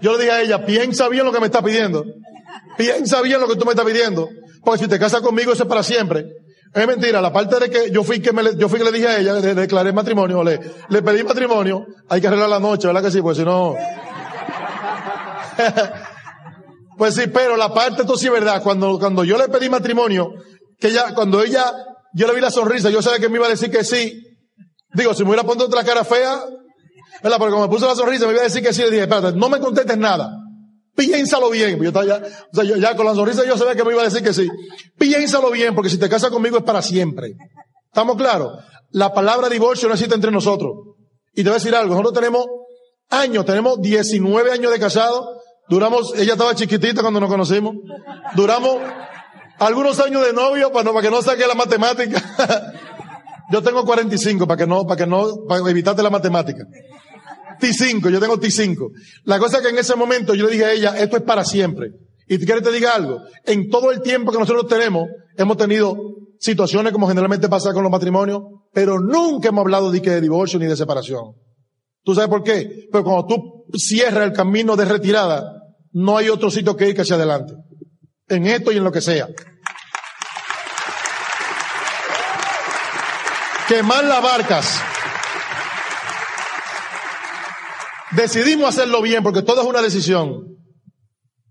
Yo 0.00 0.12
le 0.12 0.18
dije 0.18 0.30
a 0.30 0.42
ella, 0.42 0.64
piensa 0.64 1.08
bien 1.08 1.24
lo 1.24 1.32
que 1.32 1.40
me 1.40 1.46
está 1.46 1.62
pidiendo. 1.62 2.04
Piensa 2.76 3.20
bien 3.22 3.40
lo 3.40 3.48
que 3.48 3.56
tú 3.56 3.64
me 3.64 3.72
estás 3.72 3.84
pidiendo. 3.84 4.28
Porque 4.64 4.84
si 4.84 4.88
te 4.88 4.98
casas 4.98 5.20
conmigo, 5.20 5.52
eso 5.52 5.64
es 5.64 5.68
para 5.68 5.82
siempre. 5.82 6.26
Es 6.74 6.86
mentira, 6.86 7.20
la 7.20 7.32
parte 7.32 7.58
de 7.58 7.70
que 7.70 7.90
yo 7.90 8.04
fui 8.04 8.20
que 8.20 8.32
me, 8.32 8.42
yo 8.56 8.68
fui 8.68 8.78
que 8.78 8.84
le 8.84 8.92
dije 8.92 9.08
a 9.08 9.18
ella, 9.18 9.32
le, 9.34 9.54
declaré 9.54 9.92
matrimonio, 9.92 10.44
le, 10.44 10.60
le 10.88 11.02
pedí 11.02 11.24
matrimonio, 11.24 11.86
hay 12.08 12.20
que 12.20 12.26
arreglar 12.26 12.50
la 12.50 12.60
noche, 12.60 12.86
¿verdad 12.86 13.02
que 13.02 13.10
sí? 13.10 13.22
Pues 13.22 13.38
si 13.38 13.44
no. 13.44 13.74
pues 16.98 17.14
sí, 17.14 17.22
pero 17.32 17.56
la 17.56 17.72
parte, 17.72 18.02
esto 18.02 18.16
sí 18.16 18.26
es 18.26 18.32
verdad, 18.32 18.62
cuando, 18.62 18.98
cuando 18.98 19.24
yo 19.24 19.38
le 19.38 19.48
pedí 19.48 19.70
matrimonio, 19.70 20.34
que 20.78 20.88
ella, 20.88 21.14
cuando 21.14 21.42
ella, 21.42 21.72
yo 22.12 22.26
le 22.26 22.34
vi 22.34 22.40
la 22.40 22.50
sonrisa, 22.50 22.90
yo 22.90 23.00
sabía 23.00 23.18
que 23.18 23.30
me 23.30 23.36
iba 23.36 23.46
a 23.46 23.50
decir 23.50 23.70
que 23.70 23.82
sí. 23.82 24.22
Digo, 24.92 25.14
si 25.14 25.22
me 25.22 25.30
hubiera 25.30 25.44
puesto 25.44 25.64
otra 25.64 25.84
cara 25.84 26.04
fea, 26.04 26.38
¿Verdad? 27.22 27.38
Porque 27.38 27.52
como 27.52 27.64
me 27.64 27.70
puso 27.70 27.86
la 27.86 27.94
sonrisa, 27.94 28.26
me 28.26 28.32
iba 28.32 28.42
a 28.42 28.44
decir 28.44 28.62
que 28.62 28.72
sí, 28.72 28.82
le 28.82 28.90
dije, 28.90 29.02
espérate, 29.02 29.36
no 29.36 29.48
me 29.48 29.58
contestes 29.58 29.96
nada. 29.96 30.30
Piénsalo 30.94 31.50
bien. 31.50 31.80
Yo 31.80 31.88
estaba 31.88 32.04
ya, 32.04 32.16
o 32.52 32.54
sea, 32.54 32.64
yo, 32.64 32.76
ya 32.76 32.96
con 32.96 33.06
la 33.06 33.14
sonrisa 33.14 33.44
yo 33.46 33.56
sabía 33.56 33.76
que 33.76 33.84
me 33.84 33.92
iba 33.92 34.02
a 34.02 34.06
decir 34.06 34.22
que 34.22 34.32
sí. 34.32 34.48
Piénsalo 34.98 35.50
bien, 35.50 35.74
porque 35.74 35.90
si 35.90 35.98
te 35.98 36.08
casas 36.08 36.30
conmigo 36.30 36.58
es 36.58 36.64
para 36.64 36.82
siempre. 36.82 37.34
¿Estamos 37.86 38.16
claros? 38.16 38.52
La 38.90 39.12
palabra 39.12 39.48
divorcio 39.48 39.88
no 39.88 39.94
existe 39.94 40.14
entre 40.14 40.30
nosotros. 40.30 40.72
Y 41.34 41.44
te 41.44 41.50
voy 41.50 41.52
a 41.52 41.58
decir 41.58 41.74
algo, 41.74 41.90
nosotros 41.90 42.14
tenemos 42.14 42.46
años, 43.10 43.44
tenemos 43.44 43.80
19 43.80 44.50
años 44.50 44.72
de 44.72 44.78
casado. 44.78 45.40
Duramos, 45.68 46.14
ella 46.16 46.32
estaba 46.32 46.54
chiquitita 46.54 47.02
cuando 47.02 47.20
nos 47.20 47.28
conocimos. 47.28 47.74
Duramos 48.34 48.78
algunos 49.58 50.00
años 50.00 50.24
de 50.24 50.32
novio 50.32 50.72
para, 50.72 50.84
no, 50.84 50.92
para 50.92 51.02
que 51.02 51.10
no 51.10 51.22
saque 51.22 51.46
la 51.46 51.54
matemática. 51.54 52.22
Yo 53.50 53.62
tengo 53.62 53.84
45 53.84 54.46
para 54.46 54.58
que 54.58 54.66
no, 54.66 54.86
para 54.86 54.96
que 54.96 55.06
no, 55.06 55.44
para 55.48 55.68
evitarte 55.70 56.02
la 56.02 56.10
matemática. 56.10 56.64
T5, 57.58 58.10
yo 58.10 58.20
tengo 58.20 58.38
T5. 58.38 58.90
La 59.24 59.38
cosa 59.38 59.58
es 59.58 59.62
que 59.62 59.70
en 59.70 59.78
ese 59.78 59.96
momento 59.96 60.34
yo 60.34 60.46
le 60.46 60.52
dije 60.52 60.64
a 60.64 60.72
ella, 60.72 60.98
esto 60.98 61.16
es 61.16 61.22
para 61.22 61.44
siempre. 61.44 61.90
Y 62.28 62.38
quiero 62.38 62.60
que 62.60 62.66
te 62.66 62.72
diga 62.72 62.94
algo. 62.94 63.20
En 63.44 63.68
todo 63.70 63.90
el 63.90 64.02
tiempo 64.02 64.30
que 64.30 64.38
nosotros 64.38 64.66
tenemos, 64.66 65.08
hemos 65.36 65.56
tenido 65.56 65.96
situaciones 66.38 66.92
como 66.92 67.08
generalmente 67.08 67.48
pasa 67.48 67.72
con 67.72 67.82
los 67.82 67.90
matrimonios, 67.90 68.42
pero 68.72 69.00
nunca 69.00 69.48
hemos 69.48 69.62
hablado 69.62 69.90
de, 69.90 70.00
de 70.00 70.20
divorcio 70.20 70.58
ni 70.58 70.66
de 70.66 70.76
separación. 70.76 71.34
¿Tú 72.04 72.14
sabes 72.14 72.28
por 72.28 72.42
qué? 72.42 72.88
Pero 72.92 73.04
cuando 73.04 73.26
tú 73.26 73.64
cierras 73.76 74.24
el 74.24 74.32
camino 74.32 74.76
de 74.76 74.84
retirada, 74.84 75.44
no 75.92 76.16
hay 76.16 76.28
otro 76.28 76.50
sitio 76.50 76.76
que 76.76 76.88
ir 76.88 76.94
que 76.94 77.02
hacia 77.02 77.16
adelante. 77.16 77.54
En 78.28 78.46
esto 78.46 78.72
y 78.72 78.76
en 78.76 78.84
lo 78.84 78.92
que 78.92 79.00
sea. 79.00 79.28
Quemar 83.68 84.04
las 84.04 84.22
barcas. 84.22 84.80
Decidimos 88.16 88.68
hacerlo 88.68 89.02
bien 89.02 89.22
porque 89.22 89.42
todo 89.42 89.62
es 89.62 89.66
una 89.66 89.82
decisión. 89.82 90.56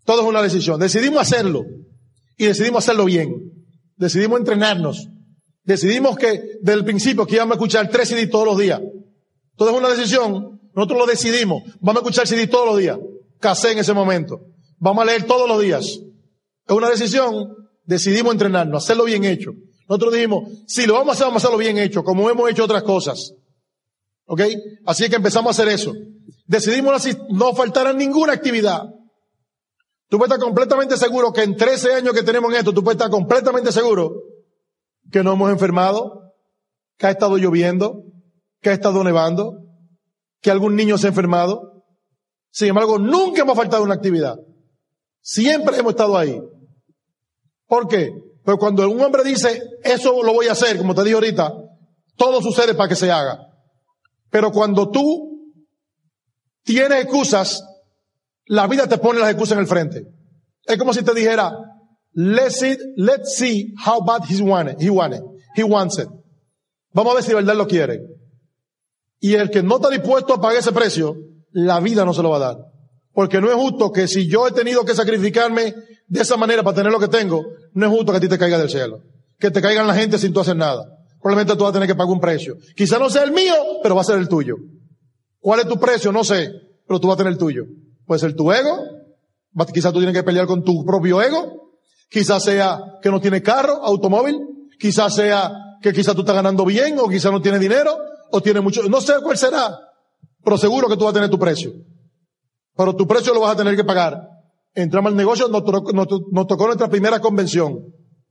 Todo 0.06 0.22
es 0.22 0.28
una 0.28 0.41
decisión. 0.41 0.80
Decidimos 0.80 1.22
hacerlo. 1.22 1.65
Y 2.38 2.46
decidimos 2.46 2.84
hacerlo 2.84 3.06
bien. 3.06 3.34
Decidimos 3.96 4.39
entrenarnos. 4.39 5.08
Decidimos 5.63 6.17
que 6.17 6.41
desde 6.62 6.80
el 6.80 6.86
principio 6.86 7.26
que 7.26 7.36
íbamos 7.36 7.54
a 7.54 7.56
escuchar 7.56 7.89
tres 7.89 8.10
CD 8.10 8.28
todos 8.28 8.46
los 8.46 8.58
días. 8.58 8.82
Todo 9.56 9.72
es 9.72 9.78
una 9.78 9.89
decisión. 9.89 10.62
Nosotros 10.74 11.00
lo 11.00 11.06
decidimos. 11.06 11.63
Vamos 11.82 12.02
a 12.02 12.06
escuchar 12.06 12.28
CD 12.28 12.48
todos 12.48 12.67
los 12.67 12.78
días. 12.78 12.98
Casé 13.39 13.72
en 13.72 13.80
ese 13.80 13.93
momento. 13.93 14.39
Vamos 14.80 15.04
a 15.04 15.06
leer 15.06 15.24
todos 15.24 15.48
los 15.48 15.62
días. 15.62 16.00
Es 16.67 16.76
una 16.76 16.89
decisión, 16.89 17.56
decidimos 17.86 18.34
entrenarnos, 18.34 18.84
hacerlo 18.84 19.06
bien 19.06 19.24
hecho. 19.24 19.52
Nosotros 19.88 20.13
dijimos, 20.13 20.43
si 20.67 20.86
lo 20.86 20.93
vamos 20.93 21.10
a 21.10 21.12
hacer, 21.13 21.28
vamos 21.28 21.43
a 21.43 21.48
hacerlo 21.48 21.58
bien 21.58 21.78
hecho, 21.78 22.04
como 22.04 22.30
hemos 22.30 22.50
hecho 22.52 22.65
otras 22.65 22.84
cosas. 22.84 23.34
¿Ok? 24.26 24.41
Así 24.86 25.10
que 25.10 25.15
empezamos 25.15 25.48
a 25.48 25.62
hacer 25.62 25.74
eso. 25.74 25.93
Decidimos 26.48 27.06
no 27.30 27.54
faltar 27.54 27.94
ninguna 27.94 28.34
actividad. 28.34 28.84
Tú 30.10 30.18
puedes 30.18 30.32
estar 30.32 30.44
completamente 30.44 30.96
seguro 30.96 31.34
que 31.34 31.44
en 31.44 31.58
13 31.58 31.94
años 31.94 32.14
que 32.14 32.24
tenemos 32.24 32.52
en 32.52 32.60
esto, 32.60 32.74
tú 32.74 32.84
puedes 32.84 32.96
estar 32.96 33.12
completamente 33.12 33.74
seguro 33.74 34.14
que 35.12 35.24
no 35.24 35.34
hemos 35.34 35.52
enfermado, 35.52 36.34
que 36.98 37.08
ha 37.08 37.12
estado 37.12 37.38
lloviendo, 37.38 38.04
que 38.62 38.70
ha 38.70 38.74
estado 38.74 39.04
nevando, 39.04 39.58
que 40.42 40.50
algún 40.50 40.78
niño 40.78 40.98
se 40.98 41.08
ha 41.08 41.10
enfermado. 41.10 41.84
Sin 42.50 42.70
embargo, 42.70 42.98
nunca 42.98 43.42
hemos 43.42 43.58
faltado 43.58 43.84
una 43.84 43.96
actividad. 43.96 44.38
Siempre 45.22 45.78
hemos 45.78 45.92
estado 45.92 46.18
ahí. 46.18 46.42
¿Por 47.68 47.90
qué? 47.90 48.14
Pues 48.44 48.58
cuando 48.58 48.90
un 48.90 49.02
hombre 49.02 49.26
dice, 49.26 49.62
eso 49.84 50.24
lo 50.24 50.34
voy 50.34 50.48
a 50.48 50.54
hacer, 50.54 50.78
como 50.78 50.96
te 50.96 51.04
dije 51.04 51.16
ahorita, 51.16 51.54
todo 52.16 52.42
sucede 52.42 52.74
para 52.76 52.88
que 52.88 52.96
se 52.96 53.12
haga. 53.12 53.38
Pero 54.30 54.52
cuando 54.52 54.90
tú 54.90 55.27
tienes 56.68 57.04
excusas, 57.04 57.64
la 58.46 58.68
vida 58.68 58.88
te 58.88 58.98
pone 58.98 59.20
las 59.20 59.30
excusas 59.30 59.54
en 59.54 59.62
el 59.62 59.68
frente. 59.68 60.04
Es 60.66 60.78
como 60.78 60.94
si 60.94 61.02
te 61.02 61.14
dijera, 61.14 61.52
let's 62.14 62.60
see, 62.60 62.78
let's 62.98 63.36
see 63.38 63.74
how 63.84 64.04
bad 64.06 64.24
he 64.30 64.42
wants 64.44 64.74
it, 64.74 64.82
he 64.82 64.90
wants 64.90 65.18
it, 65.18 65.24
he 65.56 65.64
wants 65.64 65.98
it. 65.98 66.10
Vamos 66.94 67.14
a 67.14 67.16
ver 67.16 67.24
si 67.24 67.30
de 67.30 67.36
verdad 67.36 67.56
lo 67.56 67.68
quiere. 67.68 68.02
Y 69.20 69.34
el 69.34 69.50
que 69.50 69.64
no 69.64 69.78
está 69.78 69.90
dispuesto 69.90 70.34
a 70.34 70.42
pagar 70.42 70.60
ese 70.60 70.74
precio, 70.74 71.16
la 71.52 71.80
vida 71.80 72.06
no 72.06 72.14
se 72.14 72.22
lo 72.22 72.30
va 72.30 72.38
a 72.38 72.40
dar. 72.40 72.58
Porque 73.14 73.42
no 73.42 73.50
es 73.50 73.56
justo 73.56 73.92
que 73.92 74.08
si 74.08 74.28
yo 74.28 74.48
he 74.48 74.52
tenido 74.52 74.86
que 74.86 74.94
sacrificarme 74.94 75.74
de 76.08 76.22
esa 76.22 76.38
manera 76.38 76.64
para 76.64 76.76
tener 76.76 76.92
lo 76.92 77.00
que 77.00 77.08
tengo, 77.08 77.46
no 77.74 77.86
es 77.86 77.92
justo 77.92 78.12
que 78.12 78.18
a 78.18 78.22
ti 78.22 78.28
te 78.28 78.38
caiga 78.38 78.60
del 78.60 78.70
cielo. 78.70 79.00
Que 79.40 79.50
te 79.50 79.62
caigan 79.62 79.88
la 79.88 79.96
gente 79.96 80.18
sin 80.18 80.34
tú 80.34 80.42
hacer 80.42 80.56
nada. 80.56 80.86
Probablemente 81.22 81.56
tú 81.56 81.64
vas 81.64 81.72
a 81.72 81.74
tener 81.74 81.88
que 81.88 81.96
pagar 81.96 82.14
un 82.14 82.20
precio. 82.20 82.58
Quizá 82.76 83.00
no 83.00 83.10
sea 83.10 83.24
el 83.24 83.32
mío, 83.32 83.56
pero 83.82 83.96
va 83.96 84.02
a 84.02 84.04
ser 84.04 84.18
el 84.18 84.28
tuyo. 84.28 84.56
¿Cuál 85.48 85.62
es 85.62 85.68
tu 85.70 85.80
precio? 85.80 86.12
No 86.12 86.26
sé, 86.26 86.52
pero 86.86 87.00
tú 87.00 87.08
vas 87.08 87.16
a 87.16 87.20
tener 87.20 87.32
el 87.32 87.40
tuyo. 87.40 87.64
Puede 88.06 88.20
ser 88.20 88.36
tu 88.36 88.52
ego, 88.52 88.80
quizás 89.74 89.94
tú 89.94 90.00
tienes 90.00 90.14
que 90.14 90.22
pelear 90.22 90.46
con 90.46 90.62
tu 90.62 90.84
propio 90.84 91.22
ego, 91.22 91.72
quizás 92.10 92.44
sea 92.44 92.78
que 93.02 93.10
no 93.10 93.22
tienes 93.22 93.44
carro, 93.44 93.82
automóvil, 93.82 94.38
quizás 94.78 95.16
sea 95.16 95.50
que 95.82 95.94
quizás 95.94 96.16
tú 96.16 96.24
estás 96.24 96.36
ganando 96.36 96.66
bien 96.66 97.00
o 97.00 97.08
quizás 97.08 97.32
no 97.32 97.42
tienes 97.42 97.62
dinero 97.62 97.98
o 98.30 98.42
tienes 98.42 98.62
mucho, 98.62 98.84
no 98.90 99.00
sé 99.00 99.14
cuál 99.24 99.38
será, 99.38 99.74
pero 100.44 100.58
seguro 100.58 100.90
que 100.90 100.98
tú 100.98 101.06
vas 101.06 101.12
a 101.12 101.14
tener 101.14 101.30
tu 101.30 101.40
precio. 101.40 101.72
Pero 102.76 102.94
tu 102.98 103.08
precio 103.08 103.34
lo 103.34 103.40
vas 103.40 103.54
a 103.54 103.56
tener 103.56 103.78
que 103.78 103.86
pagar. 103.86 104.20
Entramos 104.76 105.12
al 105.12 105.16
negocio, 105.16 105.48
nos, 105.48 105.64
tocó 105.64 106.66
nuestra 106.66 106.90
primera 106.90 107.22
convención. 107.22 107.86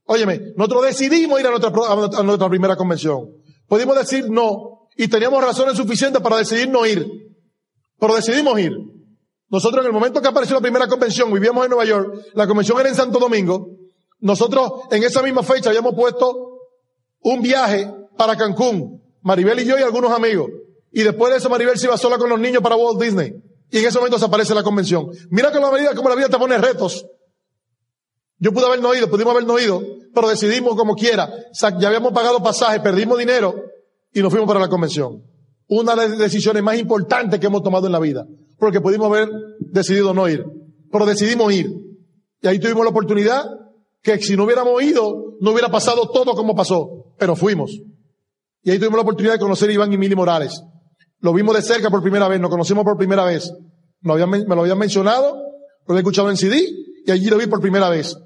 Óyeme, 0.05 0.53
nosotros 0.55 0.85
decidimos 0.85 1.41
ir 1.41 1.47
a 1.47 1.51
nuestra, 1.51 1.71
a 1.71 2.23
nuestra 2.23 2.51
primera 2.51 2.77
convención. 2.77 3.31
Pudimos 3.67 3.97
decir 3.97 4.29
no 4.29 4.76
y 4.97 5.09
teníamos 5.09 5.43
razones 5.45 5.77
suficientes 5.77 6.23
para 6.23 6.39
decidir 6.39 6.69
no 6.69 6.87
ir. 6.87 7.07
Pero 7.99 8.17
decidimos 8.17 8.59
ir. 8.59 8.73
Nosotros 9.49 9.83
en 9.83 9.87
el 9.87 9.93
momento 9.93 10.21
que 10.21 10.29
apareció 10.29 10.57
la 10.57 10.63
primera 10.63 10.89
convención, 10.89 11.33
vivíamos 11.33 11.65
en 11.65 11.71
Nueva 11.71 11.85
York, 11.85 12.15
la 12.35 12.47
convención 12.47 12.81
era 12.81 12.89
en 12.89 12.95
Santo 12.95 13.19
Domingo, 13.19 13.69
nosotros 14.21 14.73
en 14.91 15.05
esa 15.05 15.23
misma 15.23 15.43
fecha 15.43 15.69
habíamos 15.69 15.95
puesto 15.95 16.61
un 17.21 17.43
viaje 17.43 17.89
para 18.17 18.37
Cancún, 18.37 19.03
Maribel 19.23 19.61
y 19.61 19.67
yo 19.67 19.79
y 19.79 19.83
algunos 19.83 20.11
amigos. 20.11 20.51
Y 20.91 21.03
después 21.03 21.33
de 21.33 21.39
eso 21.39 21.51
Maribel 21.51 21.79
se 21.79 21.87
iba 21.87 21.97
sola 21.97 22.19
con 22.19 22.31
los 22.31 22.41
niños 22.41 22.63
para 22.63 22.77
Walt 22.77 23.01
Disney. 23.01 23.35
Y 23.71 23.79
en 23.79 23.85
ese 23.87 23.99
momento 23.99 24.19
se 24.19 24.25
aparece 24.25 24.55
la 24.55 24.63
convención. 24.63 25.09
Mira 25.31 25.53
que 25.53 25.61
la 25.61 25.71
vida, 25.71 25.95
como 25.95 26.09
la 26.09 26.15
vida 26.15 26.29
te 26.29 26.39
pone 26.39 26.57
retos. 26.57 27.05
Yo 28.39 28.53
pude 28.53 28.67
haber 28.67 28.81
no 28.81 28.95
ido, 28.95 29.09
pudimos 29.11 29.33
haber 29.33 29.47
no 29.47 29.59
ido, 29.59 29.83
pero 30.15 30.29
decidimos 30.29 30.77
como 30.77 30.95
quiera. 30.95 31.31
Ya 31.53 31.89
habíamos 31.89 32.13
pagado 32.13 32.43
pasaje, 32.43 32.81
perdimos 32.81 33.19
dinero 33.19 33.55
y 34.17 34.23
nos 34.23 34.31
fuimos 34.31 34.49
para 34.49 34.61
la 34.61 34.69
convención. 34.69 35.23
Una 35.69 35.95
de 35.95 36.09
las 36.09 36.19
decisiones 36.19 36.63
más 36.63 36.79
importantes 36.79 37.39
que 37.39 37.49
hemos 37.49 37.63
tomado 37.63 37.85
en 37.85 37.93
la 37.93 37.99
vida 37.99 38.27
porque 38.59 38.81
pudimos 38.81 39.09
haber 39.09 39.29
decidido 39.61 40.15
no 40.15 40.27
ir, 40.27 40.43
pero 40.91 41.05
decidimos 41.05 41.53
ir. 41.53 41.71
Y 42.41 42.49
ahí 42.49 42.59
tuvimos 42.59 42.83
la 42.83 42.93
oportunidad 42.93 43.45
que 44.03 44.19
si 44.23 44.35
no 44.35 44.45
hubiéramos 44.45 44.83
ido, 44.83 45.37
no 45.39 45.51
hubiera 45.51 45.71
pasado 45.71 46.09
todo 46.09 46.33
como 46.33 46.55
pasó, 46.55 47.13
pero 47.19 47.37
fuimos. 47.37 47.79
Y 48.63 48.71
ahí 48.71 48.79
tuvimos 48.79 48.97
la 48.97 49.03
oportunidad 49.03 49.35
de 49.35 49.39
conocer 49.39 49.71
Iván 49.71 49.93
y 49.93 49.99
Mili 49.99 50.17
Morales. 50.17 50.63
Lo 51.19 51.35
vimos 51.35 51.55
de 51.55 51.61
cerca 51.61 51.91
por 51.91 52.01
primera 52.01 52.27
vez, 52.27 52.41
nos 52.41 52.49
conocimos 52.49 52.85
por 52.85 52.97
primera 52.97 53.27
vez. 53.27 53.53
Me 54.01 54.09
lo 54.09 54.13
habían, 54.15 54.31
me 54.31 54.57
lo 54.57 54.77
mencionado, 54.77 55.35
lo 55.35 55.93
había 55.93 56.01
escuchado 56.01 56.31
en 56.31 56.39
CD 56.39 56.67
y 57.05 57.11
allí 57.11 57.27
lo 57.27 57.37
vi 57.37 57.49
por 57.49 57.61
primera 57.61 57.91
vez. 57.91 58.17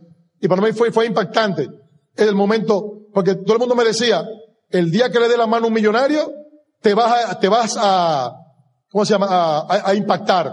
Y 0.40 0.46
para 0.46 0.62
mí 0.62 0.70
fue, 0.70 0.92
fue 0.92 1.06
impactante. 1.06 1.68
El 2.14 2.36
momento, 2.36 3.08
porque 3.12 3.34
todo 3.34 3.54
el 3.54 3.58
mundo 3.58 3.74
me 3.74 3.82
decía, 3.82 4.22
el 4.70 4.90
día 4.90 5.10
que 5.10 5.20
le 5.20 5.28
dé 5.28 5.36
la 5.36 5.46
mano 5.46 5.66
a 5.66 5.68
un 5.68 5.74
millonario, 5.74 6.32
te 6.80 6.94
vas 6.94 7.30
a, 7.30 7.38
te 7.38 7.48
vas 7.48 7.76
a, 7.78 8.32
¿cómo 8.90 9.04
se 9.04 9.12
llama? 9.12 9.66
A, 9.68 9.94
impactar. 9.94 10.52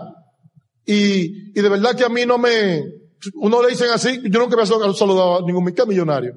Y, 0.86 1.58
y 1.58 1.62
de 1.62 1.70
verdad 1.70 1.96
que 1.96 2.06
a 2.06 2.10
mí 2.10 2.26
no 2.26 2.38
me, 2.38 2.82
uno 3.36 3.62
le 3.62 3.70
dicen 3.70 3.90
así, 3.92 4.22
yo 4.30 4.40
nunca 4.40 4.56
me 4.56 4.64
he 4.64 4.66
saludado 4.66 5.38
a 5.38 5.42
ningún 5.42 5.64
millonario. 5.88 6.34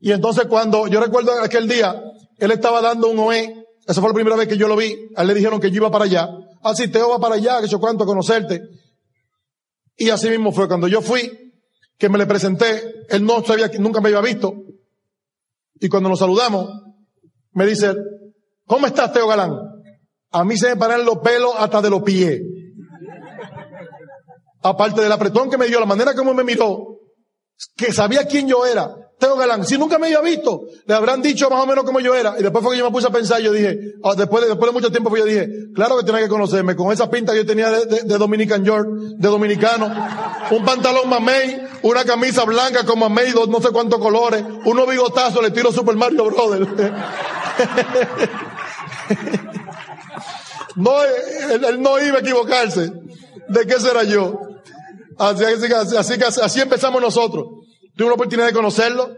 Y 0.00 0.12
entonces 0.12 0.46
cuando, 0.46 0.86
yo 0.86 1.00
recuerdo 1.00 1.32
aquel 1.42 1.68
día, 1.68 2.02
él 2.38 2.50
estaba 2.50 2.82
dando 2.82 3.08
un 3.08 3.18
OE, 3.18 3.64
esa 3.86 4.00
fue 4.00 4.10
la 4.10 4.14
primera 4.14 4.36
vez 4.36 4.48
que 4.48 4.56
yo 4.56 4.68
lo 4.68 4.76
vi, 4.76 4.94
a 5.16 5.22
él 5.22 5.28
le 5.28 5.34
dijeron 5.34 5.60
que 5.60 5.70
yo 5.70 5.76
iba 5.76 5.90
para 5.90 6.04
allá, 6.04 6.28
ah 6.62 6.74
sí, 6.74 6.88
Teo 6.88 7.10
va 7.10 7.18
para 7.18 7.36
allá, 7.36 7.60
que 7.60 7.68
yo 7.68 7.80
cuánto 7.80 8.04
a 8.04 8.06
conocerte. 8.06 8.60
Y 9.96 10.10
así 10.10 10.28
mismo 10.28 10.52
fue, 10.52 10.68
cuando 10.68 10.88
yo 10.88 11.00
fui, 11.00 11.52
que 11.96 12.08
me 12.08 12.18
le 12.18 12.26
presenté, 12.26 13.06
él 13.08 13.24
no 13.24 13.44
sabía, 13.44 13.70
nunca 13.78 14.00
me 14.00 14.08
había 14.08 14.20
visto, 14.20 14.54
y 15.80 15.88
cuando 15.88 16.08
nos 16.08 16.18
saludamos, 16.18 16.68
me 17.52 17.66
dice, 17.66 17.94
¿cómo 18.66 18.86
estás 18.86 19.12
Teo 19.12 19.28
Galán? 19.28 19.52
A 20.32 20.44
mí 20.44 20.56
se 20.56 20.68
me 20.70 20.76
paran 20.76 21.04
los 21.04 21.18
pelos 21.18 21.54
hasta 21.58 21.80
de 21.80 21.90
los 21.90 22.02
pies. 22.02 22.40
Aparte 24.62 25.02
del 25.02 25.12
apretón 25.12 25.50
que 25.50 25.58
me 25.58 25.66
dio, 25.66 25.78
la 25.78 25.86
manera 25.86 26.14
como 26.14 26.34
me 26.34 26.42
miró, 26.42 26.98
que 27.76 27.92
sabía 27.92 28.26
quién 28.26 28.48
yo 28.48 28.64
era. 28.66 28.94
Teo 29.18 29.36
Galán, 29.36 29.64
si 29.64 29.78
nunca 29.78 29.98
me 29.98 30.08
había 30.08 30.20
visto, 30.20 30.62
le 30.86 30.94
habrán 30.94 31.22
dicho 31.22 31.48
más 31.48 31.62
o 31.62 31.66
menos 31.66 31.84
como 31.84 32.00
yo 32.00 32.14
era. 32.14 32.34
Y 32.38 32.42
después 32.42 32.64
fue 32.64 32.74
que 32.74 32.78
yo 32.78 32.84
me 32.84 32.90
puse 32.90 33.06
a 33.06 33.10
pensar, 33.10 33.40
yo 33.40 33.52
dije, 33.52 33.94
ah, 34.02 34.14
después, 34.16 34.46
de, 34.46 34.72
mucho 34.72 34.90
tiempo, 34.90 35.16
yo 35.16 35.24
dije, 35.24 35.48
claro 35.74 35.96
que 35.96 36.04
tenía 36.04 36.22
que 36.22 36.28
conocerme, 36.28 36.76
con 36.76 36.92
esa 36.92 37.10
pinta 37.10 37.32
que 37.32 37.38
yo 37.38 37.46
tenía 37.46 37.70
de, 37.70 38.18
Dominican 38.18 38.64
York, 38.64 38.88
de 38.88 39.28
dominicano, 39.28 39.92
un 40.50 40.64
pantalón 40.64 41.08
mamey, 41.08 41.62
una 41.82 42.04
camisa 42.04 42.44
blanca 42.44 42.84
con 42.84 42.98
mamey, 42.98 43.32
no 43.48 43.60
sé 43.60 43.70
cuántos 43.70 44.00
colores, 44.00 44.44
unos 44.64 44.88
bigotazos, 44.88 45.42
le 45.42 45.50
tiro 45.50 45.72
Super 45.72 45.96
Mario 45.96 46.24
Brothers. 46.24 46.68
No, 50.76 51.02
él, 51.02 51.80
no 51.80 52.00
iba 52.00 52.18
a 52.18 52.20
equivocarse. 52.20 52.92
¿De 53.48 53.66
qué 53.66 53.78
será 53.78 54.04
yo? 54.04 54.38
Así, 55.18 55.44
así, 55.44 56.40
así, 56.42 56.60
empezamos 56.60 57.00
nosotros. 57.00 57.46
Tuve 57.96 58.06
una 58.06 58.14
oportunidad 58.14 58.46
de 58.46 58.52
conocerlo. 58.52 59.14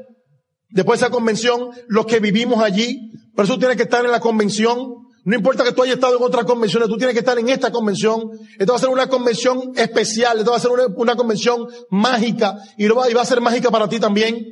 Después 0.68 1.00
de 1.00 1.06
esa 1.06 1.12
convención, 1.12 1.70
los 1.88 2.06
que 2.06 2.20
vivimos 2.20 2.62
allí, 2.62 3.10
por 3.34 3.44
eso 3.44 3.58
tienes 3.58 3.76
que 3.76 3.84
estar 3.84 4.04
en 4.04 4.10
la 4.10 4.20
convención. 4.20 4.94
No 5.24 5.34
importa 5.34 5.64
que 5.64 5.72
tú 5.72 5.82
hayas 5.82 5.96
estado 5.96 6.16
en 6.16 6.22
otras 6.22 6.44
convenciones, 6.44 6.88
tú 6.88 6.96
tienes 6.96 7.14
que 7.14 7.20
estar 7.20 7.38
en 7.38 7.48
esta 7.48 7.70
convención. 7.70 8.30
Esta 8.58 8.72
va 8.72 8.76
a 8.76 8.80
ser 8.80 8.90
una 8.90 9.08
convención 9.08 9.72
especial, 9.76 10.38
esta 10.38 10.50
va 10.50 10.56
a 10.56 10.60
ser 10.60 10.70
una, 10.70 11.16
convención 11.16 11.66
mágica 11.90 12.56
y, 12.76 12.86
va, 12.88 13.10
y 13.10 13.14
va 13.14 13.22
a 13.22 13.26
ser 13.26 13.40
mágica 13.40 13.70
para 13.70 13.88
ti 13.88 13.98
también. 13.98 14.44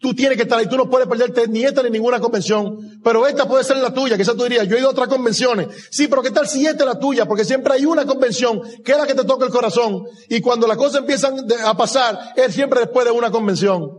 Tú 0.00 0.14
tienes 0.14 0.38
que 0.38 0.44
estar 0.44 0.58
ahí, 0.58 0.66
tú 0.66 0.78
no 0.78 0.88
puedes 0.88 1.06
perderte 1.06 1.46
ni 1.46 1.62
esta 1.62 1.82
ni 1.82 1.90
ninguna 1.90 2.20
convención, 2.20 3.00
pero 3.04 3.26
esta 3.26 3.46
puede 3.46 3.64
ser 3.64 3.76
la 3.76 3.92
tuya, 3.92 4.16
quizás 4.16 4.34
tú 4.34 4.44
dirías, 4.44 4.66
yo 4.66 4.76
he 4.76 4.78
ido 4.78 4.88
a 4.88 4.92
otras 4.92 5.08
convenciones, 5.08 5.68
sí, 5.90 6.08
pero 6.08 6.22
¿qué 6.22 6.30
tal 6.30 6.48
si 6.48 6.64
esta 6.64 6.84
es 6.84 6.86
la 6.86 6.98
tuya? 6.98 7.26
Porque 7.26 7.44
siempre 7.44 7.74
hay 7.74 7.84
una 7.84 8.06
convención 8.06 8.62
que 8.82 8.92
es 8.92 8.98
la 8.98 9.06
que 9.06 9.14
te 9.14 9.24
toca 9.24 9.44
el 9.44 9.50
corazón, 9.50 10.04
y 10.30 10.40
cuando 10.40 10.66
las 10.66 10.78
cosas 10.78 11.00
empiezan 11.00 11.36
a 11.66 11.76
pasar, 11.76 12.32
es 12.34 12.54
siempre 12.54 12.80
después 12.80 13.04
de 13.04 13.12
una 13.12 13.30
convención. 13.30 13.90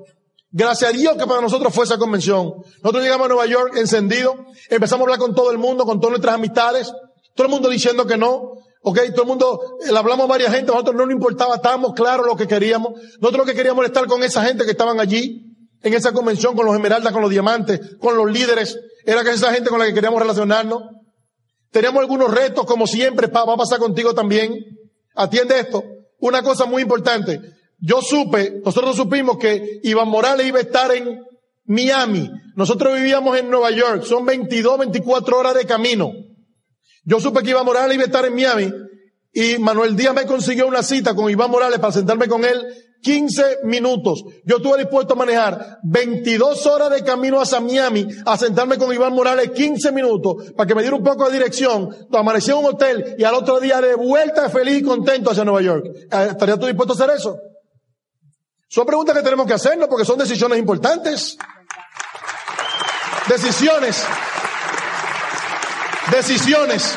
Gracias 0.50 0.90
a 0.90 0.94
Dios 0.94 1.18
que 1.18 1.28
para 1.28 1.40
nosotros 1.40 1.72
fue 1.74 1.86
esa 1.86 2.00
convención. 2.00 2.56
Nosotros 2.82 3.04
llegamos 3.04 3.26
a 3.26 3.28
Nueva 3.30 3.46
York 3.46 3.76
encendido, 3.78 4.48
empezamos 4.72 5.02
a 5.02 5.04
hablar 5.04 5.20
con 5.20 5.36
todo 5.36 5.52
el 5.52 5.60
mundo, 5.60 5.86
con 5.86 6.00
todas 6.00 6.14
nuestras 6.14 6.34
amistades, 6.34 6.92
todo 7.36 7.46
el 7.46 7.52
mundo 7.52 7.70
diciendo 7.70 8.08
que 8.08 8.18
no, 8.18 8.54
Ok, 8.84 8.98
todo 9.14 9.22
el 9.22 9.28
mundo, 9.28 9.78
le 9.88 9.96
hablamos 9.96 10.24
a 10.24 10.28
varias 10.28 10.52
gente, 10.52 10.72
nosotros 10.72 10.96
no 10.96 11.06
nos 11.06 11.14
importaba, 11.14 11.54
estábamos 11.54 11.94
claros 11.94 12.26
lo 12.26 12.36
que 12.36 12.48
queríamos. 12.48 12.94
Nosotros 13.20 13.38
lo 13.38 13.46
que 13.46 13.54
queríamos 13.54 13.84
era 13.84 13.94
estar 13.94 14.08
con 14.08 14.24
esa 14.24 14.44
gente 14.44 14.66
que 14.66 14.72
estaban 14.72 15.00
allí 15.00 15.51
en 15.84 15.94
esa 15.94 16.12
convención 16.12 16.56
con 16.56 16.66
los 16.66 16.76
esmeraldas, 16.76 17.12
con 17.12 17.22
los 17.22 17.32
diamantes, 17.32 17.80
con 18.00 18.16
los 18.16 18.32
líderes. 18.32 18.78
Era 19.06 19.24
que 19.24 19.32
esa 19.32 19.54
gente 19.54 19.70
con 19.70 19.80
la 19.80 19.86
que 19.86 19.94
queríamos 19.94 20.22
relacionarnos. 20.22 20.84
Teníamos 21.72 22.02
algunos 22.02 22.32
retos, 22.32 22.66
como 22.66 22.86
siempre, 22.86 23.28
va 23.28 23.42
a 23.42 23.58
pasar 23.58 23.80
contigo 23.80 24.14
también. 24.14 24.54
Atiende 25.16 25.60
esto. 25.60 25.84
Una 26.20 26.44
cosa 26.44 26.66
muy 26.66 26.84
importante. 26.84 27.40
Yo 27.80 28.02
supe, 28.02 28.62
nosotros 28.64 28.96
supimos 28.96 29.38
que 29.38 29.80
Iván 29.84 30.08
Morales 30.08 30.46
iba 30.46 30.60
a 30.60 30.62
estar 30.62 30.94
en 30.94 31.24
Miami. 31.66 32.30
Nosotros 32.56 32.96
vivíamos 32.96 33.38
en 33.40 33.50
Nueva 33.50 33.72
York. 33.72 34.04
Son 34.04 34.26
22, 34.26 34.80
24 34.80 35.38
horas 35.38 35.56
de 35.56 35.66
camino. 35.66 36.12
Yo 37.04 37.20
supe 37.20 37.42
que 37.42 37.52
Iván 37.52 37.66
Morales 37.66 37.96
iba 37.96 38.04
a 38.04 38.08
estar 38.08 38.26
en 38.26 38.36
Miami 38.36 38.72
y 39.34 39.58
Manuel 39.58 39.96
Díaz 39.96 40.14
me 40.14 40.26
consiguió 40.26 40.68
una 40.68 40.84
cita 40.84 41.16
con 41.16 41.30
Iván 41.32 41.50
Morales 41.50 41.80
para 41.80 41.94
sentarme 41.94 42.28
con 42.28 42.44
él 42.44 42.64
15 43.02 43.60
minutos. 43.64 44.24
Yo 44.46 44.58
estuve 44.58 44.80
dispuesto 44.80 45.14
a 45.14 45.18
manejar 45.18 45.80
22 45.84 46.66
horas 46.68 46.92
de 46.92 47.04
camino 47.04 47.42
hacia 47.42 47.60
Miami 47.60 48.08
a 48.26 48.38
sentarme 48.38 48.78
con 48.78 48.94
Iván 48.94 49.14
Morales 49.14 49.52
15 49.52 49.92
minutos 49.92 50.52
para 50.56 50.68
que 50.68 50.76
me 50.76 50.82
diera 50.82 50.96
un 50.96 51.04
poco 51.04 51.26
de 51.26 51.34
dirección. 51.34 51.90
Amanecí 52.14 52.52
en 52.52 52.58
un 52.58 52.66
hotel 52.66 53.16
y 53.18 53.24
al 53.24 53.34
otro 53.34 53.60
día 53.60 53.82
de 53.82 53.96
vuelta 53.96 54.50
feliz 54.50 54.80
y 54.80 54.84
contento 54.84 55.32
hacia 55.32 55.44
Nueva 55.44 55.62
York. 55.62 55.86
Eh, 55.88 56.28
¿Estarías 56.32 56.60
tú 56.60 56.68
dispuesto 56.68 56.94
a 56.94 56.96
hacer 56.96 57.16
eso? 57.16 57.40
Son 58.68 58.86
preguntas 58.86 59.16
que 59.16 59.24
tenemos 59.24 59.46
que 59.46 59.54
hacernos 59.54 59.90
porque 59.90 60.06
son 60.06 60.18
decisiones 60.18 60.58
importantes. 60.58 61.38
Decisiones. 63.28 64.06
Decisiones. 66.12 66.96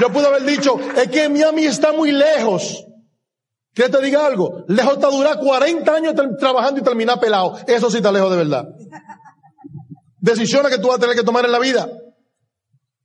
Yo 0.00 0.12
pude 0.12 0.26
haber 0.26 0.44
dicho, 0.44 0.78
es 0.96 1.08
que 1.08 1.28
Miami 1.28 1.66
está 1.66 1.92
muy 1.92 2.12
lejos. 2.12 2.84
¿Quieres 3.78 3.96
te 3.96 4.04
diga 4.04 4.26
algo? 4.26 4.64
Lejos 4.66 4.94
está 4.94 5.06
durar 5.08 5.38
40 5.38 5.94
años 5.94 6.12
trabajando 6.36 6.80
y 6.80 6.82
terminar 6.82 7.20
pelado. 7.20 7.56
Eso 7.64 7.88
sí 7.92 7.98
está 7.98 8.10
lejos 8.10 8.28
de 8.32 8.38
verdad. 8.38 8.64
Decisiones 10.18 10.72
que 10.72 10.80
tú 10.80 10.88
vas 10.88 10.96
a 10.96 11.00
tener 11.00 11.14
que 11.14 11.22
tomar 11.22 11.44
en 11.44 11.52
la 11.52 11.60
vida. 11.60 11.88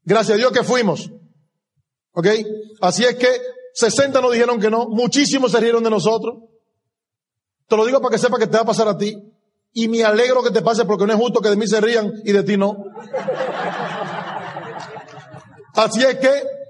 Gracias 0.04 0.34
a 0.34 0.38
Dios 0.38 0.52
que 0.52 0.64
fuimos. 0.64 1.12
¿Ok? 2.14 2.26
Así 2.82 3.06
es 3.06 3.14
que 3.18 3.28
60 3.76 4.20
nos 4.20 4.32
dijeron 4.32 4.60
que 4.60 4.72
no. 4.72 4.88
Muchísimos 4.88 5.52
se 5.52 5.60
rieron 5.60 5.84
de 5.84 5.92
nosotros. 5.92 6.38
Te 7.68 7.78
lo 7.78 7.86
digo 7.86 8.02
para 8.02 8.14
que 8.14 8.18
sepa 8.18 8.40
que 8.40 8.48
te 8.48 8.58
va 8.58 8.64
a 8.64 8.66
pasar 8.66 8.88
a 8.88 8.98
ti. 8.98 9.16
Y 9.74 9.88
me 9.90 10.04
alegro 10.04 10.42
que 10.42 10.50
te 10.50 10.64
pase 10.64 10.86
porque 10.86 11.06
no 11.06 11.14
es 11.14 11.20
justo 11.20 11.40
que 11.40 11.52
de 11.52 11.56
mí 11.56 11.68
se 11.68 11.82
rían 11.82 12.12
y 12.26 12.32
de 12.32 12.42
ti 12.42 12.58
no. 12.58 12.78
Así 15.76 16.02
es 16.04 16.16
que 16.16 16.63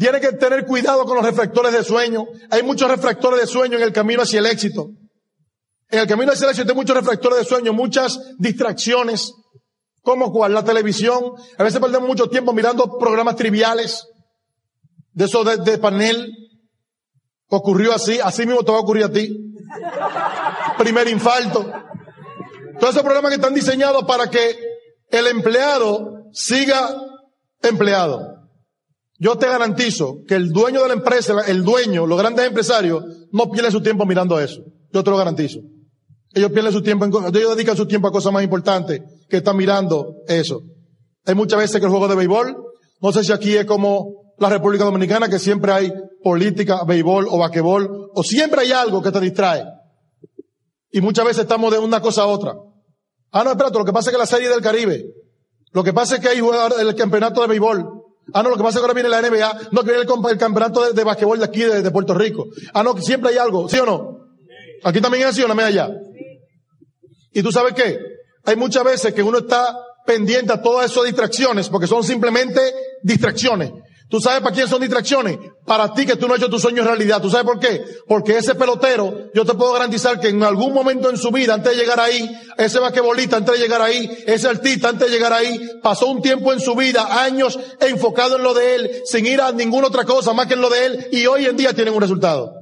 tiene 0.00 0.18
que 0.18 0.32
tener 0.32 0.64
cuidado 0.64 1.04
con 1.04 1.16
los 1.16 1.26
reflectores 1.26 1.74
de 1.74 1.84
sueño. 1.84 2.24
Hay 2.50 2.62
muchos 2.62 2.90
reflectores 2.90 3.38
de 3.38 3.46
sueño 3.46 3.76
en 3.76 3.82
el 3.82 3.92
camino 3.92 4.22
hacia 4.22 4.38
el 4.38 4.46
éxito. 4.46 4.88
En 5.90 5.98
el 5.98 6.06
camino 6.06 6.32
hacia 6.32 6.46
el 6.46 6.52
éxito 6.52 6.70
hay 6.70 6.74
muchos 6.74 6.96
reflectores 6.96 7.40
de 7.40 7.44
sueño, 7.44 7.74
muchas 7.74 8.18
distracciones. 8.38 9.30
¿Cómo 10.00 10.32
cuál? 10.32 10.54
La 10.54 10.64
televisión. 10.64 11.32
A 11.58 11.64
veces 11.64 11.78
perdemos 11.80 12.08
mucho 12.08 12.30
tiempo 12.30 12.54
mirando 12.54 12.96
programas 12.98 13.36
triviales. 13.36 14.06
De 15.12 15.26
eso 15.26 15.44
de, 15.44 15.76
panel. 15.76 16.32
Ocurrió 17.48 17.92
así, 17.92 18.18
así 18.20 18.46
mismo 18.46 18.64
te 18.64 18.72
va 18.72 18.78
a 18.78 18.80
ocurrir 18.80 19.04
a 19.04 19.12
ti. 19.12 19.36
Primer 20.78 21.08
infarto. 21.08 21.70
Todos 22.78 22.94
esos 22.94 23.02
programas 23.02 23.32
que 23.32 23.36
están 23.36 23.52
diseñados 23.52 24.04
para 24.04 24.30
que 24.30 24.56
el 25.10 25.26
empleado 25.26 26.24
siga 26.32 26.90
empleado. 27.60 28.29
Yo 29.20 29.36
te 29.36 29.46
garantizo 29.46 30.22
que 30.26 30.34
el 30.34 30.48
dueño 30.48 30.80
de 30.80 30.88
la 30.88 30.94
empresa, 30.94 31.34
el 31.46 31.62
dueño, 31.62 32.06
los 32.06 32.18
grandes 32.18 32.46
empresarios, 32.46 33.04
no 33.30 33.50
pierden 33.50 33.70
su 33.70 33.82
tiempo 33.82 34.06
mirando 34.06 34.40
eso. 34.40 34.62
Yo 34.94 35.04
te 35.04 35.10
lo 35.10 35.18
garantizo. 35.18 35.60
Ellos 36.32 36.50
pierden 36.50 36.72
su 36.72 36.82
tiempo, 36.82 37.04
en, 37.04 37.12
ellos 37.36 37.54
dedican 37.54 37.76
su 37.76 37.86
tiempo 37.86 38.08
a 38.08 38.12
cosas 38.12 38.32
más 38.32 38.42
importantes 38.42 39.02
que 39.28 39.36
están 39.36 39.58
mirando 39.58 40.14
eso. 40.26 40.62
Hay 41.26 41.34
muchas 41.34 41.58
veces 41.58 41.80
que 41.80 41.84
el 41.84 41.90
juego 41.90 42.08
de 42.08 42.14
béisbol, 42.14 42.56
no 43.02 43.12
sé 43.12 43.22
si 43.22 43.30
aquí 43.30 43.54
es 43.54 43.66
como 43.66 44.32
la 44.38 44.48
República 44.48 44.84
Dominicana, 44.84 45.28
que 45.28 45.38
siempre 45.38 45.70
hay 45.70 45.92
política, 46.22 46.82
béisbol 46.84 47.26
o 47.28 47.36
vaquebol, 47.36 48.10
o 48.14 48.22
siempre 48.22 48.62
hay 48.62 48.72
algo 48.72 49.02
que 49.02 49.12
te 49.12 49.20
distrae. 49.20 49.64
Y 50.92 51.02
muchas 51.02 51.26
veces 51.26 51.42
estamos 51.42 51.70
de 51.70 51.78
una 51.78 52.00
cosa 52.00 52.22
a 52.22 52.26
otra. 52.26 52.54
Ah, 53.32 53.44
no, 53.44 53.50
espérate, 53.50 53.78
lo 53.78 53.84
que 53.84 53.92
pasa 53.92 54.08
es 54.08 54.14
que 54.14 54.18
la 54.18 54.26
serie 54.26 54.48
del 54.48 54.62
Caribe, 54.62 55.04
lo 55.72 55.84
que 55.84 55.92
pasa 55.92 56.14
es 56.14 56.22
que 56.22 56.28
hay 56.28 56.38
el 56.38 56.94
campeonato 56.94 57.42
de 57.42 57.48
béisbol, 57.48 57.99
Ah, 58.32 58.42
no, 58.42 58.50
lo 58.50 58.56
que 58.56 58.62
pasa 58.62 58.78
es 58.78 58.82
que 58.82 58.82
ahora 58.82 58.94
viene 58.94 59.08
la 59.08 59.20
NBA, 59.20 59.68
no 59.72 59.82
que 59.82 59.90
viene 59.92 60.02
el, 60.02 60.38
campeonato 60.38 60.86
de, 60.86 60.92
de 60.92 61.04
basquetbol 61.04 61.38
de 61.38 61.44
aquí, 61.44 61.62
de, 61.62 61.90
Puerto 61.90 62.14
Rico. 62.14 62.46
Ah, 62.72 62.82
no, 62.82 62.94
que 62.94 63.02
siempre 63.02 63.30
hay 63.30 63.38
algo, 63.38 63.68
¿sí 63.68 63.78
o 63.78 63.86
no? 63.86 64.18
Aquí 64.84 65.00
también 65.00 65.24
es 65.24 65.30
así 65.30 65.42
o 65.42 65.48
no 65.48 65.54
me 65.54 65.62
allá. 65.62 65.90
Y 67.32 67.42
tú 67.42 67.52
sabes 67.52 67.74
qué? 67.74 67.98
Hay 68.44 68.56
muchas 68.56 68.84
veces 68.84 69.12
que 69.12 69.22
uno 69.22 69.38
está 69.38 69.76
pendiente 70.06 70.52
a 70.52 70.62
todas 70.62 70.90
esas 70.90 71.04
distracciones, 71.04 71.68
porque 71.68 71.86
son 71.86 72.02
simplemente 72.02 72.60
distracciones. 73.02 73.70
¿Tú 74.10 74.20
sabes 74.20 74.42
para 74.42 74.52
quién 74.52 74.66
son 74.66 74.80
distracciones? 74.80 75.38
Para 75.64 75.94
ti 75.94 76.04
que 76.04 76.16
tú 76.16 76.26
no 76.26 76.34
has 76.34 76.40
hecho 76.40 76.50
tus 76.50 76.60
sueños 76.60 76.84
realidad. 76.84 77.22
¿Tú 77.22 77.30
sabes 77.30 77.46
por 77.46 77.60
qué? 77.60 77.80
Porque 78.08 78.38
ese 78.38 78.56
pelotero, 78.56 79.30
yo 79.32 79.44
te 79.44 79.54
puedo 79.54 79.72
garantizar 79.72 80.18
que 80.18 80.28
en 80.28 80.42
algún 80.42 80.74
momento 80.74 81.08
en 81.08 81.16
su 81.16 81.30
vida, 81.30 81.54
antes 81.54 81.76
de 81.76 81.78
llegar 81.80 82.00
ahí, 82.00 82.28
ese 82.58 82.80
basquetbolista 82.80 83.36
antes 83.36 83.54
de 83.54 83.60
llegar 83.60 83.80
ahí, 83.80 84.10
ese 84.26 84.48
artista 84.48 84.88
antes 84.88 85.08
de 85.08 85.16
llegar 85.16 85.32
ahí, 85.32 85.60
pasó 85.80 86.08
un 86.08 86.20
tiempo 86.20 86.52
en 86.52 86.58
su 86.58 86.74
vida, 86.74 87.22
años 87.22 87.56
enfocado 87.80 88.36
en 88.36 88.42
lo 88.42 88.52
de 88.52 88.74
él, 88.74 88.90
sin 89.04 89.26
ir 89.26 89.40
a 89.40 89.52
ninguna 89.52 89.86
otra 89.86 90.04
cosa 90.04 90.32
más 90.32 90.48
que 90.48 90.54
en 90.54 90.60
lo 90.60 90.70
de 90.70 90.86
él, 90.86 91.08
y 91.12 91.26
hoy 91.26 91.46
en 91.46 91.56
día 91.56 91.72
tienen 91.72 91.94
un 91.94 92.00
resultado. 92.00 92.52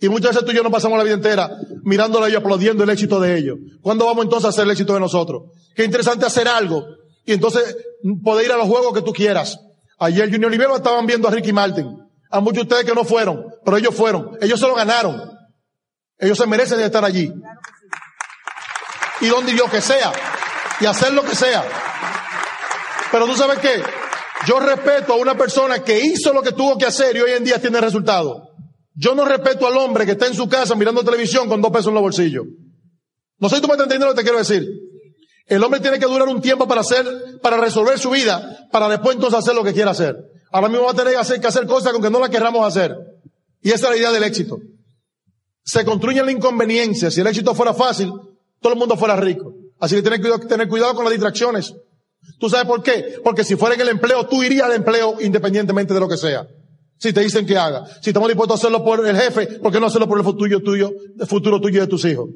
Y 0.00 0.08
muchas 0.08 0.30
veces 0.30 0.46
tú 0.46 0.52
y 0.52 0.54
yo 0.56 0.62
nos 0.62 0.72
pasamos 0.72 0.96
la 0.96 1.04
vida 1.04 1.14
entera 1.14 1.50
mirándolo 1.84 2.26
ellos, 2.26 2.40
aplaudiendo 2.40 2.82
el 2.82 2.90
éxito 2.90 3.20
de 3.20 3.36
ellos. 3.36 3.56
¿Cuándo 3.82 4.06
vamos 4.06 4.24
entonces 4.24 4.46
a 4.46 4.48
hacer 4.48 4.64
el 4.64 4.70
éxito 4.70 4.94
de 4.94 5.00
nosotros? 5.00 5.42
Qué 5.76 5.84
interesante 5.84 6.24
hacer 6.24 6.48
algo 6.48 6.82
y 7.26 7.34
entonces 7.34 7.76
poder 8.24 8.46
ir 8.46 8.52
a 8.52 8.56
los 8.56 8.66
juegos 8.66 8.94
que 8.94 9.02
tú 9.02 9.12
quieras 9.12 9.58
Ayer 10.02 10.28
Junior 10.28 10.46
Olivero 10.46 10.74
estaban 10.74 11.06
viendo 11.06 11.28
a 11.28 11.30
Ricky 11.30 11.52
Martin. 11.52 11.86
A 12.28 12.40
muchos 12.40 12.66
de 12.66 12.74
ustedes 12.74 12.84
que 12.84 12.92
no 12.92 13.04
fueron, 13.04 13.46
pero 13.64 13.76
ellos 13.76 13.94
fueron. 13.94 14.36
Ellos 14.40 14.58
se 14.58 14.66
lo 14.66 14.74
ganaron. 14.74 15.30
Ellos 16.18 16.36
se 16.36 16.44
merecen 16.48 16.80
estar 16.80 17.04
allí. 17.04 17.32
Y 19.20 19.26
donde 19.28 19.54
yo 19.54 19.70
que 19.70 19.80
sea. 19.80 20.12
Y 20.80 20.86
hacer 20.86 21.12
lo 21.12 21.22
que 21.22 21.36
sea. 21.36 21.64
Pero 23.12 23.26
tú 23.26 23.36
sabes 23.36 23.60
qué? 23.60 23.80
Yo 24.44 24.58
respeto 24.58 25.12
a 25.12 25.16
una 25.16 25.36
persona 25.36 25.84
que 25.84 26.00
hizo 26.00 26.32
lo 26.32 26.42
que 26.42 26.50
tuvo 26.50 26.76
que 26.76 26.86
hacer 26.86 27.16
y 27.16 27.20
hoy 27.20 27.30
en 27.32 27.44
día 27.44 27.60
tiene 27.60 27.80
resultado. 27.80 28.48
Yo 28.94 29.14
no 29.14 29.24
respeto 29.24 29.68
al 29.68 29.76
hombre 29.76 30.04
que 30.04 30.12
está 30.12 30.26
en 30.26 30.34
su 30.34 30.48
casa 30.48 30.74
mirando 30.74 31.04
televisión 31.04 31.48
con 31.48 31.62
dos 31.62 31.70
pesos 31.70 31.88
en 31.88 31.94
los 31.94 32.02
bolsillos. 32.02 32.44
No 33.38 33.48
sé 33.48 33.56
si 33.56 33.62
tú 33.62 33.68
me 33.68 33.74
estás 33.74 33.84
entendiendo 33.84 34.06
lo 34.06 34.14
que 34.14 34.22
te 34.22 34.24
quiero 34.24 34.38
decir. 34.38 34.66
El 35.46 35.62
hombre 35.62 35.80
tiene 35.80 35.98
que 35.98 36.06
durar 36.06 36.28
un 36.28 36.40
tiempo 36.40 36.66
para 36.66 36.80
hacer, 36.82 37.04
para 37.42 37.56
resolver 37.56 37.98
su 37.98 38.10
vida, 38.10 38.68
para 38.70 38.88
después 38.88 39.16
entonces 39.16 39.38
hacer 39.38 39.54
lo 39.54 39.64
que 39.64 39.72
quiera 39.72 39.90
hacer. 39.90 40.16
Ahora 40.50 40.68
mismo 40.68 40.84
va 40.84 40.92
a 40.92 40.94
tener 40.94 41.12
que 41.12 41.18
hacer, 41.18 41.40
que 41.40 41.46
hacer 41.46 41.66
cosas 41.66 41.92
con 41.92 42.02
que 42.02 42.10
no 42.10 42.20
las 42.20 42.30
querramos 42.30 42.66
hacer. 42.66 42.96
Y 43.62 43.70
esa 43.70 43.86
es 43.86 43.90
la 43.90 43.96
idea 43.96 44.12
del 44.12 44.24
éxito. 44.24 44.58
Se 45.64 45.84
construye 45.84 46.22
la 46.22 46.32
inconveniencia. 46.32 47.10
Si 47.10 47.20
el 47.20 47.26
éxito 47.26 47.54
fuera 47.54 47.74
fácil, 47.74 48.12
todo 48.60 48.72
el 48.72 48.78
mundo 48.78 48.96
fuera 48.96 49.16
rico. 49.16 49.54
Así 49.80 49.96
que 49.96 50.02
tienes 50.02 50.20
que 50.20 50.46
tener 50.46 50.68
cuidado 50.68 50.94
con 50.94 51.04
las 51.04 51.12
distracciones. 51.12 51.74
¿Tú 52.38 52.48
sabes 52.48 52.66
por 52.66 52.82
qué? 52.82 53.16
Porque 53.24 53.44
si 53.44 53.56
fuera 53.56 53.74
en 53.74 53.80
el 53.80 53.88
empleo, 53.88 54.26
tú 54.26 54.42
irías 54.42 54.66
al 54.66 54.72
empleo 54.72 55.16
independientemente 55.20 55.92
de 55.92 56.00
lo 56.00 56.08
que 56.08 56.16
sea. 56.16 56.46
Si 56.98 57.12
te 57.12 57.20
dicen 57.20 57.44
que 57.46 57.56
haga. 57.56 57.84
Si 58.00 58.10
estamos 58.10 58.28
dispuestos 58.28 58.58
a 58.58 58.60
hacerlo 58.60 58.84
por 58.84 59.04
el 59.06 59.16
jefe, 59.16 59.58
¿por 59.58 59.72
qué 59.72 59.80
no 59.80 59.86
hacerlo 59.86 60.08
por 60.08 60.18
el 60.18 60.24
futuro 60.24 60.60
tuyo, 60.60 60.92
el 61.18 61.26
futuro 61.26 61.60
tuyo 61.60 61.78
y 61.78 61.80
de 61.80 61.86
tus 61.88 62.04
hijos? 62.04 62.28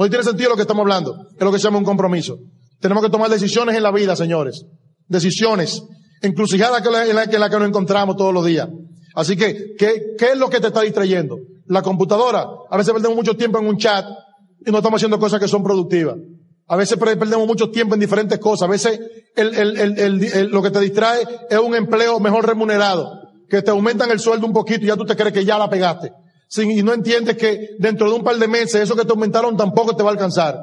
Hoy 0.00 0.08
tiene 0.10 0.24
sentido 0.24 0.50
lo 0.50 0.54
que 0.54 0.62
estamos 0.62 0.82
hablando. 0.82 1.26
Es 1.36 1.44
lo 1.44 1.50
que 1.50 1.58
se 1.58 1.64
llama 1.64 1.78
un 1.78 1.84
compromiso. 1.84 2.38
Tenemos 2.80 3.02
que 3.02 3.10
tomar 3.10 3.28
decisiones 3.30 3.76
en 3.76 3.82
la 3.82 3.90
vida, 3.90 4.14
señores. 4.14 4.64
Decisiones. 5.08 5.82
Encrucijada 6.22 6.78
en 6.78 7.16
la, 7.16 7.24
en 7.24 7.40
la 7.40 7.50
que 7.50 7.58
nos 7.58 7.68
encontramos 7.68 8.16
todos 8.16 8.32
los 8.32 8.46
días. 8.46 8.68
Así 9.16 9.36
que, 9.36 9.74
¿qué, 9.76 10.14
¿qué 10.16 10.32
es 10.32 10.38
lo 10.38 10.48
que 10.48 10.60
te 10.60 10.68
está 10.68 10.82
distrayendo? 10.82 11.38
La 11.66 11.82
computadora. 11.82 12.46
A 12.70 12.76
veces 12.76 12.92
perdemos 12.92 13.16
mucho 13.16 13.36
tiempo 13.36 13.58
en 13.58 13.66
un 13.66 13.76
chat 13.76 14.06
y 14.64 14.70
no 14.70 14.78
estamos 14.78 14.98
haciendo 14.98 15.18
cosas 15.18 15.40
que 15.40 15.48
son 15.48 15.64
productivas. 15.64 16.14
A 16.68 16.76
veces 16.76 16.96
perdemos 16.96 17.48
mucho 17.48 17.70
tiempo 17.70 17.94
en 17.94 18.00
diferentes 18.00 18.38
cosas. 18.38 18.68
A 18.68 18.70
veces 18.70 19.00
lo 20.50 20.62
que 20.62 20.70
te 20.70 20.80
distrae 20.80 21.26
es 21.50 21.58
un 21.58 21.74
empleo 21.74 22.20
mejor 22.20 22.46
remunerado, 22.46 23.10
que 23.48 23.62
te 23.62 23.72
aumentan 23.72 24.12
el 24.12 24.20
sueldo 24.20 24.46
un 24.46 24.52
poquito 24.52 24.84
y 24.84 24.88
ya 24.88 24.96
tú 24.96 25.04
te 25.04 25.16
crees 25.16 25.32
que 25.32 25.44
ya 25.44 25.58
la 25.58 25.68
pegaste 25.68 26.12
y 26.56 26.82
no 26.82 26.94
entiendes 26.94 27.36
que 27.36 27.76
dentro 27.78 28.08
de 28.08 28.16
un 28.16 28.24
par 28.24 28.36
de 28.36 28.48
meses 28.48 28.76
eso 28.82 28.96
que 28.96 29.04
te 29.04 29.12
aumentaron 29.12 29.56
tampoco 29.56 29.94
te 29.94 30.02
va 30.02 30.10
a 30.10 30.12
alcanzar. 30.12 30.58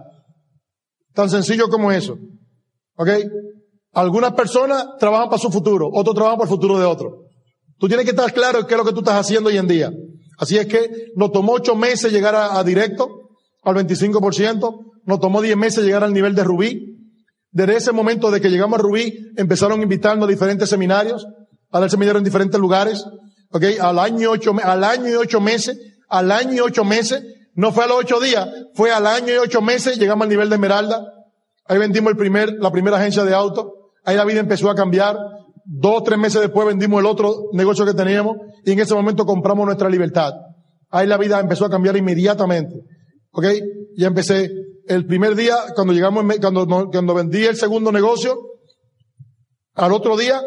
Tan 1.13 1.29
sencillo 1.29 1.69
como 1.69 1.91
eso. 1.91 2.17
¿Ok? 2.95 3.09
Algunas 3.93 4.33
personas 4.33 4.85
trabajan 4.99 5.29
para 5.29 5.41
su 5.41 5.49
futuro, 5.49 5.89
otros 5.93 6.15
trabajan 6.15 6.37
para 6.37 6.49
el 6.49 6.55
futuro 6.55 6.79
de 6.79 6.85
otro. 6.85 7.25
Tú 7.77 7.87
tienes 7.87 8.05
que 8.05 8.11
estar 8.11 8.33
claro 8.33 8.59
en 8.59 8.65
qué 8.65 8.73
es 8.73 8.77
lo 8.77 8.85
que 8.85 8.93
tú 8.93 8.99
estás 8.99 9.19
haciendo 9.19 9.49
hoy 9.49 9.57
en 9.57 9.67
día. 9.67 9.91
Así 10.37 10.57
es 10.57 10.65
que 10.67 11.11
nos 11.15 11.31
tomó 11.31 11.53
ocho 11.53 11.75
meses 11.75 12.11
llegar 12.11 12.35
a, 12.35 12.61
directo, 12.63 13.29
al 13.63 13.75
25%, 13.75 14.93
nos 15.05 15.19
tomó 15.19 15.41
diez 15.41 15.55
meses 15.55 15.83
llegar 15.85 16.03
al 16.03 16.13
nivel 16.13 16.35
de 16.35 16.43
Rubí. 16.43 16.97
Desde 17.51 17.77
ese 17.77 17.91
momento 17.93 18.31
de 18.31 18.41
que 18.41 18.49
llegamos 18.49 18.79
a 18.79 18.81
Rubí, 18.81 19.13
empezaron 19.37 19.79
a 19.79 20.23
a 20.23 20.27
diferentes 20.27 20.69
seminarios, 20.69 21.25
a 21.71 21.79
dar 21.79 21.89
seminarios 21.89 22.19
en 22.19 22.25
diferentes 22.25 22.59
lugares. 22.59 23.05
¿Ok? 23.55 23.63
Al 23.79 23.99
año 23.99 24.31
ocho, 24.31 24.53
al 24.61 24.83
año 24.83 25.07
y 25.07 25.13
ocho 25.13 25.39
meses, 25.39 25.77
al 26.09 26.29
año 26.29 26.53
y 26.55 26.59
ocho 26.59 26.83
meses, 26.83 27.23
no 27.53 27.71
fue 27.71 27.85
a 27.85 27.87
los 27.87 27.99
ocho 27.99 28.19
días, 28.19 28.49
fue 28.73 28.91
al 28.91 29.07
año 29.07 29.33
y 29.33 29.37
ocho 29.37 29.61
meses, 29.61 29.97
llegamos 29.97 30.23
al 30.23 30.29
nivel 30.29 30.49
de 30.49 30.55
Esmeralda. 30.55 31.05
Ahí 31.65 31.77
vendimos 31.77 32.11
el 32.11 32.17
primer, 32.17 32.51
la 32.59 32.69
primera 32.69 32.97
agencia 32.97 33.23
de 33.23 33.33
auto. 33.33 33.93
Ahí 34.03 34.17
la 34.17 34.25
vida 34.25 34.41
empezó 34.41 34.69
a 34.69 34.75
cambiar. 34.75 35.17
Dos, 35.63 36.03
tres 36.03 36.19
meses 36.19 36.41
después 36.41 36.67
vendimos 36.67 36.99
el 36.99 37.05
otro 37.05 37.49
negocio 37.53 37.85
que 37.85 37.93
teníamos 37.93 38.35
y 38.65 38.73
en 38.73 38.79
ese 38.79 38.93
momento 38.93 39.25
compramos 39.25 39.65
nuestra 39.65 39.89
libertad. 39.89 40.33
Ahí 40.89 41.07
la 41.07 41.17
vida 41.17 41.39
empezó 41.39 41.65
a 41.65 41.69
cambiar 41.69 41.95
inmediatamente. 41.95 42.75
¿Ok? 43.31 43.45
Ya 43.95 44.07
empecé 44.07 44.51
el 44.87 45.05
primer 45.05 45.33
día, 45.33 45.55
cuando 45.75 45.93
llegamos, 45.93 46.25
cuando, 46.41 46.89
cuando 46.91 47.13
vendí 47.13 47.45
el 47.45 47.55
segundo 47.55 47.91
negocio, 47.93 48.37
al 49.75 49.93
otro 49.93 50.17
día 50.17 50.41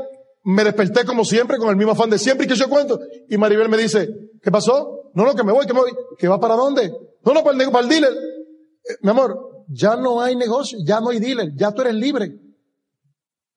me 0.45 0.64
desperté 0.64 1.05
como 1.05 1.24
siempre, 1.24 1.59
con 1.59 1.68
el 1.68 1.76
mismo 1.76 1.93
afán 1.93 2.11
de 2.11 2.18
siempre, 2.18 2.47
y 2.47 2.49
que 2.49 2.55
yo 2.55 2.68
cuento. 2.68 2.99
Y 3.28 3.36
Maribel 3.36 3.68
me 3.68 3.76
dice, 3.76 4.09
¿qué 4.43 4.51
pasó? 4.51 5.11
No, 5.14 5.24
no, 5.24 5.34
que 5.34 5.45
me 5.45 5.53
voy, 5.53 5.66
que 5.66 5.74
me 5.74 5.80
voy. 5.80 5.93
¿Que 6.18 6.28
va 6.28 6.39
para 6.39 6.55
dónde? 6.55 6.91
No, 7.24 7.34
no, 7.34 7.43
para 7.43 7.62
el, 7.62 7.70
para 7.70 7.84
el 7.84 7.89
dealer. 7.89 8.12
Eh, 8.12 8.95
mi 9.03 9.11
amor, 9.11 9.64
ya 9.68 9.97
no 9.97 10.20
hay 10.20 10.36
negocio, 10.36 10.78
ya 10.86 11.01
no 11.01 11.11
hay 11.11 11.18
dealer, 11.18 11.53
ya 11.57 11.72
tú 11.72 11.82
eres 11.82 11.95
libre. 11.95 12.32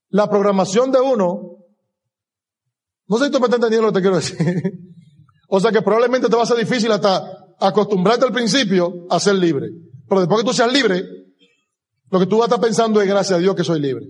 La 0.10 0.30
programación 0.30 0.92
de 0.92 1.00
uno, 1.00 1.58
no 3.08 3.18
sé 3.18 3.26
si 3.26 3.32
tú 3.32 3.40
me 3.40 3.46
estás 3.46 3.58
entendiendo 3.58 3.88
lo 3.88 3.94
que 3.94 4.00
te 4.00 4.02
quiero 4.02 4.18
decir. 4.18 4.38
o 5.50 5.60
sea 5.60 5.72
que 5.72 5.82
probablemente 5.82 6.28
te 6.28 6.36
va 6.36 6.44
a 6.44 6.48
ser 6.48 6.58
difícil 6.58 6.92
hasta 6.92 7.24
acostumbrarte 7.60 8.26
al 8.26 8.34
principio 8.34 9.06
a 9.10 9.20
ser 9.20 9.36
libre. 9.36 9.70
Pero 10.08 10.22
después 10.22 10.42
que 10.42 10.48
tú 10.48 10.54
seas 10.54 10.74
libre, 10.74 11.04
lo 12.10 12.20
que 12.20 12.26
tú 12.26 12.38
vas 12.38 12.50
a 12.50 12.56
estar 12.56 12.60
pensando 12.60 13.02
es 13.02 13.08
gracias 13.08 13.38
a 13.38 13.42
Dios 13.42 13.56
que 13.56 13.64
soy 13.64 13.80
libre. 13.80 14.06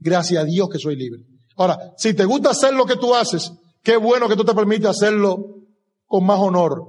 Gracias 0.00 0.42
a 0.42 0.44
Dios 0.44 0.68
que 0.68 0.78
soy 0.78 0.96
libre. 0.96 1.22
Ahora, 1.56 1.94
si 1.96 2.14
te 2.14 2.24
gusta 2.24 2.50
hacer 2.50 2.74
lo 2.74 2.86
que 2.86 2.96
tú 2.96 3.14
haces, 3.14 3.52
qué 3.82 3.96
bueno 3.96 4.28
que 4.28 4.36
tú 4.36 4.44
te 4.44 4.54
permites 4.54 4.88
hacerlo 4.88 5.38
con 6.06 6.24
más 6.24 6.38
honor. 6.40 6.88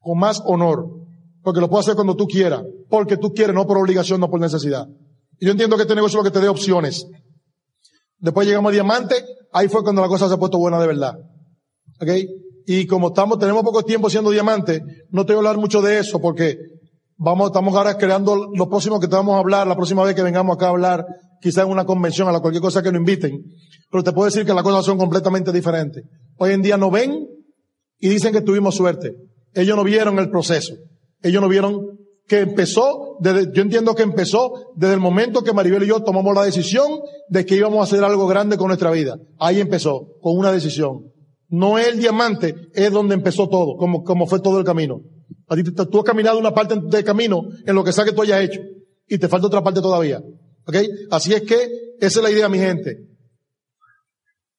Con 0.00 0.18
más 0.18 0.42
honor. 0.44 0.86
Porque 1.42 1.60
lo 1.60 1.68
puedes 1.68 1.86
hacer 1.86 1.94
cuando 1.94 2.16
tú 2.16 2.26
quieras. 2.26 2.62
Porque 2.88 3.16
tú 3.16 3.32
quieres, 3.32 3.54
no 3.54 3.66
por 3.66 3.78
obligación, 3.78 4.20
no 4.20 4.30
por 4.30 4.40
necesidad. 4.40 4.86
Y 5.40 5.46
yo 5.46 5.52
entiendo 5.52 5.76
que 5.76 5.82
este 5.82 5.94
negocio 5.94 6.18
es 6.18 6.24
lo 6.24 6.30
que 6.30 6.36
te 6.36 6.42
dé 6.42 6.48
opciones. 6.48 7.06
Después 8.18 8.46
llegamos 8.46 8.70
a 8.70 8.72
diamante, 8.72 9.14
ahí 9.52 9.68
fue 9.68 9.82
cuando 9.82 10.02
la 10.02 10.08
cosa 10.08 10.28
se 10.28 10.34
ha 10.34 10.38
puesto 10.38 10.58
buena 10.58 10.80
de 10.80 10.86
verdad. 10.88 11.14
¿Ok? 12.00 12.08
Y 12.66 12.86
como 12.86 13.08
estamos, 13.08 13.38
tenemos 13.38 13.62
poco 13.62 13.82
tiempo 13.82 14.10
siendo 14.10 14.30
diamante, 14.30 14.82
no 15.10 15.24
te 15.24 15.32
voy 15.32 15.36
a 15.36 15.48
hablar 15.48 15.58
mucho 15.58 15.80
de 15.80 16.00
eso 16.00 16.20
porque 16.20 16.58
vamos, 17.16 17.46
estamos 17.46 17.74
ahora 17.74 17.96
creando 17.96 18.50
lo 18.54 18.68
próximo 18.68 19.00
que 19.00 19.08
te 19.08 19.16
vamos 19.16 19.36
a 19.36 19.38
hablar, 19.38 19.66
la 19.66 19.76
próxima 19.76 20.04
vez 20.04 20.14
que 20.14 20.22
vengamos 20.22 20.56
acá 20.56 20.66
a 20.66 20.70
hablar, 20.70 21.06
quizás 21.40 21.64
en 21.64 21.70
una 21.70 21.84
convención, 21.84 22.28
a 22.28 22.32
la 22.32 22.40
cualquier 22.40 22.62
cosa 22.62 22.82
que 22.82 22.92
nos 22.92 23.00
inviten. 23.00 23.42
Pero 23.90 24.02
te 24.04 24.12
puedo 24.12 24.26
decir 24.26 24.44
que 24.44 24.54
las 24.54 24.62
cosas 24.62 24.84
son 24.84 24.98
completamente 24.98 25.52
diferentes. 25.52 26.04
Hoy 26.36 26.52
en 26.52 26.62
día 26.62 26.76
no 26.76 26.90
ven 26.90 27.26
y 27.98 28.08
dicen 28.08 28.32
que 28.32 28.40
tuvimos 28.40 28.74
suerte. 28.74 29.14
Ellos 29.54 29.76
no 29.76 29.84
vieron 29.84 30.18
el 30.18 30.30
proceso. 30.30 30.74
Ellos 31.22 31.42
no 31.42 31.48
vieron 31.48 31.98
que 32.28 32.40
empezó, 32.40 33.16
desde, 33.20 33.50
yo 33.54 33.62
entiendo 33.62 33.94
que 33.94 34.02
empezó 34.02 34.52
desde 34.76 34.94
el 34.94 35.00
momento 35.00 35.42
que 35.42 35.54
Maribel 35.54 35.82
y 35.82 35.86
yo 35.86 36.02
tomamos 36.02 36.34
la 36.34 36.44
decisión 36.44 37.00
de 37.28 37.46
que 37.46 37.56
íbamos 37.56 37.80
a 37.80 37.84
hacer 37.84 38.04
algo 38.04 38.26
grande 38.26 38.58
con 38.58 38.68
nuestra 38.68 38.90
vida. 38.90 39.16
Ahí 39.38 39.60
empezó, 39.60 40.08
con 40.20 40.36
una 40.36 40.52
decisión. 40.52 41.10
No 41.48 41.78
es 41.78 41.88
el 41.88 41.98
diamante, 41.98 42.54
es 42.74 42.92
donde 42.92 43.14
empezó 43.14 43.48
todo, 43.48 43.76
como, 43.76 44.04
como 44.04 44.26
fue 44.26 44.40
todo 44.40 44.58
el 44.58 44.64
camino. 44.64 45.00
A 45.48 45.56
ti, 45.56 45.62
tú 45.62 45.98
has 45.98 46.04
caminado 46.04 46.38
una 46.38 46.52
parte 46.52 46.78
del 46.78 47.04
camino 47.04 47.44
en 47.66 47.74
lo 47.74 47.82
que 47.82 47.92
sea 47.92 48.04
que 48.04 48.12
tú 48.12 48.20
hayas 48.20 48.42
hecho. 48.42 48.60
Y 49.08 49.16
te 49.16 49.28
falta 49.28 49.46
otra 49.46 49.62
parte 49.62 49.80
todavía. 49.80 50.20
¿Ok? 50.68 50.76
Así 51.10 51.32
es 51.32 51.42
que 51.42 51.56
esa 51.98 52.20
es 52.20 52.22
la 52.22 52.30
idea, 52.30 52.48
mi 52.48 52.58
gente. 52.58 52.98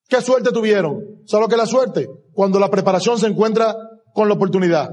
¿Qué 0.08 0.22
suerte 0.22 0.52
tuvieron? 0.52 1.22
¿Sabes 1.28 1.44
lo 1.44 1.48
que 1.48 1.54
es 1.54 1.62
la 1.62 1.68
suerte? 1.68 2.10
Cuando 2.34 2.60
la 2.60 2.72
preparación 2.72 3.20
se 3.20 3.28
encuentra 3.28 3.76
con 4.14 4.28
la 4.28 4.34
oportunidad. 4.34 4.90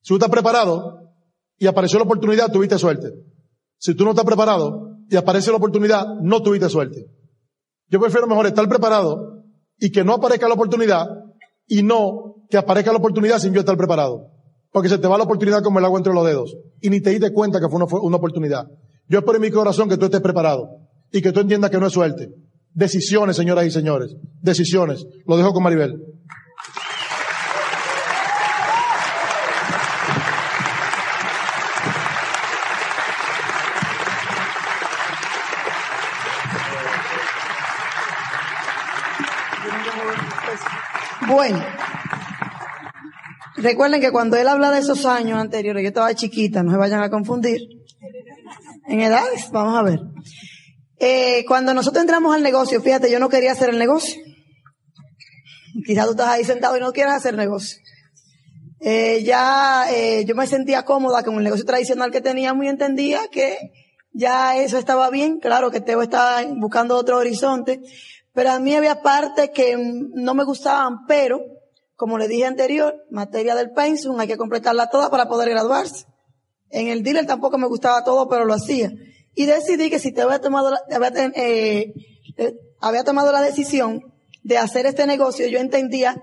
Si 0.00 0.08
tú 0.08 0.14
estás 0.14 0.28
preparado 0.28 1.14
y 1.56 1.68
apareció 1.68 2.00
la 2.00 2.04
oportunidad, 2.04 2.50
tuviste 2.50 2.76
suerte. 2.78 3.12
Si 3.78 3.94
tú 3.94 4.04
no 4.04 4.10
estás 4.10 4.24
preparado 4.24 4.96
y 5.08 5.14
aparece 5.14 5.52
la 5.52 5.58
oportunidad, 5.58 6.04
no 6.20 6.42
tuviste 6.42 6.68
suerte. 6.68 7.06
Yo 7.86 8.00
prefiero 8.00 8.26
mejor 8.26 8.46
estar 8.46 8.68
preparado 8.68 9.44
y 9.78 9.92
que 9.92 10.02
no 10.02 10.14
aparezca 10.14 10.48
la 10.48 10.54
oportunidad 10.54 11.06
y 11.68 11.84
no 11.84 12.44
que 12.50 12.56
aparezca 12.56 12.90
la 12.90 12.98
oportunidad 12.98 13.38
sin 13.38 13.54
yo 13.54 13.60
estar 13.60 13.76
preparado. 13.76 14.26
Porque 14.72 14.88
se 14.88 14.98
te 14.98 15.06
va 15.06 15.16
la 15.16 15.24
oportunidad 15.24 15.62
como 15.62 15.78
el 15.78 15.84
agua 15.84 15.98
entre 15.98 16.12
los 16.12 16.26
dedos 16.26 16.56
y 16.80 16.90
ni 16.90 17.00
te 17.00 17.10
diste 17.10 17.32
cuenta 17.32 17.60
que 17.60 17.68
fue 17.68 17.76
una, 17.76 17.86
una 18.00 18.16
oportunidad. 18.16 18.66
Yo 19.12 19.18
espero 19.18 19.36
en 19.36 19.42
mi 19.42 19.50
corazón 19.50 19.90
que 19.90 19.98
tú 19.98 20.06
estés 20.06 20.22
preparado 20.22 20.70
y 21.12 21.20
que 21.20 21.32
tú 21.32 21.40
entiendas 21.40 21.70
que 21.70 21.76
no 21.76 21.86
es 21.86 21.92
suerte. 21.92 22.30
Decisiones, 22.72 23.36
señoras 23.36 23.66
y 23.66 23.70
señores. 23.70 24.16
Decisiones. 24.40 25.04
Lo 25.26 25.36
dejo 25.36 25.52
con 25.52 25.62
Maribel. 25.62 26.02
Bueno, 41.28 41.62
recuerden 43.56 44.00
que 44.00 44.10
cuando 44.10 44.38
él 44.38 44.48
habla 44.48 44.70
de 44.70 44.78
esos 44.78 45.04
años 45.04 45.38
anteriores, 45.38 45.82
yo 45.82 45.88
estaba 45.88 46.14
chiquita, 46.14 46.62
no 46.62 46.70
se 46.70 46.78
vayan 46.78 47.02
a 47.02 47.10
confundir. 47.10 47.81
En 48.92 49.00
edades, 49.00 49.50
vamos 49.50 49.78
a 49.78 49.82
ver. 49.82 50.00
Eh, 50.98 51.46
cuando 51.48 51.72
nosotros 51.72 52.02
entramos 52.02 52.34
al 52.36 52.42
negocio, 52.42 52.78
fíjate, 52.82 53.10
yo 53.10 53.18
no 53.18 53.30
quería 53.30 53.52
hacer 53.52 53.70
el 53.70 53.78
negocio. 53.78 54.20
Quizás 55.86 56.04
tú 56.04 56.10
estás 56.10 56.28
ahí 56.28 56.44
sentado 56.44 56.76
y 56.76 56.80
no 56.80 56.92
quieras 56.92 57.16
hacer 57.16 57.34
negocio. 57.34 57.78
Eh, 58.80 59.22
ya 59.24 59.86
eh, 59.90 60.26
yo 60.26 60.34
me 60.34 60.46
sentía 60.46 60.84
cómoda 60.84 61.22
con 61.22 61.36
el 61.36 61.44
negocio 61.44 61.64
tradicional 61.64 62.10
que 62.10 62.20
teníamos 62.20 62.66
y 62.66 62.68
entendía 62.68 63.28
que 63.28 63.56
ya 64.12 64.58
eso 64.58 64.76
estaba 64.76 65.08
bien. 65.08 65.38
Claro 65.38 65.70
que 65.70 65.80
Teo 65.80 66.02
estaba 66.02 66.42
buscando 66.56 66.94
otro 66.94 67.16
horizonte, 67.16 67.80
pero 68.34 68.50
a 68.50 68.58
mí 68.58 68.74
había 68.74 69.00
partes 69.00 69.52
que 69.54 69.74
no 69.78 70.34
me 70.34 70.44
gustaban, 70.44 71.06
pero, 71.08 71.40
como 71.96 72.18
le 72.18 72.28
dije 72.28 72.44
anterior, 72.44 73.06
materia 73.10 73.54
del 73.54 73.70
pensum, 73.70 74.20
hay 74.20 74.28
que 74.28 74.36
completarla 74.36 74.90
toda 74.90 75.08
para 75.08 75.28
poder 75.28 75.48
graduarse. 75.48 76.11
En 76.72 76.88
el 76.88 77.02
dealer 77.02 77.26
tampoco 77.26 77.58
me 77.58 77.68
gustaba 77.68 78.02
todo, 78.02 78.28
pero 78.28 78.44
lo 78.44 78.54
hacía. 78.54 78.90
Y 79.34 79.46
decidí 79.46 79.90
que 79.90 79.98
si 79.98 80.12
te 80.12 80.22
había 80.22 80.40
tomado 80.40 80.70
la, 80.70 80.80
había, 80.94 81.32
eh, 81.36 81.92
había 82.80 83.04
tomado 83.04 83.30
la 83.30 83.40
decisión 83.40 84.00
de 84.42 84.58
hacer 84.58 84.86
este 84.86 85.06
negocio, 85.06 85.46
yo 85.46 85.58
entendía 85.58 86.20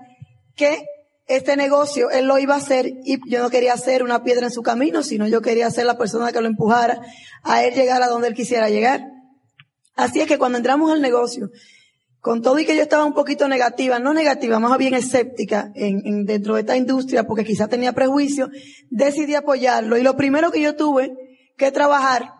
que 0.56 0.84
este 1.26 1.56
negocio 1.56 2.10
él 2.10 2.26
lo 2.26 2.38
iba 2.38 2.54
a 2.54 2.58
hacer 2.58 2.86
y 3.04 3.18
yo 3.30 3.40
no 3.40 3.50
quería 3.50 3.76
ser 3.76 4.02
una 4.02 4.24
piedra 4.24 4.46
en 4.46 4.52
su 4.52 4.62
camino, 4.62 5.02
sino 5.02 5.28
yo 5.28 5.40
quería 5.40 5.70
ser 5.70 5.86
la 5.86 5.96
persona 5.96 6.32
que 6.32 6.40
lo 6.40 6.48
empujara 6.48 7.00
a 7.44 7.64
él 7.64 7.74
llegar 7.74 8.02
a 8.02 8.08
donde 8.08 8.28
él 8.28 8.34
quisiera 8.34 8.68
llegar. 8.68 9.06
Así 9.94 10.20
es 10.20 10.26
que 10.26 10.38
cuando 10.38 10.58
entramos 10.58 10.90
al 10.90 11.00
negocio, 11.00 11.50
con 12.20 12.42
todo 12.42 12.58
y 12.58 12.66
que 12.66 12.76
yo 12.76 12.82
estaba 12.82 13.04
un 13.04 13.14
poquito 13.14 13.48
negativa, 13.48 13.98
no 13.98 14.12
negativa, 14.12 14.58
más 14.58 14.76
bien 14.78 14.94
escéptica 14.94 15.72
en, 15.74 16.02
en 16.04 16.24
dentro 16.24 16.54
de 16.54 16.60
esta 16.60 16.76
industria, 16.76 17.24
porque 17.24 17.44
quizás 17.44 17.68
tenía 17.68 17.92
prejuicio, 17.92 18.50
decidí 18.90 19.34
apoyarlo. 19.34 19.96
Y 19.96 20.02
lo 20.02 20.16
primero 20.16 20.50
que 20.50 20.60
yo 20.60 20.76
tuve 20.76 21.12
que 21.56 21.72
trabajar 21.72 22.32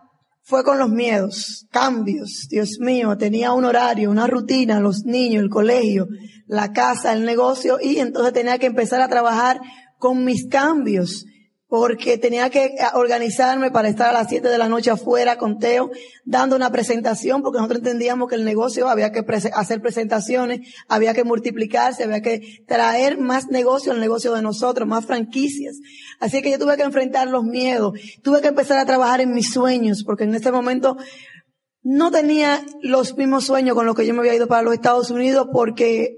fue 0.43 0.65
con 0.65 0.79
los 0.79 0.91
miedos, 0.91 1.67
cambios. 1.71 2.49
Dios 2.51 2.79
mío, 2.81 3.17
tenía 3.17 3.53
un 3.53 3.65
horario, 3.65 4.11
una 4.11 4.27
rutina, 4.27 4.81
los 4.81 5.05
niños, 5.05 5.43
el 5.43 5.51
colegio, 5.51 6.09
la 6.47 6.73
casa, 6.73 7.13
el 7.13 7.25
negocio, 7.25 7.79
y 7.81 7.99
entonces 7.99 8.33
tenía 8.33 8.59
que 8.59 8.67
empezar 8.67 9.01
a 9.01 9.09
trabajar 9.09 9.61
con 9.99 10.25
mis 10.25 10.49
cambios 10.49 11.25
porque 11.71 12.19
tenía 12.19 12.51
que 12.51 12.75
organizarme 12.95 13.71
para 13.71 13.89
estar 13.89 14.11
a 14.11 14.13
las 14.13 14.29
7 14.29 14.49
de 14.49 14.59
la 14.59 14.69
noche 14.69 14.91
afuera 14.91 15.39
con 15.39 15.61
Teo, 15.61 15.93
dando 16.25 16.57
una 16.57 16.73
presentación, 16.73 17.43
porque 17.43 17.59
nosotros 17.59 17.79
entendíamos 17.79 18.29
que 18.29 18.35
el 18.35 18.45
negocio 18.45 18.89
había 18.89 19.13
que 19.13 19.25
hacer 19.55 19.81
presentaciones, 19.81 20.61
había 20.89 21.15
que 21.15 21.23
multiplicarse, 21.23 22.03
había 22.03 22.23
que 22.23 22.65
traer 22.67 23.19
más 23.19 23.47
negocio 23.47 23.93
al 23.93 24.01
negocio 24.01 24.35
de 24.35 24.43
nosotros, 24.43 24.89
más 24.89 25.07
franquicias. 25.07 25.77
Así 26.19 26.43
que 26.43 26.51
yo 26.51 26.59
tuve 26.59 26.77
que 26.77 26.83
enfrentar 26.83 27.29
los 27.29 27.45
miedos, 27.45 27.93
tuve 28.25 28.41
que 28.41 28.49
empezar 28.49 28.79
a 28.79 28.85
trabajar 28.85 29.21
en 29.21 29.33
mis 29.33 29.53
sueños, 29.53 30.03
porque 30.05 30.25
en 30.25 30.35
ese 30.35 30.51
momento 30.51 30.97
no 31.85 32.11
tenía 32.11 32.65
los 32.83 33.17
mismos 33.17 33.45
sueños 33.45 33.77
con 33.77 33.87
los 33.87 33.95
que 33.95 34.05
yo 34.05 34.13
me 34.13 34.21
había 34.21 34.35
ido 34.35 34.49
para 34.49 34.63
los 34.63 34.75
Estados 34.75 35.13
Unidos, 35.13 35.47
porque 35.53 36.17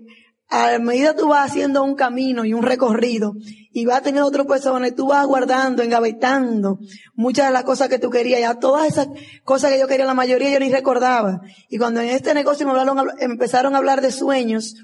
a 0.52 0.78
medida 0.78 1.16
tú 1.16 1.28
vas 1.28 1.50
haciendo 1.50 1.82
un 1.82 1.94
camino 1.94 2.44
y 2.44 2.52
un 2.52 2.62
recorrido 2.62 3.32
y 3.72 3.86
vas 3.86 4.02
teniendo 4.02 4.28
otras 4.28 4.46
personas, 4.46 4.94
tú 4.94 5.06
vas 5.06 5.26
guardando, 5.26 5.82
engavetando 5.82 6.78
muchas 7.14 7.46
de 7.46 7.52
las 7.54 7.64
cosas 7.64 7.88
que 7.88 7.98
tú 7.98 8.10
querías. 8.10 8.40
Ya 8.40 8.58
todas 8.58 8.86
esas 8.86 9.08
cosas 9.44 9.72
que 9.72 9.80
yo 9.80 9.88
quería, 9.88 10.04
la 10.04 10.12
mayoría 10.12 10.50
yo 10.50 10.60
ni 10.60 10.70
recordaba. 10.70 11.40
Y 11.70 11.78
cuando 11.78 12.02
en 12.02 12.10
este 12.10 12.34
negocio 12.34 12.66
me 12.66 12.78
hablaron, 12.78 13.08
empezaron 13.18 13.74
a 13.74 13.78
hablar 13.78 14.02
de 14.02 14.12
sueños, 14.12 14.74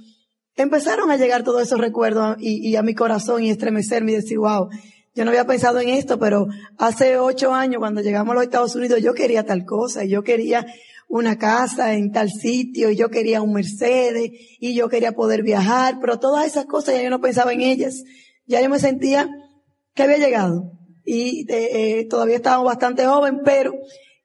empezaron 0.57 1.11
a 1.11 1.19
llegar 1.19 1.45
todos 1.45 1.61
esos 1.61 1.79
recuerdos 1.79 2.37
y, 2.41 2.67
y 2.67 2.77
a 2.77 2.83
mi 2.83 2.95
corazón 2.95 3.45
y 3.45 3.51
estremecerme 3.51 4.13
y 4.13 4.17
decir, 4.17 4.39
wow, 4.39 4.71
yo 5.15 5.25
no 5.27 5.33
había 5.33 5.47
pensado 5.47 5.81
en 5.81 5.91
esto, 5.91 6.19
pero 6.19 6.47
hace 6.79 7.19
ocho 7.19 7.53
años 7.53 7.81
cuando 7.81 8.01
llegamos 8.01 8.33
a 8.33 8.35
los 8.37 8.45
Estados 8.45 8.75
Unidos 8.75 9.03
yo 9.03 9.13
quería 9.13 9.45
tal 9.45 9.67
cosa 9.67 10.03
y 10.05 10.09
yo 10.09 10.23
quería 10.23 10.65
una 11.09 11.39
casa 11.39 11.95
en 11.95 12.13
tal 12.13 12.31
sitio 12.31 12.91
y 12.91 12.97
yo 12.97 13.09
quería 13.09 13.43
un 13.43 13.55
Mercedes 13.55 14.31
y 14.61 14.75
yo 14.75 14.89
quería 14.89 15.13
poder 15.13 15.43
viajar, 15.43 15.99
pero 16.01 16.21
todas 16.21 16.47
esas 16.47 16.67
cosas 16.67 16.95
ya 16.95 17.03
yo 17.03 17.11
no 17.11 17.21
pensaba 17.21 17.53
en 17.53 17.63
ellas. 17.63 18.05
Ya 18.47 18.61
yo 18.61 18.69
me 18.69 18.79
sentía 18.79 19.29
que 19.95 20.03
había 20.03 20.19
llegado 20.19 20.73
y 21.05 21.47
eh, 21.49 22.07
todavía 22.09 22.37
estaba 22.37 22.63
bastante 22.63 23.07
joven, 23.07 23.41
pero 23.43 23.73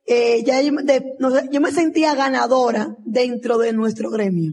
eh, 0.06 0.44
ya 0.44 0.62
yo, 0.62 0.74
yo 1.52 1.62
me 1.62 1.72
sentía 1.72 2.14
ganadora 2.16 2.98
dentro 3.06 3.58
de 3.58 3.72
nuestro 3.72 4.10
gremio. 4.10 4.52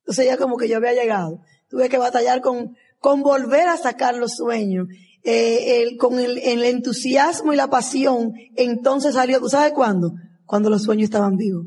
Entonces 0.00 0.26
ya 0.26 0.36
como 0.36 0.56
que 0.56 0.68
yo 0.68 0.76
había 0.76 0.92
llegado. 0.92 1.40
Tuve 1.68 1.88
que 1.88 1.98
batallar 1.98 2.40
con, 2.40 2.76
con 2.98 3.22
volver 3.22 3.68
a 3.68 3.76
sacar 3.76 4.16
los 4.16 4.32
sueños. 4.32 4.88
Eh, 5.22 5.80
el, 5.80 5.96
con 5.96 6.18
el, 6.18 6.36
el 6.36 6.64
entusiasmo 6.64 7.54
y 7.54 7.56
la 7.56 7.70
pasión, 7.70 8.34
entonces 8.56 9.14
salió, 9.14 9.40
¿tú 9.40 9.48
sabes 9.48 9.72
cuándo? 9.72 10.12
Cuando 10.44 10.70
los 10.70 10.82
sueños 10.82 11.04
estaban 11.04 11.36
vivos. 11.36 11.66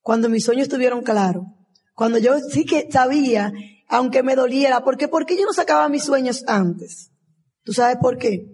Cuando 0.00 0.28
mis 0.28 0.44
sueños 0.44 0.64
estuvieron 0.64 1.02
claros. 1.02 1.44
Cuando 1.94 2.18
yo 2.18 2.38
sí 2.38 2.64
que 2.64 2.88
sabía, 2.90 3.52
aunque 3.88 4.22
me 4.22 4.36
doliera, 4.36 4.84
porque 4.84 5.08
¿por 5.08 5.26
qué 5.26 5.36
yo 5.36 5.44
no 5.44 5.52
sacaba 5.52 5.88
mis 5.88 6.04
sueños 6.04 6.44
antes? 6.46 7.10
¿Tú 7.64 7.72
sabes 7.72 7.96
por 8.00 8.18
qué? 8.18 8.46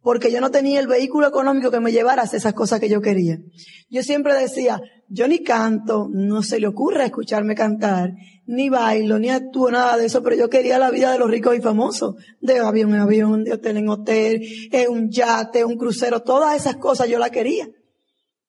Porque 0.00 0.32
yo 0.32 0.40
no 0.40 0.50
tenía 0.50 0.80
el 0.80 0.86
vehículo 0.86 1.28
económico 1.28 1.70
que 1.70 1.80
me 1.80 1.92
llevara 1.92 2.22
a 2.22 2.24
hacer 2.24 2.38
esas 2.38 2.54
cosas 2.54 2.80
que 2.80 2.88
yo 2.88 3.00
quería. 3.00 3.38
Yo 3.88 4.02
siempre 4.02 4.34
decía, 4.34 4.80
yo 5.08 5.28
ni 5.28 5.42
canto, 5.42 6.08
no 6.10 6.42
se 6.42 6.58
le 6.58 6.66
ocurre 6.66 7.04
escucharme 7.04 7.54
cantar, 7.54 8.14
ni 8.46 8.68
bailo, 8.68 9.18
ni 9.18 9.30
actúo, 9.30 9.70
nada 9.70 9.96
de 9.96 10.06
eso, 10.06 10.22
pero 10.22 10.36
yo 10.36 10.48
quería 10.48 10.78
la 10.78 10.90
vida 10.90 11.12
de 11.12 11.18
los 11.18 11.30
ricos 11.30 11.56
y 11.56 11.60
famosos, 11.60 12.16
de 12.40 12.58
avión 12.58 12.94
en 12.94 13.00
avión, 13.00 13.44
de 13.44 13.52
hotel 13.52 13.76
en 13.76 13.88
hotel, 13.88 14.42
en 14.70 14.90
un 14.90 15.10
yate, 15.10 15.64
un 15.64 15.76
crucero, 15.76 16.22
todas 16.22 16.56
esas 16.56 16.76
cosas 16.76 17.08
yo 17.08 17.18
las 17.18 17.30
quería. 17.30 17.68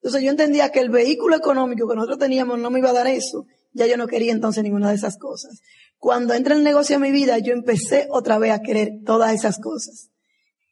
Entonces 0.04 0.22
yo 0.22 0.30
entendía 0.30 0.70
que 0.70 0.80
el 0.80 0.89
vehículo 0.89 1.36
económico 1.36 1.88
que 1.88 1.95
nosotros 1.95 2.20
teníamos 2.20 2.60
no 2.60 2.70
me 2.70 2.80
iba 2.80 2.89
a 2.89 2.93
dar 2.93 3.08
eso 3.08 3.45
ya 3.74 3.88
yo 3.88 3.97
no 3.97 4.08
quería 4.08 4.32
entonces 4.32 4.64
ninguna 4.64 4.89
de 4.89 4.95
esas 4.95 5.18
cosas. 5.18 5.62
Cuando 5.97 6.34
entra 6.34 6.56
el 6.56 6.64
negocio 6.64 6.95
en 6.95 7.01
mi 7.01 7.12
vida, 7.12 7.39
yo 7.39 7.54
empecé 7.54 8.08
otra 8.10 8.38
vez 8.38 8.51
a 8.51 8.62
querer 8.62 8.91
todas 9.06 9.34
esas 9.34 9.60
cosas. 9.60 10.10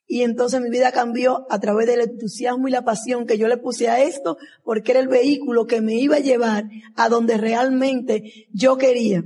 Y 0.05 0.23
entonces 0.23 0.59
mi 0.59 0.69
vida 0.69 0.91
cambió 0.91 1.47
a 1.49 1.59
través 1.59 1.88
del 1.88 2.01
entusiasmo 2.01 2.67
y 2.67 2.71
la 2.71 2.84
pasión 2.84 3.25
que 3.25 3.38
yo 3.38 3.47
le 3.47 3.57
puse 3.57 3.88
a 3.88 4.01
esto, 4.03 4.38
porque 4.63 4.91
era 4.91 4.99
el 4.99 5.07
vehículo 5.07 5.65
que 5.65 5.82
me 5.82 5.95
iba 5.95 6.17
a 6.17 6.19
llevar 6.19 6.65
a 6.95 7.07
donde 7.07 7.38
realmente 7.38 8.47
yo 8.51 8.77
quería. 8.77 9.23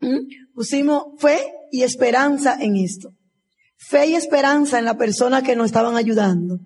¿Mm? 0.00 0.54
Pusimos 0.54 1.04
fe 1.18 1.52
y 1.70 1.82
esperanza 1.82 2.56
en 2.58 2.76
esto. 2.76 3.10
Fe 3.76 4.06
y 4.06 4.14
esperanza 4.14 4.78
en 4.78 4.86
la 4.86 4.96
persona 4.96 5.42
que 5.42 5.56
nos 5.56 5.66
estaban 5.66 5.96
ayudando. 5.96 6.58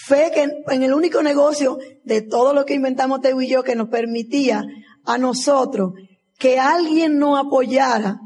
Fe 0.00 0.30
que 0.32 0.48
en, 0.72 0.82
el 0.84 0.94
único 0.94 1.24
negocio 1.24 1.76
de 2.04 2.22
todo 2.22 2.54
lo 2.54 2.64
que 2.64 2.74
inventamos 2.74 3.20
Teo 3.20 3.42
y 3.42 3.48
yo 3.48 3.64
que 3.64 3.74
nos 3.74 3.88
permitía 3.88 4.64
a 5.04 5.18
nosotros 5.18 5.94
que 6.38 6.60
alguien 6.60 7.18
nos 7.18 7.44
apoyara 7.44 8.20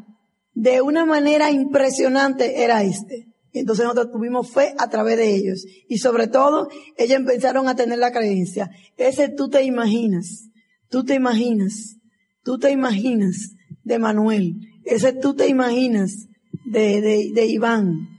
de 0.52 0.82
una 0.82 1.06
manera 1.06 1.50
impresionante 1.50 2.62
era 2.62 2.82
este. 2.82 3.28
Y 3.52 3.60
entonces 3.60 3.86
nosotros 3.86 4.12
tuvimos 4.12 4.50
fe 4.50 4.74
a 4.76 4.90
través 4.90 5.16
de 5.16 5.34
ellos. 5.34 5.64
Y 5.88 5.96
sobre 5.96 6.26
todo, 6.26 6.68
ellos 6.98 7.16
empezaron 7.16 7.66
a 7.68 7.74
tener 7.74 7.98
la 7.98 8.12
creencia. 8.12 8.70
Ese 8.98 9.30
tú 9.30 9.48
te 9.48 9.62
imaginas, 9.62 10.50
tú 10.90 11.04
te 11.04 11.14
imaginas, 11.14 11.96
tú 12.42 12.58
te 12.58 12.70
imaginas 12.70 13.54
de 13.82 13.98
Manuel. 13.98 14.56
Ese 14.84 15.14
tú 15.14 15.34
te 15.34 15.48
imaginas 15.48 16.28
de, 16.66 17.00
de, 17.00 17.30
de 17.34 17.46
Iván. 17.46 18.11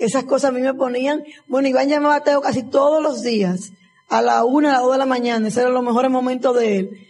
Esas 0.00 0.24
cosas 0.24 0.50
a 0.50 0.52
mí 0.52 0.60
me 0.60 0.74
ponían, 0.74 1.22
bueno, 1.46 1.68
Iván 1.68 1.88
llamaba 1.88 2.16
a 2.16 2.24
Teo 2.24 2.40
casi 2.40 2.64
todos 2.64 3.00
los 3.00 3.22
días, 3.22 3.70
a 4.08 4.20
la 4.20 4.44
una, 4.44 4.70
a 4.70 4.72
las 4.72 4.82
dos 4.82 4.92
de 4.92 4.98
la 4.98 5.06
mañana, 5.06 5.46
ese 5.46 5.60
era 5.60 5.70
los 5.70 5.84
mejores 5.84 6.10
momentos 6.10 6.56
de 6.56 6.78
él 6.78 7.06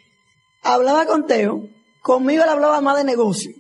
hablaba 0.63 1.07
con 1.07 1.27
Teo, 1.27 1.69
conmigo 2.03 2.43
él 2.43 2.49
hablaba 2.49 2.81
más 2.81 2.97
de 2.97 3.05
negocio, 3.05 3.53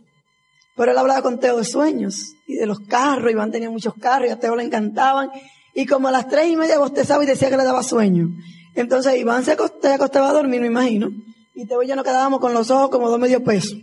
pero 0.77 0.93
él 0.93 0.99
hablaba 0.99 1.23
con 1.23 1.39
Teo 1.39 1.57
de 1.57 1.65
sueños 1.65 2.35
y 2.47 2.57
de 2.57 2.67
los 2.67 2.81
carros, 2.81 3.31
Iván 3.31 3.51
tenía 3.51 3.71
muchos 3.71 3.95
carros 3.95 4.29
y 4.29 4.33
a 4.33 4.39
Teo 4.39 4.57
le 4.57 4.65
encantaban, 4.65 5.31
y 5.75 5.87
como 5.87 6.09
a 6.09 6.11
las 6.11 6.29
tres 6.29 6.49
y 6.49 6.57
media 6.57 6.79
bostezaba 6.79 7.23
y 7.23 7.27
decía 7.27 7.49
que 7.49 7.57
le 7.57 7.65
daba 7.65 7.83
sueño. 7.83 8.29
Entonces 8.75 9.17
Iván 9.17 9.45
se 9.45 9.53
acostaba, 9.53 10.29
a 10.29 10.33
dormir, 10.33 10.61
me 10.61 10.67
imagino, 10.67 11.11
y 11.55 11.67
Teo 11.67 11.83
y 11.83 11.87
yo 11.87 11.97
nos 11.97 12.05
quedábamos 12.05 12.41
con 12.41 12.55
los 12.55 12.71
ojos 12.71 12.91
como 12.91 13.09
dos 13.09 13.19
medio 13.19 13.43
pesos, 13.43 13.79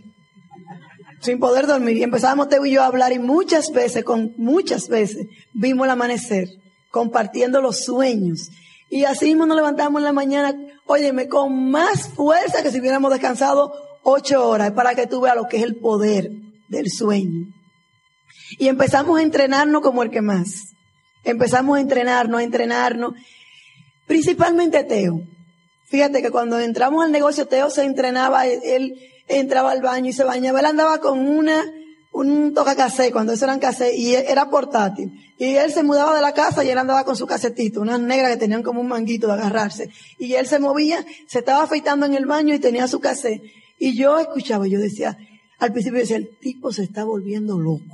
sin 1.20 1.38
poder 1.38 1.66
dormir, 1.66 1.96
y 1.96 2.02
empezábamos 2.02 2.48
Teo 2.48 2.64
y 2.64 2.72
yo 2.72 2.82
a 2.82 2.86
hablar 2.86 3.12
y 3.12 3.18
muchas 3.18 3.72
veces, 3.72 4.04
con 4.04 4.34
muchas 4.36 4.88
veces, 4.88 5.26
vimos 5.52 5.86
el 5.86 5.90
amanecer, 5.90 6.48
compartiendo 6.90 7.60
los 7.60 7.84
sueños, 7.84 8.50
y 8.90 9.04
así 9.04 9.26
mismo 9.26 9.46
nos 9.46 9.56
levantamos 9.56 10.00
en 10.00 10.04
la 10.04 10.12
mañana, 10.12 10.54
óyeme, 10.86 11.28
con 11.28 11.70
más 11.70 12.08
fuerza 12.08 12.62
que 12.62 12.70
si 12.70 12.80
hubiéramos 12.80 13.10
descansado 13.10 13.72
ocho 14.02 14.48
horas, 14.48 14.72
para 14.72 14.94
que 14.94 15.06
tú 15.06 15.20
veas 15.20 15.36
lo 15.36 15.46
que 15.46 15.58
es 15.58 15.62
el 15.62 15.76
poder 15.76 16.30
del 16.68 16.90
sueño. 16.90 17.46
Y 18.58 18.68
empezamos 18.68 19.18
a 19.18 19.22
entrenarnos 19.22 19.82
como 19.82 20.02
el 20.02 20.10
que 20.10 20.22
más. 20.22 20.74
Empezamos 21.24 21.76
a 21.76 21.80
entrenarnos, 21.80 22.40
a 22.40 22.44
entrenarnos. 22.44 23.12
Principalmente 24.06 24.84
Teo. 24.84 25.20
Fíjate 25.86 26.22
que 26.22 26.30
cuando 26.30 26.58
entramos 26.58 27.04
al 27.04 27.12
negocio, 27.12 27.46
Teo 27.46 27.68
se 27.68 27.84
entrenaba, 27.84 28.46
él 28.46 28.98
entraba 29.28 29.72
al 29.72 29.82
baño 29.82 30.10
y 30.10 30.12
se 30.12 30.24
bañaba. 30.24 30.60
Él 30.60 30.66
andaba 30.66 30.98
con 31.00 31.18
una 31.18 31.64
un 32.12 32.54
toca 32.54 32.74
casé, 32.74 33.12
cuando 33.12 33.32
eso 33.32 33.44
eran 33.44 33.60
casé, 33.60 33.96
y 33.96 34.14
era 34.14 34.50
portátil. 34.50 35.12
Y 35.38 35.54
él 35.54 35.72
se 35.72 35.82
mudaba 35.82 36.14
de 36.14 36.22
la 36.22 36.32
casa 36.32 36.64
y 36.64 36.70
él 36.70 36.78
andaba 36.78 37.04
con 37.04 37.16
su 37.16 37.26
casetito, 37.26 37.80
unas 37.80 38.00
negras 38.00 38.32
que 38.32 38.38
tenían 38.38 38.62
como 38.62 38.80
un 38.80 38.88
manguito 38.88 39.26
de 39.26 39.34
agarrarse. 39.34 39.90
Y 40.18 40.34
él 40.34 40.46
se 40.46 40.58
movía, 40.58 41.04
se 41.26 41.40
estaba 41.40 41.62
afeitando 41.62 42.06
en 42.06 42.14
el 42.14 42.26
baño 42.26 42.54
y 42.54 42.58
tenía 42.58 42.88
su 42.88 43.00
casé. 43.00 43.42
Y 43.78 43.96
yo 43.96 44.18
escuchaba, 44.18 44.66
yo 44.66 44.80
decía, 44.80 45.16
al 45.58 45.72
principio 45.72 46.00
decía, 46.00 46.16
el 46.16 46.36
tipo 46.40 46.72
se 46.72 46.82
está 46.82 47.04
volviendo 47.04 47.58
loco. 47.58 47.84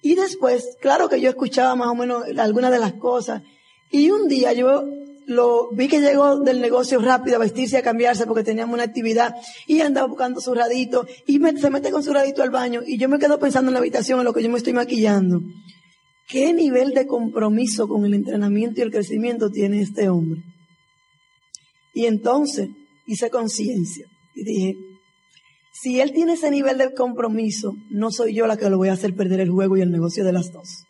Y 0.00 0.14
después, 0.14 0.76
claro 0.80 1.08
que 1.08 1.20
yo 1.20 1.28
escuchaba 1.28 1.74
más 1.74 1.88
o 1.88 1.94
menos 1.94 2.24
algunas 2.38 2.70
de 2.70 2.78
las 2.78 2.94
cosas. 2.94 3.42
Y 3.90 4.10
un 4.10 4.28
día 4.28 4.52
yo 4.52 4.84
lo 5.26 5.70
vi 5.72 5.88
que 5.88 6.00
llegó 6.00 6.38
del 6.38 6.60
negocio 6.60 7.00
rápido 7.00 7.36
a 7.36 7.40
vestirse, 7.40 7.76
a 7.76 7.82
cambiarse 7.82 8.26
porque 8.26 8.44
teníamos 8.44 8.74
una 8.74 8.84
actividad 8.84 9.34
y 9.66 9.80
andaba 9.80 10.06
buscando 10.06 10.40
su 10.40 10.54
radito 10.54 11.06
y 11.26 11.40
se 11.58 11.70
mete 11.70 11.90
con 11.90 12.02
su 12.02 12.12
radito 12.12 12.42
al 12.42 12.50
baño 12.50 12.82
y 12.86 12.96
yo 12.96 13.08
me 13.08 13.18
quedo 13.18 13.38
pensando 13.38 13.70
en 13.70 13.74
la 13.74 13.80
habitación 13.80 14.20
en 14.20 14.24
lo 14.24 14.32
que 14.32 14.42
yo 14.42 14.50
me 14.50 14.58
estoy 14.58 14.72
maquillando. 14.72 15.40
¿Qué 16.28 16.52
nivel 16.52 16.92
de 16.92 17.06
compromiso 17.06 17.88
con 17.88 18.04
el 18.04 18.14
entrenamiento 18.14 18.80
y 18.80 18.84
el 18.84 18.90
crecimiento 18.90 19.50
tiene 19.50 19.80
este 19.80 20.08
hombre? 20.08 20.42
Y 21.92 22.06
entonces 22.06 22.68
hice 23.06 23.30
conciencia 23.30 24.06
y 24.34 24.44
dije, 24.44 24.76
si 25.72 26.00
él 26.00 26.12
tiene 26.12 26.34
ese 26.34 26.50
nivel 26.50 26.78
de 26.78 26.94
compromiso, 26.94 27.74
no 27.90 28.10
soy 28.10 28.34
yo 28.34 28.46
la 28.46 28.56
que 28.56 28.70
lo 28.70 28.78
voy 28.78 28.88
a 28.88 28.94
hacer 28.94 29.14
perder 29.14 29.40
el 29.40 29.50
juego 29.50 29.76
y 29.76 29.82
el 29.82 29.90
negocio 29.90 30.24
de 30.24 30.32
las 30.32 30.52
dos. 30.52 30.84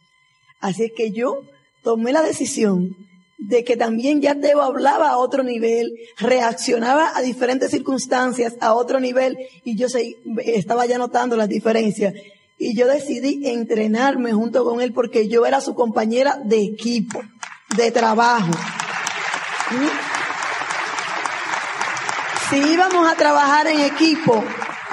Así 0.60 0.84
es 0.84 0.92
que 0.96 1.10
yo 1.10 1.40
tomé 1.82 2.12
la 2.12 2.22
decisión 2.22 2.96
de 3.38 3.64
que 3.64 3.76
también 3.76 4.20
ya 4.20 4.34
Teo 4.34 4.62
hablaba 4.62 5.10
a 5.10 5.18
otro 5.18 5.42
nivel, 5.42 5.92
reaccionaba 6.18 7.12
a 7.14 7.20
diferentes 7.20 7.70
circunstancias 7.70 8.54
a 8.60 8.74
otro 8.74 8.98
nivel 9.00 9.36
y 9.64 9.76
yo 9.76 9.88
estaba 10.44 10.86
ya 10.86 10.98
notando 10.98 11.36
las 11.36 11.48
diferencias. 11.48 12.14
Y 12.58 12.74
yo 12.74 12.86
decidí 12.86 13.46
entrenarme 13.46 14.32
junto 14.32 14.64
con 14.64 14.80
él 14.80 14.92
porque 14.94 15.28
yo 15.28 15.44
era 15.44 15.60
su 15.60 15.74
compañera 15.74 16.38
de 16.42 16.62
equipo, 16.62 17.22
de 17.76 17.90
trabajo. 17.90 18.52
Si 22.48 22.56
íbamos 22.56 23.06
a 23.06 23.16
trabajar 23.16 23.66
en 23.66 23.80
equipo, 23.80 24.42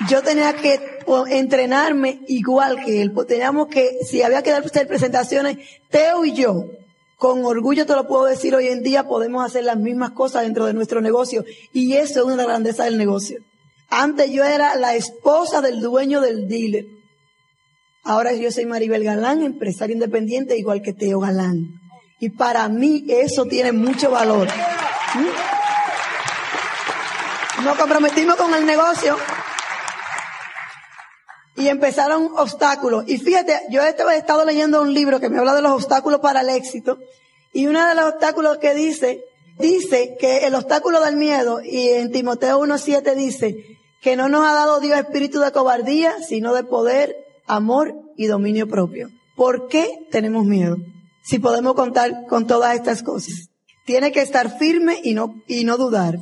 yo 0.10 0.22
tenía 0.22 0.54
que 0.54 1.00
entrenarme 1.30 2.20
igual 2.28 2.84
que 2.84 3.02
él. 3.02 3.14
Pues 3.14 3.28
teníamos 3.28 3.68
que, 3.68 4.00
si 4.06 4.22
había 4.22 4.42
que 4.42 4.52
dar 4.52 4.64
presentaciones, 4.88 5.58
Teo 5.90 6.26
y 6.26 6.34
yo, 6.34 6.66
con 7.18 7.46
orgullo 7.46 7.86
te 7.86 7.94
lo 7.94 8.08
puedo 8.08 8.26
decir, 8.26 8.56
hoy 8.56 8.68
en 8.68 8.84
día 8.84 9.08
podemos 9.08 9.46
hacer 9.46 9.64
las 9.64 9.78
mismas 9.78 10.12
cosas 10.12 10.44
dentro 10.44 10.66
de 10.66 10.74
nuestro 10.74 11.02
negocio. 11.02 11.46
Y 11.72 11.94
eso 11.94 12.20
es 12.20 12.26
una 12.26 12.44
grandeza 12.44 12.84
del 12.84 12.98
negocio. 12.98 13.40
Antes 13.90 14.32
yo 14.32 14.44
era 14.44 14.76
la 14.76 14.96
esposa 14.96 15.62
del 15.62 15.80
dueño 15.82 16.20
del 16.20 16.48
dealer. 16.48 16.86
Ahora 18.04 18.34
yo 18.34 18.52
soy 18.52 18.66
Maribel 18.66 19.04
Galán, 19.04 19.44
empresaria 19.44 19.94
independiente, 19.94 20.58
igual 20.58 20.82
que 20.82 20.94
Teo 20.94 21.20
Galán. 21.20 21.80
Y 22.20 22.30
para 22.30 22.68
mí 22.68 23.06
eso 23.08 23.46
tiene 23.46 23.72
mucho 23.72 24.12
valor. 24.12 24.48
¿Mm? 25.16 25.28
Nos 27.64 27.78
comprometimos 27.78 28.36
con 28.36 28.54
el 28.54 28.66
negocio 28.66 29.16
y 31.56 31.68
empezaron 31.68 32.32
obstáculos. 32.38 33.06
Y 33.08 33.18
fíjate, 33.18 33.60
yo 33.70 33.82
he 33.82 34.18
estado 34.18 34.46
leyendo 34.46 34.82
un 34.82 34.94
libro 34.94 35.20
que 35.20 35.30
me 35.30 35.38
habla 35.38 35.56
de 35.56 35.62
los 35.62 35.72
obstáculos 35.72 36.20
para 36.20 36.42
el 36.42 36.50
éxito. 36.50 36.98
Y 37.54 37.68
uno 37.68 37.88
de 37.88 37.96
los 37.96 38.14
obstáculos 38.14 38.58
que 38.58 38.74
dice, 38.74 39.24
dice 39.60 40.16
que 40.20 40.46
el 40.48 40.56
obstáculo 40.56 41.02
del 41.02 41.16
miedo, 41.16 41.62
y 41.62 41.90
en 41.90 42.12
Timoteo 42.12 42.60
1.7 42.60 43.16
dice, 43.16 43.56
que 44.02 44.16
no 44.16 44.28
nos 44.28 44.46
ha 44.46 44.54
dado 44.54 44.80
Dios 44.80 45.00
espíritu 45.00 45.40
de 45.40 45.52
cobardía, 45.52 46.16
sino 46.28 46.54
de 46.54 46.64
poder, 46.64 47.16
amor 47.46 47.94
y 48.18 48.26
dominio 48.26 48.68
propio. 48.68 49.10
¿Por 49.36 49.68
qué 49.68 49.88
tenemos 50.12 50.46
miedo? 50.46 50.78
Si 51.24 51.40
podemos 51.40 51.76
contar 51.76 52.26
con 52.28 52.46
todas 52.48 52.76
estas 52.76 53.02
cosas. 53.04 53.50
Tiene 53.86 54.12
que 54.12 54.22
estar 54.22 54.58
firme 54.58 55.00
y 55.04 55.14
no, 55.14 55.42
y 55.48 55.64
no 55.64 55.78
dudar 55.78 56.20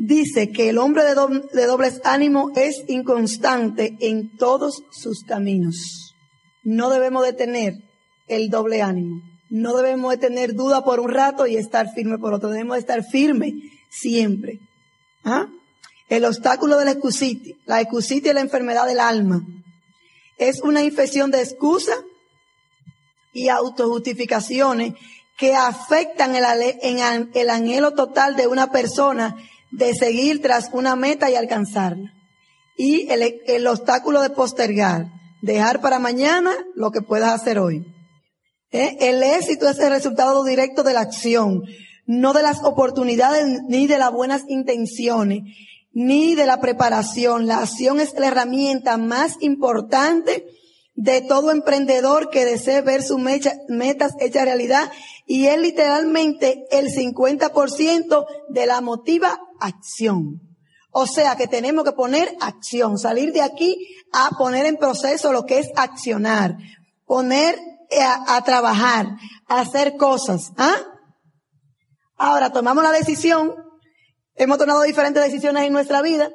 dice 0.00 0.50
que 0.50 0.70
el 0.70 0.78
hombre 0.78 1.02
de, 1.04 1.14
dobles 1.66 2.00
ánimo 2.04 2.52
es 2.56 2.84
inconstante 2.88 3.96
en 4.00 4.34
todos 4.36 4.82
sus 4.90 5.24
caminos. 5.24 6.14
No 6.62 6.88
debemos 6.88 7.22
de 7.24 7.34
tener 7.34 7.74
el 8.26 8.48
doble 8.48 8.80
ánimo. 8.80 9.20
No 9.50 9.76
debemos 9.76 10.12
de 10.12 10.16
tener 10.16 10.54
duda 10.54 10.84
por 10.84 11.00
un 11.00 11.10
rato 11.10 11.46
y 11.46 11.56
estar 11.56 11.92
firme 11.92 12.16
por 12.16 12.32
otro. 12.32 12.48
Debemos 12.48 12.76
de 12.76 12.80
estar 12.80 13.04
firme 13.04 13.52
siempre. 13.90 14.58
¿Ah? 15.22 15.48
El 16.08 16.24
obstáculo 16.24 16.78
de 16.78 16.86
la 16.86 16.92
excusitis, 16.92 17.56
la 17.66 17.80
excusitis 17.82 18.28
es 18.28 18.34
la 18.34 18.40
enfermedad 18.40 18.86
del 18.86 19.00
alma. 19.00 19.42
Es 20.38 20.62
una 20.62 20.82
infección 20.82 21.30
de 21.30 21.42
excusa 21.42 21.92
y 23.34 23.48
autojustificaciones 23.48 24.94
que 25.36 25.54
afectan 25.54 26.34
el 26.34 27.50
anhelo 27.50 27.92
total 27.92 28.36
de 28.36 28.46
una 28.46 28.70
persona 28.72 29.36
de 29.70 29.94
seguir 29.94 30.42
tras 30.42 30.70
una 30.72 30.96
meta 30.96 31.30
y 31.30 31.34
alcanzarla. 31.34 32.12
Y 32.76 33.08
el, 33.10 33.40
el 33.46 33.66
obstáculo 33.66 34.22
de 34.22 34.30
postergar, 34.30 35.06
dejar 35.42 35.80
para 35.80 35.98
mañana 35.98 36.52
lo 36.74 36.90
que 36.90 37.02
puedas 37.02 37.32
hacer 37.32 37.58
hoy. 37.58 37.84
¿Eh? 38.72 38.96
El 39.00 39.22
éxito 39.22 39.68
es 39.68 39.78
el 39.80 39.90
resultado 39.90 40.44
directo 40.44 40.82
de 40.82 40.94
la 40.94 41.00
acción, 41.00 41.64
no 42.06 42.32
de 42.32 42.42
las 42.42 42.62
oportunidades 42.62 43.46
ni 43.68 43.86
de 43.86 43.98
las 43.98 44.12
buenas 44.12 44.44
intenciones, 44.48 45.42
ni 45.92 46.34
de 46.34 46.46
la 46.46 46.60
preparación. 46.60 47.46
La 47.46 47.58
acción 47.58 48.00
es 48.00 48.14
la 48.18 48.28
herramienta 48.28 48.96
más 48.96 49.36
importante 49.40 50.46
de 50.94 51.22
todo 51.22 51.50
emprendedor 51.50 52.30
que 52.30 52.44
desee 52.44 52.82
ver 52.82 53.02
sus 53.02 53.18
metas 53.18 54.12
hechas 54.20 54.44
realidad 54.44 54.90
y 55.26 55.46
es 55.46 55.58
literalmente 55.58 56.66
el 56.70 56.88
50% 56.88 58.26
de 58.50 58.66
la 58.66 58.80
motiva 58.80 59.40
acción. 59.60 60.40
O 60.90 61.06
sea 61.06 61.36
que 61.36 61.46
tenemos 61.46 61.84
que 61.84 61.92
poner 61.92 62.34
acción, 62.40 62.98
salir 62.98 63.32
de 63.32 63.42
aquí 63.42 63.76
a 64.12 64.30
poner 64.36 64.66
en 64.66 64.76
proceso 64.76 65.32
lo 65.32 65.46
que 65.46 65.58
es 65.60 65.70
accionar, 65.76 66.56
poner 67.04 67.58
a, 68.00 68.36
a 68.36 68.42
trabajar, 68.42 69.06
a 69.46 69.60
hacer 69.60 69.96
cosas. 69.96 70.50
¿ah? 70.56 70.76
Ahora 72.16 72.50
tomamos 72.52 72.82
la 72.82 72.92
decisión, 72.92 73.54
hemos 74.34 74.58
tomado 74.58 74.82
diferentes 74.82 75.22
decisiones 75.22 75.64
en 75.64 75.72
nuestra 75.72 76.02
vida, 76.02 76.30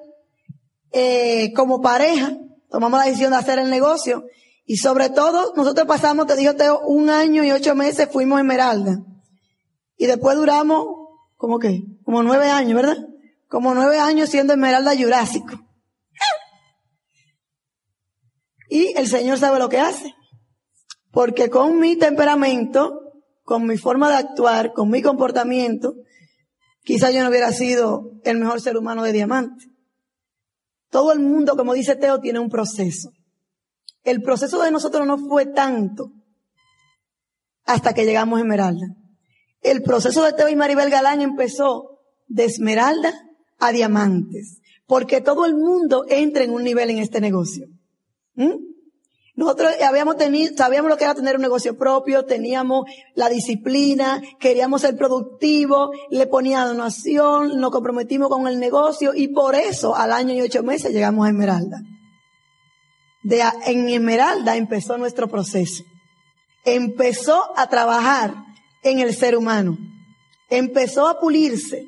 eh, 0.92 1.52
como 1.54 1.82
pareja, 1.82 2.38
tomamos 2.70 3.00
la 3.00 3.06
decisión 3.06 3.32
de 3.32 3.38
hacer 3.38 3.60
el 3.60 3.70
negocio 3.70 4.24
y 4.66 4.78
sobre 4.78 5.10
todo, 5.10 5.54
nosotros 5.56 5.86
pasamos, 5.86 6.26
te 6.26 6.36
digo, 6.36 6.56
Teo, 6.56 6.80
un 6.80 7.10
año 7.10 7.44
y 7.44 7.52
ocho 7.52 7.76
meses 7.76 8.10
fuimos 8.12 8.40
Esmeralda. 8.40 8.98
Y 9.96 10.08
después 10.08 10.36
duramos, 10.36 10.88
¿cómo 11.36 11.60
qué? 11.60 11.84
Como 12.04 12.24
nueve 12.24 12.50
años, 12.50 12.76
¿verdad? 12.76 12.98
Como 13.48 13.74
nueve 13.74 14.00
años 14.00 14.30
siendo 14.30 14.54
Esmeralda 14.54 14.96
Jurásico. 14.98 15.60
Y 18.70 18.98
el 18.98 19.08
Señor 19.08 19.38
sabe 19.38 19.60
lo 19.60 19.70
que 19.70 19.80
hace. 19.80 20.16
Porque 21.12 21.50
con 21.50 21.80
mi 21.80 21.96
temperamento, 21.96 23.00
con 23.44 23.66
mi 23.66 23.78
forma 23.78 24.10
de 24.10 24.18
actuar, 24.18 24.74
con 24.74 24.90
mi 24.90 25.02
comportamiento, 25.02 25.94
quizás 26.82 27.14
yo 27.14 27.24
no 27.24 27.30
hubiera 27.30 27.52
sido 27.52 28.12
el 28.24 28.40
mejor 28.40 28.60
ser 28.60 28.76
humano 28.76 29.04
de 29.04 29.14
diamante. 29.14 29.66
Todo 30.90 31.12
el 31.12 31.20
mundo, 31.20 31.56
como 31.56 31.74
dice 31.74 31.96
Teo, 31.96 32.20
tiene 32.20 32.40
un 32.40 32.50
proceso. 32.50 33.12
El 34.04 34.22
proceso 34.22 34.62
de 34.62 34.72
nosotros 34.72 35.06
no 35.08 35.18
fue 35.18 35.46
tanto 35.46 36.12
hasta 37.66 37.94
que 37.94 38.06
llegamos 38.06 38.38
a 38.38 38.42
Esmeralda. 38.42 38.88
El 39.62 39.82
proceso 39.82 40.24
de 40.24 40.34
Teo 40.34 40.48
y 40.50 40.56
Maribel 40.56 40.90
Galán 40.90 41.22
empezó 41.22 42.00
de 42.28 42.46
Esmeralda 42.46 43.14
a 43.60 43.72
Diamantes, 43.72 44.60
porque 44.88 45.22
todo 45.22 45.46
el 45.46 45.56
mundo 45.56 46.06
entra 46.10 46.44
en 46.44 46.52
un 46.52 46.64
nivel 46.64 46.90
en 46.90 47.00
este 47.00 47.22
negocio. 47.22 47.68
¿Mm? 48.36 48.54
Nosotros 49.36 49.74
habíamos 49.86 50.16
tenido, 50.16 50.56
sabíamos 50.56 50.90
lo 50.90 50.98
que 50.98 51.04
era 51.04 51.14
tener 51.14 51.36
un 51.36 51.42
negocio 51.42 51.78
propio, 51.78 52.24
teníamos 52.24 52.86
la 53.16 53.28
disciplina, 53.28 54.22
queríamos 54.40 54.82
ser 54.82 54.96
productivos, 54.96 55.90
le 56.10 56.26
ponía 56.28 56.66
donación, 56.66 57.60
nos 57.60 57.72
comprometimos 57.72 58.30
con 58.30 58.48
el 58.48 58.60
negocio 58.60 59.14
y 59.14 59.28
por 59.28 59.56
eso 59.56 59.96
al 59.96 60.14
año 60.14 60.34
y 60.34 60.42
ocho 60.42 60.64
meses 60.64 60.94
llegamos 60.94 61.26
a 61.26 61.30
Esmeralda 61.30 61.82
de, 63.26 63.42
en 63.66 63.90
Esmeralda 63.90 64.56
empezó 64.56 64.98
nuestro 64.98 65.28
proceso. 65.28 65.84
Empezó 66.64 67.58
a 67.58 67.68
trabajar 67.68 68.36
en 68.84 69.00
el 69.00 69.16
ser 69.16 69.36
humano. 69.36 69.78
Empezó 70.50 71.08
a 71.08 71.20
pulirse 71.20 71.88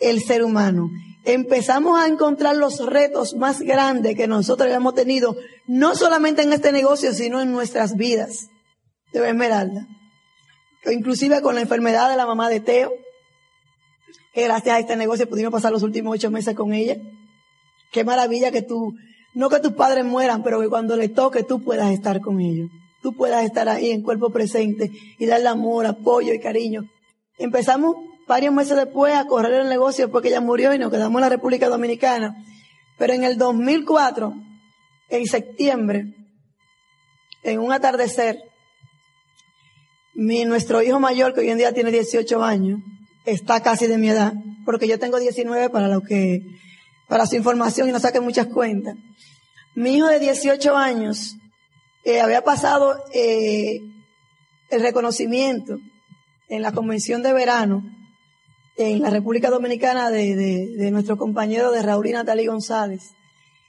el 0.00 0.22
ser 0.22 0.44
humano. 0.44 0.90
Empezamos 1.24 2.00
a 2.00 2.06
encontrar 2.06 2.56
los 2.56 2.84
retos 2.84 3.34
más 3.34 3.60
grandes 3.60 4.16
que 4.16 4.26
nosotros 4.26 4.66
habíamos 4.66 4.94
tenido, 4.94 5.36
no 5.66 5.94
solamente 5.94 6.42
en 6.42 6.52
este 6.52 6.72
negocio, 6.72 7.12
sino 7.12 7.40
en 7.40 7.52
nuestras 7.52 7.96
vidas 7.96 8.48
de 9.12 9.28
Esmeralda. 9.28 9.86
Inclusive 10.90 11.42
con 11.42 11.54
la 11.54 11.60
enfermedad 11.60 12.08
de 12.10 12.16
la 12.16 12.26
mamá 12.26 12.48
de 12.48 12.60
Teo, 12.60 12.92
que 14.32 14.44
gracias 14.44 14.76
a 14.76 14.78
este 14.78 14.96
negocio 14.96 15.28
pudimos 15.28 15.52
pasar 15.52 15.72
los 15.72 15.82
últimos 15.82 16.14
ocho 16.14 16.30
meses 16.30 16.54
con 16.54 16.72
ella. 16.72 16.96
Qué 17.92 18.04
maravilla 18.04 18.50
que 18.50 18.62
tú 18.62 18.94
no 19.34 19.48
que 19.48 19.60
tus 19.60 19.72
padres 19.72 20.04
mueran, 20.04 20.42
pero 20.42 20.60
que 20.60 20.68
cuando 20.68 20.96
le 20.96 21.08
toque 21.08 21.42
tú 21.42 21.62
puedas 21.62 21.92
estar 21.92 22.20
con 22.20 22.40
ellos. 22.40 22.70
Tú 23.02 23.14
puedas 23.14 23.44
estar 23.44 23.68
ahí 23.68 23.90
en 23.90 24.02
cuerpo 24.02 24.30
presente 24.30 24.90
y 25.18 25.26
darle 25.26 25.48
amor, 25.48 25.86
apoyo 25.86 26.34
y 26.34 26.40
cariño. 26.40 26.88
Empezamos 27.38 27.94
varios 28.28 28.54
meses 28.54 28.76
después 28.76 29.14
a 29.14 29.26
correr 29.26 29.62
el 29.62 29.68
negocio 29.68 30.10
porque 30.10 30.28
ella 30.28 30.40
murió 30.40 30.72
y 30.72 30.78
nos 30.78 30.92
quedamos 30.92 31.18
en 31.18 31.22
la 31.22 31.28
República 31.30 31.68
Dominicana. 31.68 32.44
Pero 32.98 33.14
en 33.14 33.24
el 33.24 33.38
2004, 33.38 34.34
en 35.08 35.26
septiembre, 35.26 36.14
en 37.42 37.58
un 37.58 37.72
atardecer, 37.72 38.38
mi, 40.14 40.44
nuestro 40.44 40.82
hijo 40.82 41.00
mayor, 41.00 41.32
que 41.32 41.40
hoy 41.40 41.50
en 41.50 41.58
día 41.58 41.72
tiene 41.72 41.90
18 41.90 42.44
años, 42.44 42.80
está 43.24 43.62
casi 43.62 43.86
de 43.86 43.98
mi 43.98 44.10
edad, 44.10 44.34
porque 44.64 44.86
yo 44.86 44.98
tengo 44.98 45.18
19 45.18 45.70
para 45.70 45.88
lo 45.88 46.02
que 46.02 46.42
para 47.08 47.26
su 47.26 47.36
información 47.36 47.88
y 47.88 47.92
no 47.92 48.00
saque 48.00 48.20
muchas 48.20 48.48
cuentas. 48.48 48.96
Mi 49.74 49.96
hijo 49.96 50.08
de 50.08 50.18
18 50.18 50.76
años 50.76 51.36
eh, 52.04 52.20
había 52.20 52.42
pasado 52.42 53.02
eh, 53.14 53.80
el 54.70 54.82
reconocimiento 54.82 55.78
en 56.48 56.62
la 56.62 56.72
convención 56.72 57.22
de 57.22 57.32
verano 57.32 57.82
en 58.78 59.02
la 59.02 59.10
República 59.10 59.50
Dominicana 59.50 60.08
de, 60.10 60.36
de, 60.36 60.90
nuestro 60.92 61.16
compañero 61.16 61.72
de 61.72 61.82
Raúl 61.82 62.06
y 62.06 62.12
Natalie 62.12 62.46
González. 62.46 63.10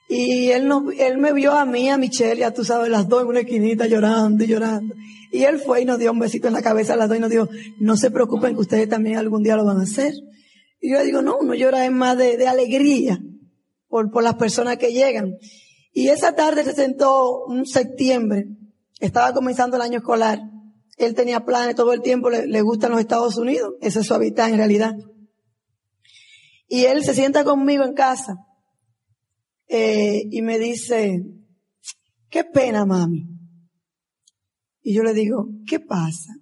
Y 0.07 0.49
él, 0.51 0.67
nos, 0.67 0.83
él 0.97 1.17
me 1.17 1.33
vio 1.33 1.53
a 1.53 1.65
mí, 1.65 1.89
a 1.89 1.97
Michelle, 1.97 2.41
ya 2.41 2.53
tú 2.53 2.63
sabes, 2.63 2.89
las 2.89 3.07
dos 3.07 3.23
en 3.23 3.27
una 3.27 3.39
esquinita 3.39 3.87
llorando 3.87 4.43
y 4.43 4.47
llorando. 4.47 4.95
Y 5.31 5.43
él 5.43 5.59
fue 5.59 5.81
y 5.81 5.85
nos 5.85 5.97
dio 5.97 6.11
un 6.11 6.19
besito 6.19 6.47
en 6.47 6.53
la 6.53 6.61
cabeza 6.61 6.93
a 6.93 6.95
las 6.95 7.09
dos 7.09 7.17
y 7.17 7.21
nos 7.21 7.29
dijo, 7.29 7.49
no 7.79 7.97
se 7.97 8.11
preocupen 8.11 8.53
que 8.53 8.61
ustedes 8.61 8.87
también 8.87 9.17
algún 9.17 9.43
día 9.43 9.55
lo 9.55 9.65
van 9.65 9.79
a 9.79 9.83
hacer. 9.83 10.13
Y 10.79 10.91
yo 10.91 11.03
digo, 11.03 11.21
no, 11.23 11.37
uno 11.37 11.55
llora 11.55 11.85
es 11.85 11.91
más 11.91 12.17
de, 12.17 12.37
de 12.37 12.47
alegría 12.47 13.19
por, 13.87 14.11
por 14.11 14.23
las 14.23 14.35
personas 14.35 14.77
que 14.77 14.93
llegan. 14.93 15.37
Y 15.91 16.09
esa 16.09 16.35
tarde 16.35 16.63
se 16.63 16.73
sentó 16.73 17.45
un 17.45 17.65
septiembre, 17.65 18.45
estaba 18.99 19.33
comenzando 19.33 19.75
el 19.75 19.81
año 19.81 19.97
escolar. 19.97 20.39
Él 20.99 21.15
tenía 21.15 21.45
planes 21.45 21.75
todo 21.75 21.93
el 21.93 22.01
tiempo, 22.01 22.29
le, 22.29 22.61
gustan 22.61 22.91
los 22.91 22.99
Estados 22.99 23.37
Unidos, 23.37 23.75
ese 23.79 24.01
es 24.01 24.05
su 24.05 24.13
hábitat 24.13 24.49
en 24.49 24.57
realidad. 24.57 24.93
Y 26.67 26.83
él 26.85 27.03
se 27.05 27.13
sienta 27.13 27.45
conmigo 27.45 27.85
en 27.85 27.93
casa 27.93 28.35
eh, 29.69 30.23
y 30.29 30.41
me 30.41 30.59
dice, 30.59 31.23
qué 32.29 32.43
pena 32.43 32.85
mami. 32.85 33.27
Y 34.81 34.93
yo 34.93 35.03
le 35.03 35.13
digo, 35.13 35.47
¿qué 35.65 35.79
pasa? 35.79 36.33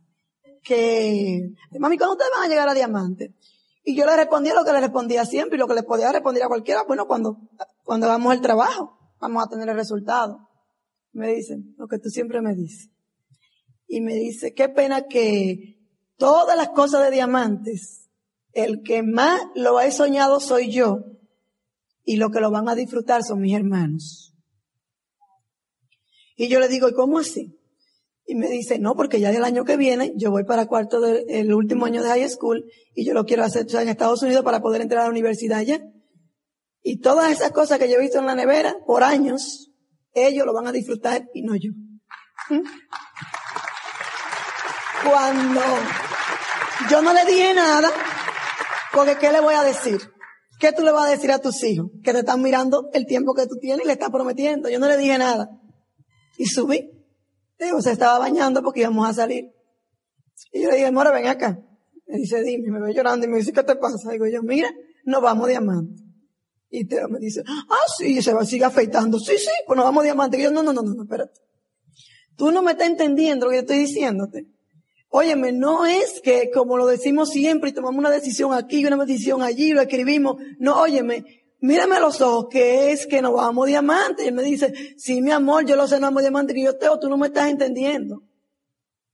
Que, 0.63 1.51
mami, 1.79 1.97
¿cuándo 1.97 2.13
ustedes 2.13 2.31
van 2.35 2.45
a 2.45 2.49
llegar 2.49 2.67
a 2.67 2.73
Diamante? 2.73 3.35
Y 3.83 3.95
yo 3.95 4.07
le 4.07 4.15
respondía 4.15 4.55
lo 4.55 4.65
que 4.65 4.73
le 4.73 4.81
respondía 4.81 5.23
siempre 5.25 5.57
y 5.57 5.59
lo 5.59 5.67
que 5.67 5.75
le 5.75 5.83
podía 5.83 6.11
responder 6.11 6.43
a 6.43 6.47
cualquiera. 6.47 6.83
Bueno, 6.83 7.05
cuando, 7.05 7.37
cuando 7.83 8.07
hagamos 8.07 8.33
el 8.33 8.41
trabajo, 8.41 8.97
vamos 9.19 9.45
a 9.45 9.49
tener 9.49 9.69
el 9.69 9.75
resultado. 9.75 10.49
Me 11.11 11.31
dicen, 11.33 11.75
lo 11.77 11.87
que 11.87 11.99
tú 11.99 12.09
siempre 12.09 12.41
me 12.41 12.55
dices. 12.55 12.89
Y 13.87 14.01
me 14.01 14.15
dice, 14.15 14.53
qué 14.53 14.69
pena 14.69 15.07
que 15.07 15.77
todas 16.17 16.57
las 16.57 16.69
cosas 16.69 17.03
de 17.05 17.11
diamantes, 17.11 18.09
el 18.51 18.81
que 18.83 19.03
más 19.03 19.41
lo 19.55 19.79
he 19.79 19.91
soñado 19.91 20.39
soy 20.39 20.71
yo 20.71 21.05
y 22.03 22.17
lo 22.17 22.29
que 22.31 22.39
lo 22.39 22.51
van 22.51 22.69
a 22.69 22.75
disfrutar 22.75 23.23
son 23.23 23.41
mis 23.41 23.55
hermanos. 23.55 24.33
Y 26.35 26.47
yo 26.47 26.59
le 26.59 26.67
digo, 26.67 26.87
¿y 26.87 26.93
cómo 26.93 27.19
así? 27.19 27.57
Y 28.25 28.35
me 28.35 28.49
dice, 28.49 28.77
no, 28.77 28.95
porque 28.95 29.19
ya 29.19 29.29
el 29.29 29.43
año 29.43 29.63
que 29.63 29.77
viene 29.77 30.13
yo 30.15 30.31
voy 30.31 30.43
para 30.43 30.67
cuarto 30.67 30.99
del 30.99 31.53
último 31.53 31.85
año 31.85 32.03
de 32.03 32.09
high 32.09 32.29
school 32.29 32.65
y 32.93 33.05
yo 33.05 33.13
lo 33.13 33.25
quiero 33.25 33.43
hacer 33.43 33.65
en 33.73 33.89
Estados 33.89 34.21
Unidos 34.21 34.43
para 34.43 34.61
poder 34.61 34.81
entrar 34.81 35.01
a 35.01 35.03
la 35.05 35.11
universidad 35.11 35.59
allá. 35.59 35.81
Y 36.81 36.99
todas 36.99 37.31
esas 37.31 37.51
cosas 37.51 37.79
que 37.79 37.89
yo 37.89 37.95
he 37.95 38.01
visto 38.01 38.19
en 38.19 38.25
la 38.25 38.35
nevera 38.35 38.77
por 38.85 39.03
años, 39.03 39.71
ellos 40.13 40.45
lo 40.45 40.53
van 40.53 40.67
a 40.67 40.71
disfrutar 40.71 41.29
y 41.33 41.41
no 41.41 41.55
yo. 41.55 41.71
¿Mm? 42.49 42.61
Cuando 45.03 45.61
yo 46.89 47.01
no 47.01 47.13
le 47.13 47.25
dije 47.25 47.53
nada, 47.53 47.89
porque 48.93 49.17
¿qué 49.17 49.31
le 49.31 49.39
voy 49.39 49.53
a 49.53 49.63
decir? 49.63 49.99
¿Qué 50.59 50.71
tú 50.71 50.83
le 50.83 50.91
vas 50.91 51.07
a 51.07 51.11
decir 51.11 51.31
a 51.31 51.39
tus 51.39 51.63
hijos? 51.63 51.91
Que 52.03 52.13
te 52.13 52.19
están 52.19 52.41
mirando 52.41 52.89
el 52.93 53.05
tiempo 53.05 53.33
que 53.33 53.45
tú 53.45 53.57
tienes 53.59 53.83
y 53.83 53.87
le 53.87 53.93
estás 53.93 54.09
prometiendo. 54.09 54.69
Yo 54.69 54.79
no 54.79 54.87
le 54.87 54.97
dije 54.97 55.17
nada. 55.17 55.49
Y 56.37 56.45
subí. 56.45 56.89
Digo, 57.59 57.81
se 57.81 57.91
estaba 57.91 58.19
bañando 58.19 58.63
porque 58.63 58.81
íbamos 58.81 59.07
a 59.07 59.13
salir. 59.13 59.51
Y 60.51 60.61
yo 60.61 60.69
le 60.69 60.77
dije, 60.77 60.91
Mora, 60.91 61.11
ven 61.11 61.27
acá. 61.27 61.59
Me 62.07 62.17
dice, 62.17 62.41
dime, 62.41 62.71
me 62.71 62.79
ve 62.79 62.93
llorando 62.93 63.25
y 63.25 63.29
me 63.29 63.37
dice, 63.37 63.51
¿qué 63.51 63.63
te 63.63 63.75
pasa? 63.75 64.11
Digo 64.11 64.25
yo, 64.27 64.41
mira, 64.41 64.71
nos 65.03 65.21
vamos 65.21 65.47
diamante. 65.47 66.01
Y 66.69 66.85
Teo 66.85 67.07
me 67.09 67.19
dice, 67.19 67.43
ah, 67.47 67.85
sí, 67.97 68.17
y 68.17 68.21
se 68.21 68.33
va, 68.33 68.45
sigue 68.45 68.65
afeitando. 68.65 69.19
Sí, 69.19 69.37
sí, 69.37 69.51
pues 69.65 69.75
nos 69.75 69.85
vamos 69.85 70.03
diamante. 70.03 70.37
Y 70.37 70.43
yo, 70.43 70.51
no, 70.51 70.63
no, 70.63 70.73
no, 70.73 70.81
no, 70.81 71.03
espérate. 71.03 71.39
Tú 72.35 72.51
no 72.51 72.61
me 72.61 72.71
estás 72.71 72.87
entendiendo 72.87 73.45
lo 73.45 73.51
que 73.51 73.57
yo 73.57 73.61
estoy 73.61 73.79
diciéndote. 73.79 74.47
Óyeme, 75.09 75.51
no 75.51 75.85
es 75.85 76.21
que 76.21 76.51
como 76.51 76.77
lo 76.77 76.85
decimos 76.85 77.29
siempre 77.29 77.69
y 77.69 77.73
tomamos 77.73 77.97
una 77.97 78.09
decisión 78.09 78.53
aquí 78.53 78.79
y 78.79 78.85
una 78.85 78.97
decisión 79.05 79.41
allí, 79.41 79.71
lo 79.71 79.81
escribimos. 79.81 80.37
No, 80.59 80.81
óyeme, 80.81 81.23
mírame 81.59 81.99
los 81.99 82.21
ojos, 82.21 82.47
que 82.49 82.91
es 82.91 83.07
que 83.07 83.21
nos 83.21 83.33
vamos 83.33 83.67
diamante. 83.67 84.23
Y 84.23 84.27
él 84.27 84.33
me 84.33 84.43
dice, 84.43 84.73
sí, 84.97 85.21
mi 85.21 85.31
amor, 85.31 85.65
yo 85.65 85.75
lo 85.75 85.87
sé, 85.87 85.99
no 85.99 86.07
vamos 86.07 86.23
diamante, 86.23 86.53
que 86.53 86.63
yo 86.63 86.77
te 86.77 86.87
tú 86.99 87.09
no 87.09 87.17
me 87.17 87.27
estás 87.27 87.49
entendiendo. 87.49 88.23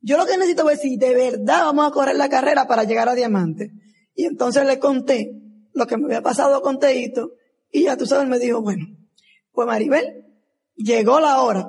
Yo 0.02 0.18
lo 0.18 0.26
que 0.26 0.38
necesito 0.38 0.70
es 0.70 0.82
si 0.82 0.98
de 0.98 1.14
verdad 1.14 1.66
vamos 1.66 1.88
a 1.88 1.92
correr 1.92 2.16
la 2.16 2.28
carrera 2.28 2.68
para 2.68 2.84
llegar 2.84 3.08
a 3.08 3.16
diamante. 3.16 3.72
Y 4.16 4.26
entonces 4.26 4.66
le 4.66 4.80
conté 4.80 5.32
lo 5.74 5.88
que 5.88 5.98
me 5.98 6.06
había 6.06 6.22
pasado 6.22 6.62
con 6.62 6.80
Teito, 6.80 7.32
y 7.72 7.84
ya 7.84 7.98
tú 7.98 8.06
sabes, 8.06 8.28
me 8.28 8.38
dijo, 8.38 8.62
bueno, 8.62 8.86
pues 9.52 9.68
Maribel, 9.68 10.26
llegó 10.76 11.20
la 11.20 11.42
hora 11.42 11.68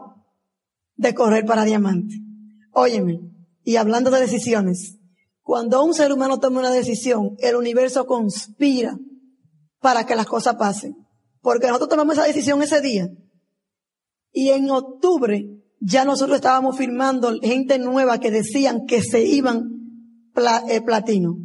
de 0.97 1.14
correr 1.14 1.47
para 1.47 1.64
diamante. 1.64 2.16
Óyeme, 2.72 3.20
y 3.64 3.76
hablando 3.76 4.10
de 4.10 4.20
decisiones, 4.20 4.98
cuando 5.42 5.82
un 5.84 5.94
ser 5.94 6.12
humano 6.12 6.38
toma 6.38 6.60
una 6.60 6.70
decisión, 6.70 7.36
el 7.38 7.56
universo 7.56 8.06
conspira 8.06 8.96
para 9.80 10.06
que 10.06 10.16
las 10.16 10.26
cosas 10.26 10.56
pasen. 10.56 10.94
Porque 11.40 11.66
nosotros 11.66 11.90
tomamos 11.90 12.14
esa 12.14 12.26
decisión 12.26 12.62
ese 12.62 12.80
día. 12.80 13.08
Y 14.32 14.50
en 14.50 14.70
octubre 14.70 15.44
ya 15.80 16.04
nosotros 16.06 16.36
estábamos 16.36 16.78
firmando 16.78 17.38
gente 17.40 17.78
nueva 17.78 18.18
que 18.18 18.30
decían 18.30 18.86
que 18.86 19.02
se 19.02 19.22
iban 19.22 19.68
eh, 20.68 20.80
platino. 20.80 21.36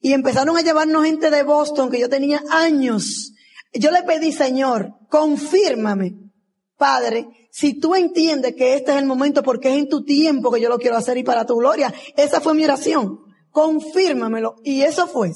Y 0.00 0.12
empezaron 0.12 0.56
a 0.56 0.62
llevarnos 0.62 1.04
gente 1.04 1.30
de 1.30 1.44
Boston 1.44 1.90
que 1.90 2.00
yo 2.00 2.08
tenía 2.08 2.42
años. 2.50 3.32
Yo 3.72 3.90
le 3.90 4.02
pedí, 4.02 4.32
Señor, 4.32 4.94
confírmame, 5.08 6.16
Padre, 6.76 7.28
si 7.54 7.72
tú 7.78 7.94
entiendes 7.94 8.56
que 8.56 8.74
este 8.74 8.90
es 8.90 8.98
el 8.98 9.06
momento 9.06 9.44
porque 9.44 9.68
es 9.68 9.78
en 9.78 9.88
tu 9.88 10.02
tiempo 10.02 10.50
que 10.50 10.60
yo 10.60 10.68
lo 10.68 10.80
quiero 10.80 10.96
hacer 10.96 11.18
y 11.18 11.22
para 11.22 11.46
tu 11.46 11.54
gloria. 11.54 11.94
Esa 12.16 12.40
fue 12.40 12.52
mi 12.52 12.64
oración. 12.64 13.20
Confírmamelo. 13.52 14.56
Y 14.64 14.82
eso 14.82 15.06
fue 15.06 15.30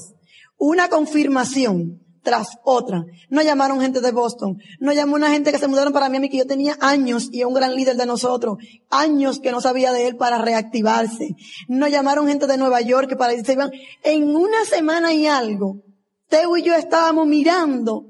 una 0.57 0.89
confirmación 0.89 2.01
tras 2.25 2.49
otra. 2.65 3.05
No 3.31 3.41
llamaron 3.43 3.81
gente 3.81 4.01
de 4.01 4.11
Boston. 4.11 4.59
No 4.81 4.93
llamó 4.93 5.15
una 5.15 5.31
gente 5.31 5.53
que 5.53 5.59
se 5.59 5.69
mudaron 5.69 5.93
para 5.93 6.09
Miami 6.09 6.29
que 6.29 6.39
yo 6.39 6.47
tenía 6.49 6.77
años 6.81 7.29
y 7.31 7.45
un 7.45 7.55
gran 7.55 7.77
líder 7.77 7.95
de 7.95 8.07
nosotros. 8.07 8.59
Años 8.91 9.39
que 9.39 9.53
no 9.53 9.61
sabía 9.61 9.93
de 9.93 10.09
él 10.09 10.17
para 10.17 10.39
reactivarse. 10.39 11.37
No 11.69 11.87
llamaron 11.87 12.27
gente 12.27 12.49
de 12.49 12.57
Nueva 12.57 12.81
York 12.81 13.09
que 13.09 13.17
para 13.17 13.33
irse 13.33 13.53
iban. 13.53 13.71
En 14.03 14.35
una 14.35 14.65
semana 14.65 15.13
y 15.13 15.29
algo, 15.29 15.83
Teo 16.29 16.57
y 16.57 16.65
yo 16.65 16.75
estábamos 16.75 17.29
mirando 17.29 18.07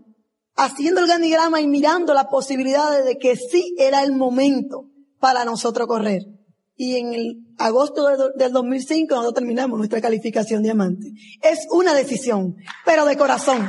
haciendo 0.58 1.00
el 1.00 1.04
organigrama 1.04 1.60
y 1.60 1.68
mirando 1.68 2.12
la 2.12 2.28
posibilidad 2.28 3.04
de 3.04 3.16
que 3.16 3.36
sí 3.36 3.74
era 3.78 4.02
el 4.02 4.12
momento 4.12 4.86
para 5.20 5.44
nosotros 5.44 5.86
correr. 5.86 6.22
Y 6.76 6.96
en 6.96 7.14
el 7.14 7.36
agosto 7.58 8.32
del 8.36 8.52
2005 8.52 9.14
nosotros 9.14 9.34
terminamos 9.34 9.78
nuestra 9.78 10.00
calificación 10.00 10.62
diamante. 10.62 11.12
Es 11.42 11.60
una 11.70 11.94
decisión, 11.94 12.56
pero 12.84 13.04
de 13.04 13.16
corazón. 13.16 13.68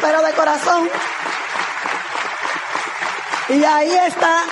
Pero 0.00 0.22
de 0.22 0.32
corazón. 0.32 0.88
Y 3.48 3.64
ahí 3.64 3.90
está, 4.06 4.42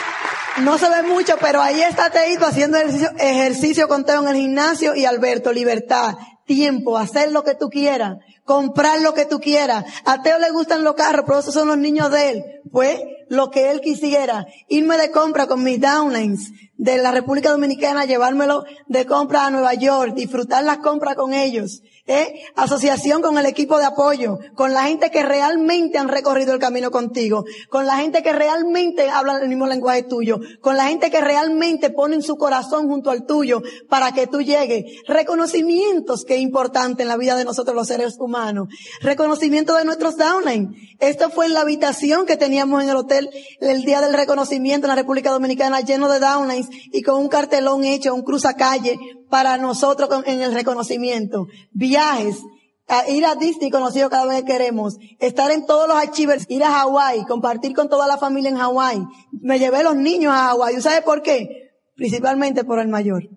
no 0.62 0.78
se 0.78 0.88
ve 0.88 1.02
mucho, 1.02 1.36
pero 1.40 1.60
ahí 1.60 1.80
está 1.80 2.10
Teito 2.10 2.46
haciendo 2.46 2.76
ejercicio, 2.78 3.10
ejercicio 3.18 3.88
con 3.88 4.04
Teo 4.04 4.22
en 4.22 4.28
el 4.28 4.36
gimnasio 4.36 4.94
y 4.94 5.04
Alberto, 5.04 5.52
libertad, 5.52 6.16
tiempo, 6.44 6.96
hacer 6.98 7.32
lo 7.32 7.44
que 7.44 7.54
tú 7.54 7.68
quieras 7.70 8.18
comprar 8.50 9.00
lo 9.00 9.14
que 9.14 9.26
tú 9.26 9.38
quieras. 9.38 9.84
A 10.04 10.22
Teo 10.22 10.40
le 10.40 10.50
gustan 10.50 10.82
los 10.82 10.96
carros, 10.96 11.24
pero 11.24 11.38
esos 11.38 11.54
son 11.54 11.68
los 11.68 11.78
niños 11.78 12.10
de 12.10 12.30
él. 12.30 12.44
Pues 12.72 12.98
lo 13.28 13.48
que 13.52 13.70
él 13.70 13.80
quisiera, 13.80 14.44
irme 14.68 14.98
de 14.98 15.12
compra 15.12 15.46
con 15.46 15.62
mis 15.62 15.80
downlines 15.80 16.50
de 16.76 16.98
la 16.98 17.12
República 17.12 17.52
Dominicana, 17.52 18.06
llevármelo 18.06 18.64
de 18.88 19.06
compra 19.06 19.46
a 19.46 19.50
Nueva 19.50 19.74
York, 19.74 20.14
disfrutar 20.16 20.64
las 20.64 20.78
compras 20.78 21.14
con 21.14 21.32
ellos. 21.32 21.80
¿Eh? 22.10 22.42
Asociación 22.56 23.22
con 23.22 23.38
el 23.38 23.46
equipo 23.46 23.78
de 23.78 23.84
apoyo, 23.84 24.38
con 24.54 24.72
la 24.72 24.84
gente 24.84 25.10
que 25.10 25.22
realmente 25.22 25.96
han 25.96 26.08
recorrido 26.08 26.52
el 26.52 26.58
camino 26.58 26.90
contigo, 26.90 27.44
con 27.68 27.86
la 27.86 27.96
gente 27.96 28.22
que 28.22 28.32
realmente 28.32 29.08
habla 29.08 29.38
el 29.40 29.48
mismo 29.48 29.66
lenguaje 29.66 30.02
tuyo, 30.02 30.40
con 30.60 30.76
la 30.76 30.88
gente 30.88 31.10
que 31.10 31.20
realmente 31.20 31.90
pone 31.90 32.20
su 32.20 32.36
corazón 32.36 32.88
junto 32.88 33.10
al 33.10 33.26
tuyo 33.26 33.62
para 33.88 34.12
que 34.12 34.26
tú 34.26 34.42
llegues. 34.42 34.84
Reconocimientos 35.06 36.24
que 36.24 36.34
es 36.34 36.40
importante 36.40 37.02
en 37.02 37.08
la 37.08 37.16
vida 37.16 37.36
de 37.36 37.44
nosotros 37.44 37.76
los 37.76 37.86
seres 37.86 38.16
humanos. 38.18 38.68
Reconocimiento 39.00 39.76
de 39.76 39.84
nuestros 39.84 40.16
downlines. 40.16 40.70
Esto 40.98 41.30
fue 41.30 41.46
en 41.46 41.54
la 41.54 41.60
habitación 41.60 42.26
que 42.26 42.36
teníamos 42.36 42.82
en 42.82 42.90
el 42.90 42.96
hotel 42.96 43.30
el 43.60 43.82
día 43.84 44.00
del 44.00 44.14
reconocimiento 44.14 44.86
en 44.86 44.90
la 44.90 44.96
República 44.96 45.30
Dominicana 45.30 45.80
lleno 45.80 46.08
de 46.08 46.18
downlines 46.18 46.68
y 46.92 47.02
con 47.02 47.20
un 47.20 47.28
cartelón 47.28 47.84
hecho, 47.84 48.14
un 48.14 48.22
cruzacalle 48.22 48.98
para 49.30 49.56
nosotros 49.56 50.10
en 50.26 50.42
el 50.42 50.52
reconocimiento. 50.52 51.46
Viajes, 51.72 52.36
ir 53.08 53.24
a 53.24 53.36
Disney 53.36 53.70
conocido 53.70 54.10
cada 54.10 54.26
vez 54.26 54.42
que 54.42 54.52
queremos, 54.52 54.98
estar 55.20 55.50
en 55.50 55.64
todos 55.64 55.88
los 55.88 55.96
archivos, 55.96 56.44
ir 56.48 56.64
a 56.64 56.70
Hawái, 56.70 57.24
compartir 57.24 57.74
con 57.74 57.88
toda 57.88 58.06
la 58.06 58.18
familia 58.18 58.50
en 58.50 58.56
Hawái. 58.56 59.02
Me 59.40 59.58
llevé 59.58 59.82
los 59.82 59.96
niños 59.96 60.32
a 60.34 60.48
Hawái. 60.48 60.76
¿Y 60.76 60.80
sabe 60.82 61.02
por 61.02 61.22
qué? 61.22 61.70
Principalmente 61.94 62.64
por 62.64 62.80
el 62.80 62.88
mayor. 62.88 63.28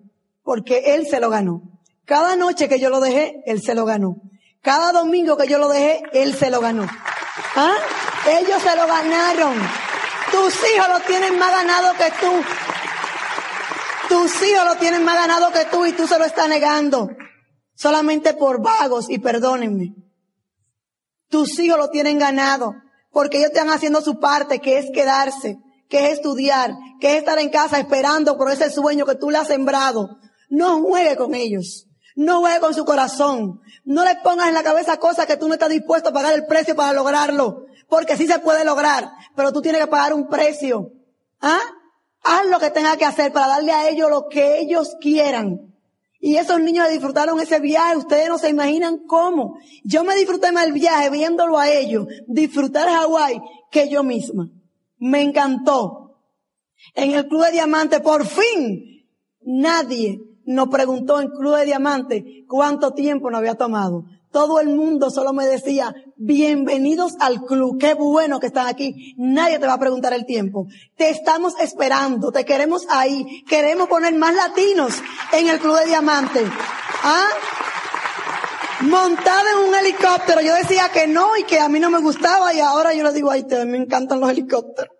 Porque 0.42 0.94
él 0.94 1.06
se 1.06 1.20
lo 1.20 1.30
ganó. 1.30 1.62
Cada 2.04 2.36
noche 2.36 2.68
que 2.68 2.78
yo 2.78 2.90
lo 2.90 3.00
dejé, 3.00 3.42
él 3.46 3.62
se 3.62 3.74
lo 3.74 3.86
ganó. 3.86 4.16
Cada 4.60 4.92
domingo 4.92 5.36
que 5.36 5.46
yo 5.46 5.58
lo 5.58 5.68
dejé, 5.68 6.02
él 6.12 6.34
se 6.34 6.50
lo 6.50 6.60
ganó. 6.60 6.86
¿Ah? 7.56 7.74
Ellos 8.26 8.62
se 8.62 8.76
lo 8.76 8.86
ganaron. 8.86 9.54
Tus 10.30 10.54
hijos 10.74 10.88
lo 10.88 11.00
tienen 11.00 11.38
más 11.38 11.52
ganado 11.52 11.92
que 11.96 12.10
tú. 12.20 12.32
Tus 14.14 14.30
hijos 14.44 14.64
lo 14.64 14.76
tienen 14.76 15.02
más 15.02 15.16
ganado 15.16 15.50
que 15.50 15.64
tú 15.64 15.84
y 15.86 15.92
tú 15.92 16.06
se 16.06 16.20
lo 16.20 16.24
estás 16.24 16.48
negando. 16.48 17.08
Solamente 17.74 18.32
por 18.32 18.62
vagos 18.62 19.10
y 19.10 19.18
perdónenme. 19.18 19.96
Tus 21.28 21.58
hijos 21.58 21.76
lo 21.76 21.90
tienen 21.90 22.20
ganado 22.20 22.76
porque 23.10 23.38
ellos 23.38 23.50
están 23.50 23.70
haciendo 23.70 24.00
su 24.02 24.20
parte, 24.20 24.60
que 24.60 24.78
es 24.78 24.86
quedarse, 24.94 25.58
que 25.88 26.06
es 26.06 26.12
estudiar, 26.12 26.76
que 27.00 27.14
es 27.14 27.18
estar 27.18 27.40
en 27.40 27.48
casa 27.48 27.80
esperando 27.80 28.38
por 28.38 28.52
ese 28.52 28.70
sueño 28.70 29.04
que 29.04 29.16
tú 29.16 29.30
le 29.30 29.38
has 29.38 29.48
sembrado. 29.48 30.10
No 30.48 30.80
juegue 30.80 31.16
con 31.16 31.34
ellos. 31.34 31.88
No 32.14 32.38
juegue 32.38 32.60
con 32.60 32.72
su 32.72 32.84
corazón. 32.84 33.62
No 33.84 34.04
le 34.04 34.14
pongas 34.22 34.46
en 34.46 34.54
la 34.54 34.62
cabeza 34.62 34.98
cosas 34.98 35.26
que 35.26 35.36
tú 35.36 35.48
no 35.48 35.54
estás 35.54 35.70
dispuesto 35.70 36.10
a 36.10 36.12
pagar 36.12 36.34
el 36.34 36.46
precio 36.46 36.76
para 36.76 36.92
lograrlo. 36.92 37.64
Porque 37.88 38.16
sí 38.16 38.28
se 38.28 38.38
puede 38.38 38.64
lograr, 38.64 39.10
pero 39.34 39.52
tú 39.52 39.60
tienes 39.60 39.80
que 39.80 39.88
pagar 39.88 40.14
un 40.14 40.28
precio. 40.28 40.92
¿Ah? 41.40 41.58
Haz 42.24 42.46
lo 42.46 42.58
que 42.58 42.70
tengas 42.70 42.96
que 42.96 43.04
hacer 43.04 43.32
para 43.32 43.48
darle 43.48 43.72
a 43.72 43.88
ellos 43.88 44.10
lo 44.10 44.28
que 44.28 44.58
ellos 44.60 44.96
quieran. 45.00 45.74
Y 46.18 46.36
esos 46.36 46.58
niños 46.58 46.88
disfrutaron 46.88 47.38
ese 47.38 47.60
viaje, 47.60 47.98
ustedes 47.98 48.30
no 48.30 48.38
se 48.38 48.48
imaginan 48.48 49.00
cómo. 49.06 49.58
Yo 49.84 50.04
me 50.04 50.16
disfruté 50.16 50.52
más 50.52 50.64
el 50.64 50.72
viaje 50.72 51.10
viéndolo 51.10 51.58
a 51.58 51.70
ellos, 51.70 52.06
disfrutar 52.26 52.88
Hawái 52.88 53.42
que 53.70 53.90
yo 53.90 54.02
misma. 54.02 54.48
Me 54.96 55.20
encantó. 55.20 56.22
En 56.94 57.12
el 57.12 57.28
Club 57.28 57.44
de 57.44 57.52
Diamante, 57.52 58.00
por 58.00 58.26
fin, 58.26 59.06
nadie 59.42 60.18
nos 60.46 60.68
preguntó 60.68 61.20
en 61.20 61.28
Club 61.28 61.56
de 61.56 61.66
Diamante 61.66 62.44
cuánto 62.48 62.94
tiempo 62.94 63.30
nos 63.30 63.40
había 63.40 63.56
tomado. 63.56 64.06
Todo 64.34 64.58
el 64.58 64.68
mundo 64.68 65.10
solo 65.10 65.32
me 65.32 65.46
decía, 65.46 65.94
bienvenidos 66.16 67.14
al 67.20 67.42
club, 67.42 67.78
qué 67.78 67.94
bueno 67.94 68.40
que 68.40 68.48
están 68.48 68.66
aquí. 68.66 69.14
Nadie 69.16 69.60
te 69.60 69.66
va 69.68 69.74
a 69.74 69.78
preguntar 69.78 70.12
el 70.12 70.26
tiempo. 70.26 70.66
Te 70.96 71.08
estamos 71.10 71.54
esperando, 71.60 72.32
te 72.32 72.44
queremos 72.44 72.84
ahí. 72.90 73.44
Queremos 73.48 73.86
poner 73.86 74.12
más 74.16 74.34
latinos 74.34 74.94
en 75.32 75.46
el 75.46 75.60
club 75.60 75.78
de 75.78 75.86
diamante. 75.86 76.40
¿Ah? 77.04 77.28
Montada 78.80 79.44
en 79.52 79.68
un 79.68 79.74
helicóptero. 79.76 80.40
Yo 80.40 80.52
decía 80.56 80.88
que 80.92 81.06
no 81.06 81.36
y 81.36 81.44
que 81.44 81.60
a 81.60 81.68
mí 81.68 81.78
no 81.78 81.90
me 81.90 82.00
gustaba 82.00 82.52
y 82.52 82.58
ahora 82.58 82.92
yo 82.92 83.04
le 83.04 83.12
digo, 83.12 83.30
ay, 83.30 83.44
te, 83.44 83.64
me 83.66 83.76
encantan 83.76 84.18
los 84.18 84.28
helicópteros. 84.28 84.92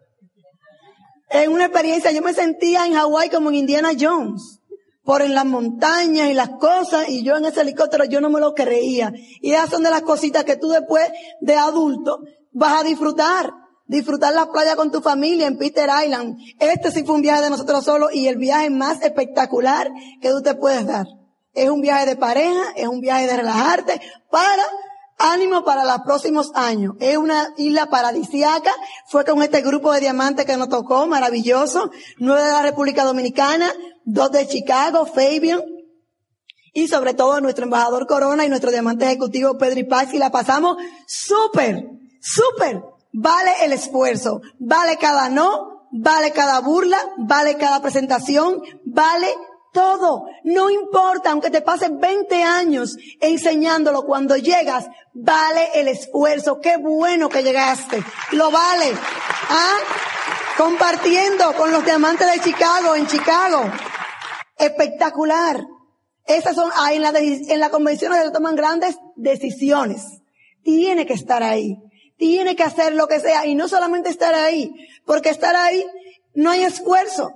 En 1.30 1.50
una 1.50 1.64
experiencia, 1.64 2.12
yo 2.12 2.22
me 2.22 2.34
sentía 2.34 2.86
en 2.86 2.94
Hawái 2.94 3.30
como 3.30 3.48
en 3.48 3.56
Indiana 3.56 3.90
Jones 3.98 4.60
por 5.04 5.22
en 5.22 5.34
las 5.34 5.44
montañas 5.44 6.30
y 6.30 6.34
las 6.34 6.50
cosas, 6.50 7.08
y 7.08 7.22
yo 7.22 7.36
en 7.36 7.44
ese 7.44 7.60
helicóptero 7.60 8.04
yo 8.04 8.20
no 8.20 8.30
me 8.30 8.40
lo 8.40 8.54
creía. 8.54 9.12
Y 9.40 9.52
esas 9.52 9.70
son 9.70 9.82
de 9.82 9.90
las 9.90 10.02
cositas 10.02 10.44
que 10.44 10.56
tú 10.56 10.68
después 10.68 11.08
de 11.40 11.56
adulto 11.56 12.20
vas 12.52 12.80
a 12.80 12.84
disfrutar. 12.84 13.52
Disfrutar 13.86 14.32
la 14.32 14.50
playa 14.50 14.76
con 14.76 14.90
tu 14.90 15.02
familia 15.02 15.46
en 15.46 15.58
Peter 15.58 15.90
Island. 16.04 16.38
Este 16.58 16.90
sí 16.90 17.04
fue 17.04 17.16
un 17.16 17.20
viaje 17.20 17.42
de 17.42 17.50
nosotros 17.50 17.84
solos 17.84 18.14
y 18.14 18.28
el 18.28 18.36
viaje 18.36 18.70
más 18.70 19.02
espectacular 19.02 19.90
que 20.22 20.30
tú 20.30 20.40
te 20.40 20.54
puedes 20.54 20.86
dar. 20.86 21.06
Es 21.52 21.68
un 21.68 21.82
viaje 21.82 22.06
de 22.06 22.16
pareja, 22.16 22.72
es 22.76 22.88
un 22.88 23.00
viaje 23.00 23.26
de 23.26 23.36
relajarte 23.36 24.00
para 24.30 24.64
ánimo 25.18 25.64
para 25.64 25.84
los 25.84 26.00
próximos 26.00 26.50
años. 26.54 26.94
Es 27.00 27.16
una 27.16 27.52
isla 27.56 27.86
paradisiaca. 27.86 28.72
Fue 29.08 29.24
con 29.24 29.42
este 29.42 29.62
grupo 29.62 29.92
de 29.92 30.00
diamantes 30.00 30.44
que 30.44 30.56
nos 30.56 30.68
tocó, 30.68 31.06
maravilloso. 31.06 31.90
Nueve 32.18 32.42
de 32.42 32.52
la 32.52 32.62
República 32.62 33.04
Dominicana, 33.04 33.72
dos 34.04 34.30
de 34.32 34.46
Chicago, 34.48 35.06
Fabian. 35.06 35.62
Y 36.72 36.88
sobre 36.88 37.14
todo 37.14 37.40
nuestro 37.40 37.64
embajador 37.64 38.06
Corona 38.06 38.44
y 38.44 38.48
nuestro 38.48 38.72
diamante 38.72 39.06
ejecutivo 39.06 39.56
Pedro 39.56 39.88
Paz. 39.88 40.12
Y 40.12 40.18
la 40.18 40.30
pasamos 40.30 40.76
súper, 41.06 41.84
súper. 42.20 42.82
Vale 43.12 43.52
el 43.62 43.72
esfuerzo. 43.72 44.40
Vale 44.58 44.96
cada 44.98 45.28
no. 45.28 45.88
Vale 45.92 46.32
cada 46.32 46.58
burla. 46.60 46.98
Vale 47.18 47.56
cada 47.56 47.80
presentación. 47.80 48.60
Vale 48.84 49.28
Todo, 49.74 50.26
no 50.44 50.70
importa, 50.70 51.32
aunque 51.32 51.50
te 51.50 51.60
pasen 51.60 51.98
20 51.98 52.44
años 52.44 52.96
enseñándolo, 53.20 54.04
cuando 54.04 54.36
llegas, 54.36 54.86
vale 55.12 55.68
el 55.74 55.88
esfuerzo. 55.88 56.60
Qué 56.60 56.76
bueno 56.76 57.28
que 57.28 57.42
llegaste. 57.42 58.00
Lo 58.30 58.52
vale. 58.52 58.92
¿Ah? 59.50 59.76
Compartiendo 60.56 61.52
con 61.54 61.72
los 61.72 61.84
diamantes 61.84 62.32
de 62.32 62.40
Chicago, 62.40 62.94
en 62.94 63.08
Chicago. 63.08 63.64
Espectacular. 64.56 65.66
Esas 66.24 66.54
son, 66.54 66.70
ahí 66.76 66.94
en 66.94 67.02
la, 67.02 67.12
en 67.18 67.58
la 67.58 67.70
convención 67.70 68.14
se 68.14 68.30
toman 68.30 68.54
grandes 68.54 68.96
decisiones. 69.16 70.04
Tiene 70.62 71.04
que 71.04 71.14
estar 71.14 71.42
ahí. 71.42 71.78
Tiene 72.16 72.54
que 72.54 72.62
hacer 72.62 72.94
lo 72.94 73.08
que 73.08 73.18
sea. 73.18 73.44
Y 73.44 73.56
no 73.56 73.66
solamente 73.66 74.08
estar 74.08 74.36
ahí, 74.36 74.72
porque 75.04 75.30
estar 75.30 75.56
ahí 75.56 75.84
no 76.32 76.52
hay 76.52 76.62
esfuerzo. 76.62 77.32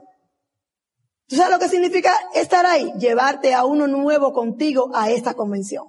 ¿Tú 1.28 1.36
sabes 1.36 1.52
lo 1.52 1.58
que 1.58 1.68
significa 1.68 2.14
estar 2.34 2.64
ahí? 2.64 2.90
Llevarte 2.98 3.52
a 3.52 3.66
uno 3.66 3.86
nuevo 3.86 4.32
contigo 4.32 4.90
a 4.94 5.10
esta 5.10 5.34
convención. 5.34 5.88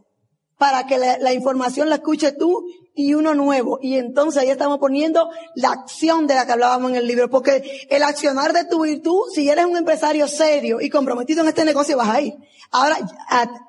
Para 0.58 0.86
que 0.86 0.98
la, 0.98 1.32
información 1.32 1.88
la 1.88 1.96
escuche 1.96 2.34
tú 2.34 2.66
y 2.94 3.14
uno 3.14 3.34
nuevo. 3.34 3.80
Y 3.82 3.96
entonces 3.96 4.42
ahí 4.42 4.50
estamos 4.50 4.80
poniendo 4.80 5.30
la 5.56 5.70
acción 5.70 6.28
de 6.28 6.36
la 6.36 6.46
que 6.46 6.52
hablábamos 6.52 6.92
en 6.92 6.98
el 6.98 7.08
libro. 7.08 7.30
Porque 7.30 7.88
el 7.90 8.04
accionar 8.04 8.52
de 8.52 8.66
tu 8.66 8.82
virtud, 8.82 9.32
si 9.34 9.50
eres 9.50 9.66
un 9.66 9.78
empresario 9.78 10.28
serio 10.28 10.82
y 10.82 10.90
comprometido 10.90 11.42
en 11.44 11.48
este 11.48 11.64
negocio, 11.64 11.96
vas 11.96 12.10
a 12.10 12.20
ir. 12.20 12.34
Ahora, 12.72 12.98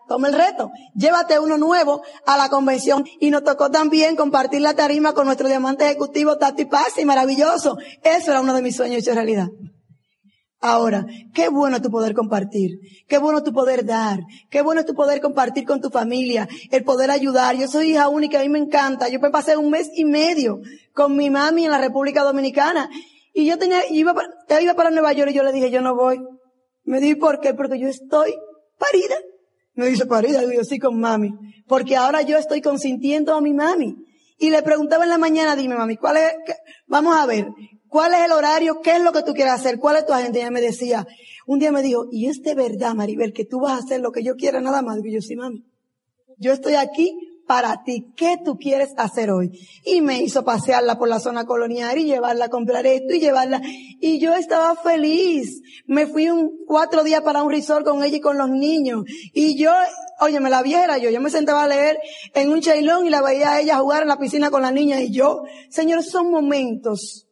toma 0.09 0.27
el 0.27 0.35
reto. 0.35 0.73
Llévate 0.97 1.39
uno 1.39 1.57
nuevo 1.57 2.03
a 2.27 2.37
la 2.37 2.49
convención. 2.49 3.05
Y 3.21 3.31
nos 3.31 3.45
tocó 3.45 3.71
también 3.71 4.17
compartir 4.17 4.61
la 4.61 4.75
tarima 4.75 5.13
con 5.13 5.27
nuestro 5.27 5.47
diamante 5.47 5.85
ejecutivo 5.85 6.37
Tati 6.37 6.65
Paz 6.65 6.99
y 6.99 7.05
maravilloso. 7.05 7.79
Eso 8.03 8.33
era 8.33 8.41
uno 8.41 8.55
de 8.55 8.63
mis 8.63 8.75
sueños 8.75 9.03
hecho 9.03 9.15
realidad. 9.15 9.47
Ahora, 10.63 11.07
qué 11.33 11.49
bueno 11.49 11.81
tu 11.81 11.91
poder 11.91 12.15
compartir, 12.15 12.81
qué 13.09 13.17
bueno 13.17 13.43
tu 13.43 13.51
poder 13.51 13.87
dar, 13.87 14.21
qué 14.51 14.61
bueno 14.61 14.85
tu 14.85 14.95
poder 14.95 15.23
compartir 15.23 15.65
con 15.65 15.81
tu 15.81 15.89
familia, 15.89 16.47
el 16.71 16.85
poder 16.85 17.11
ayudar. 17.11 17.57
Yo 17.57 17.67
soy 17.67 17.93
hija 17.93 18.09
única, 18.09 18.41
a 18.41 18.43
mí 18.43 18.51
me 18.51 18.59
encanta. 18.59 19.09
Yo 19.09 19.21
me 19.21 19.31
pasé 19.31 19.57
un 19.57 19.71
mes 19.71 19.91
y 19.95 20.05
medio 20.05 20.61
con 20.93 21.17
mi 21.17 21.31
mami 21.31 21.65
en 21.65 21.71
la 21.71 21.79
República 21.79 22.23
Dominicana 22.23 22.91
y 23.33 23.47
yo 23.47 23.57
tenía, 23.59 23.81
iba 23.91 24.13
para, 24.13 24.61
iba 24.61 24.75
para 24.75 24.91
Nueva 24.91 25.13
York 25.15 25.31
y 25.31 25.35
yo 25.35 25.43
le 25.43 25.53
dije, 25.53 25.71
yo 25.71 25.81
no 25.81 25.95
voy. 25.95 26.21
Me 26.85 27.01
dije, 27.01 27.17
¿por 27.17 27.41
qué? 27.41 27.55
Porque 27.55 27.79
yo 27.79 27.89
estoy 27.89 28.35
parida. 28.79 29.15
Me 29.75 29.87
dice, 29.87 30.05
parida, 30.05 30.43
yo 30.43 30.65
sí 30.65 30.79
con 30.79 30.99
mami. 31.01 31.33
Porque 31.67 31.97
ahora 31.97 32.21
yo 32.21 32.37
estoy 32.37 32.61
consintiendo 32.61 33.35
a 33.35 33.41
mi 33.41 33.55
mami. 33.55 33.97
Y 34.37 34.51
le 34.51 34.63
preguntaba 34.63 35.05
en 35.05 35.11
la 35.11 35.19
mañana, 35.19 35.57
dime 35.57 35.77
mami, 35.77 35.97
¿cuál 35.97 36.17
es? 36.17 36.33
Vamos 36.87 37.17
a 37.17 37.27
ver, 37.27 37.49
¿Cuál 37.91 38.15
es 38.15 38.25
el 38.25 38.33
horario? 38.33 38.81
¿Qué 38.81 38.93
es 38.93 39.03
lo 39.03 39.13
que 39.13 39.23
tú 39.23 39.35
quieres 39.35 39.53
hacer? 39.53 39.81
¿Cuál 39.81 39.97
es 39.97 40.07
tu 40.07 40.13
agenda? 40.13 40.39
Y 40.39 40.43
ella 40.43 40.51
me 40.53 40.61
decía, 40.61 41.07
un 41.45 41.59
día 41.59 41.73
me 41.73 41.83
dijo, 41.83 42.07
¿y 42.13 42.27
es 42.27 42.41
de 42.41 42.55
verdad, 42.55 42.95
Maribel, 42.95 43.33
que 43.33 43.45
tú 43.45 43.61
vas 43.61 43.73
a 43.73 43.85
hacer 43.85 44.01
lo 44.01 44.13
que 44.13 44.23
yo 44.23 44.37
quiera 44.37 44.61
nada 44.61 44.81
más? 44.81 44.99
Y 45.05 45.13
yo, 45.13 45.21
sí, 45.21 45.35
mami. 45.35 45.65
Yo 46.39 46.53
estoy 46.53 46.75
aquí 46.75 47.19
para 47.49 47.83
ti. 47.83 48.13
¿Qué 48.17 48.37
tú 48.45 48.57
quieres 48.59 48.91
hacer 48.97 49.33
hoy? 49.33 49.51
Y 49.85 50.03
me 50.03 50.23
hizo 50.23 50.45
pasearla 50.45 50.99
por 50.99 51.09
la 51.09 51.19
zona 51.19 51.47
colonial 51.47 51.99
y 51.99 52.05
llevarla 52.05 52.45
a 52.45 52.49
comprar 52.49 52.87
esto 52.87 53.13
y 53.13 53.19
llevarla. 53.19 53.61
Y 54.01 54.21
yo 54.21 54.35
estaba 54.35 54.77
feliz. 54.77 55.61
Me 55.85 56.07
fui 56.07 56.31
un 56.31 56.65
cuatro 56.69 57.03
días 57.03 57.23
para 57.23 57.43
un 57.43 57.51
resort 57.51 57.85
con 57.85 58.05
ella 58.05 58.19
y 58.19 58.21
con 58.21 58.39
los 58.39 58.51
niños. 58.51 59.03
Y 59.35 59.59
yo, 59.59 59.73
oye, 60.21 60.39
me 60.39 60.49
la 60.49 60.63
viera 60.63 60.97
yo. 60.99 61.11
Yo 61.11 61.21
me 61.21 61.29
sentaba 61.29 61.65
a 61.65 61.67
leer 61.67 61.99
en 62.35 62.53
un 62.53 62.61
chailón 62.61 63.05
y 63.05 63.11
la 63.11 63.21
veía 63.21 63.51
a 63.51 63.61
ella 63.61 63.79
jugar 63.79 64.03
en 64.03 64.09
la 64.09 64.19
piscina 64.19 64.53
con 64.53 64.63
la 64.63 64.71
niña 64.71 65.01
y 65.01 65.11
yo. 65.11 65.43
Señor, 65.71 66.05
son 66.05 66.31
momentos 66.31 67.27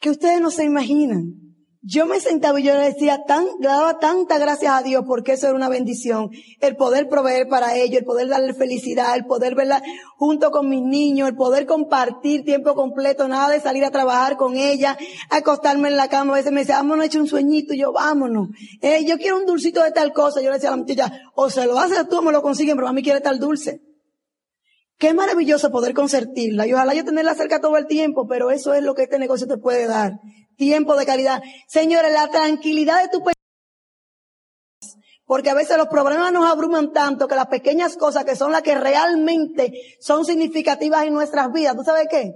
que 0.00 0.10
ustedes 0.10 0.40
no 0.40 0.50
se 0.50 0.64
imaginan. 0.64 1.48
Yo 1.80 2.06
me 2.06 2.20
sentaba 2.20 2.58
y 2.58 2.64
yo 2.64 2.74
le 2.74 2.86
decía 2.86 3.22
tan, 3.24 3.46
le 3.60 3.68
daba 3.68 4.00
tanta 4.00 4.36
gracias 4.36 4.74
a 4.74 4.82
Dios 4.82 5.04
porque 5.06 5.32
eso 5.32 5.46
era 5.46 5.56
una 5.56 5.68
bendición. 5.68 6.28
El 6.60 6.76
poder 6.76 7.08
proveer 7.08 7.48
para 7.48 7.76
ellos, 7.76 8.00
el 8.00 8.04
poder 8.04 8.28
darle 8.28 8.52
felicidad, 8.52 9.14
el 9.14 9.26
poder 9.26 9.54
verla 9.54 9.80
junto 10.16 10.50
con 10.50 10.68
mis 10.68 10.82
niños, 10.82 11.28
el 11.28 11.36
poder 11.36 11.66
compartir 11.66 12.44
tiempo 12.44 12.74
completo, 12.74 13.28
nada 13.28 13.48
de 13.48 13.60
salir 13.60 13.84
a 13.84 13.92
trabajar 13.92 14.36
con 14.36 14.56
ella, 14.56 14.98
acostarme 15.30 15.88
en 15.88 15.96
la 15.96 16.08
cama. 16.08 16.32
A 16.32 16.36
veces 16.36 16.52
me 16.52 16.60
decía, 16.60 16.76
vámonos, 16.76 17.06
hecho 17.06 17.20
un 17.20 17.28
sueñito. 17.28 17.72
Y 17.72 17.78
yo, 17.78 17.92
vámonos. 17.92 18.48
Eh, 18.82 19.04
yo 19.06 19.16
quiero 19.16 19.38
un 19.38 19.46
dulcito 19.46 19.82
de 19.82 19.92
tal 19.92 20.12
cosa. 20.12 20.42
Yo 20.42 20.48
le 20.48 20.56
decía 20.56 20.70
a 20.70 20.72
la 20.72 20.82
muchacha, 20.82 21.12
o 21.36 21.48
se 21.48 21.64
lo 21.64 21.78
haces 21.78 22.08
tú 22.08 22.18
o 22.18 22.22
me 22.22 22.32
lo 22.32 22.42
consiguen, 22.42 22.76
pero 22.76 22.88
a 22.88 22.92
mí 22.92 23.02
quiere 23.02 23.20
tal 23.20 23.38
dulce. 23.38 23.80
Qué 24.98 25.14
maravilloso 25.14 25.70
poder 25.70 25.94
concertirla 25.94 26.66
y 26.66 26.72
ojalá 26.72 26.92
yo 26.92 27.04
tenerla 27.04 27.34
cerca 27.34 27.60
todo 27.60 27.76
el 27.76 27.86
tiempo, 27.86 28.26
pero 28.26 28.50
eso 28.50 28.74
es 28.74 28.82
lo 28.82 28.94
que 28.94 29.04
este 29.04 29.18
negocio 29.18 29.46
te 29.46 29.56
puede 29.56 29.86
dar. 29.86 30.20
Tiempo 30.56 30.96
de 30.96 31.06
calidad. 31.06 31.40
Señores, 31.68 32.12
la 32.12 32.28
tranquilidad 32.28 33.02
de 33.02 33.08
tu 33.08 33.22
porque 35.28 35.50
a 35.50 35.54
veces 35.54 35.76
los 35.76 35.88
problemas 35.88 36.32
nos 36.32 36.50
abruman 36.50 36.90
tanto 36.90 37.28
que 37.28 37.36
las 37.36 37.48
pequeñas 37.48 37.96
cosas 37.96 38.24
que 38.24 38.34
son 38.34 38.50
las 38.50 38.62
que 38.62 38.74
realmente 38.74 39.74
son 40.00 40.24
significativas 40.24 41.04
en 41.04 41.12
nuestras 41.12 41.52
vidas, 41.52 41.76
¿tú 41.76 41.84
sabes 41.84 42.08
qué? 42.10 42.32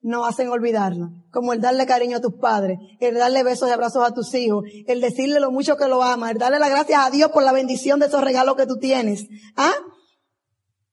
Nos 0.00 0.26
hacen 0.26 0.48
olvidarlo. 0.48 1.10
Como 1.30 1.52
el 1.52 1.60
darle 1.60 1.84
cariño 1.84 2.16
a 2.16 2.20
tus 2.22 2.32
padres, 2.40 2.78
el 2.98 3.16
darle 3.16 3.42
besos 3.42 3.68
y 3.68 3.72
abrazos 3.72 4.08
a 4.08 4.14
tus 4.14 4.34
hijos, 4.34 4.64
el 4.86 5.02
decirle 5.02 5.38
lo 5.38 5.50
mucho 5.50 5.76
que 5.76 5.86
lo 5.86 6.02
amas, 6.02 6.30
el 6.30 6.38
darle 6.38 6.58
las 6.58 6.70
gracias 6.70 7.06
a 7.06 7.10
Dios 7.10 7.30
por 7.30 7.42
la 7.42 7.52
bendición 7.52 8.00
de 8.00 8.06
esos 8.06 8.24
regalos 8.24 8.56
que 8.56 8.66
tú 8.66 8.78
tienes. 8.78 9.26
¿Ah? 9.56 9.74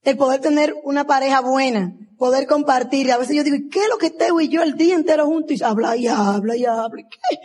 El 0.07 0.15
poder 0.15 0.39
tener 0.39 0.73
una 0.85 1.05
pareja 1.05 1.41
buena, 1.41 1.93
poder 2.17 2.47
compartir. 2.47 3.11
A 3.11 3.17
veces 3.17 3.35
yo 3.35 3.43
digo, 3.43 3.57
qué 3.69 3.79
es 3.79 3.89
lo 3.89 3.97
que 3.97 4.09
Teo 4.09 4.39
y 4.39 4.47
yo 4.47 4.63
el 4.63 4.77
día 4.77 4.95
entero 4.95 5.25
juntos? 5.25 5.59
Y 5.59 5.61
habla 5.61 5.97
y 5.97 6.07
habla 6.07 6.55
y 6.55 6.63
habla. 6.63 7.03
¿Qué? 7.03 7.37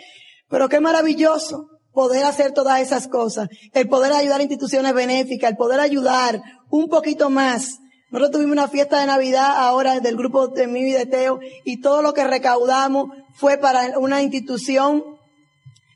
Pero 0.49 0.69
qué 0.69 0.79
maravilloso 0.79 1.67
poder 1.93 2.25
hacer 2.25 2.53
todas 2.53 2.81
esas 2.81 3.09
cosas. 3.09 3.49
El 3.73 3.89
poder 3.89 4.13
ayudar 4.13 4.39
a 4.39 4.45
instituciones 4.45 4.95
benéficas, 4.95 5.51
el 5.51 5.57
poder 5.57 5.81
ayudar 5.81 6.41
un 6.71 6.89
poquito 6.89 7.31
más. 7.31 7.81
Nosotros 8.13 8.31
tuvimos 8.31 8.53
una 8.53 8.69
fiesta 8.69 9.01
de 9.01 9.07
Navidad 9.07 9.57
ahora 9.57 9.99
del 9.99 10.17
grupo 10.17 10.47
de 10.47 10.69
mí 10.69 10.83
y 10.83 10.93
de 10.93 11.07
Teo 11.07 11.41
y 11.65 11.81
todo 11.81 12.01
lo 12.01 12.15
que 12.15 12.23
recaudamos 12.23 13.11
fue 13.35 13.59
para 13.59 13.99
una 13.99 14.23
institución, 14.23 15.03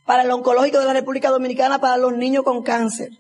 para 0.05 0.25
el 0.25 0.33
oncológico 0.33 0.81
de 0.81 0.87
la 0.87 0.95
República 0.95 1.31
Dominicana, 1.31 1.81
para 1.81 1.97
los 1.97 2.17
niños 2.17 2.43
con 2.43 2.65
cáncer 2.65 3.11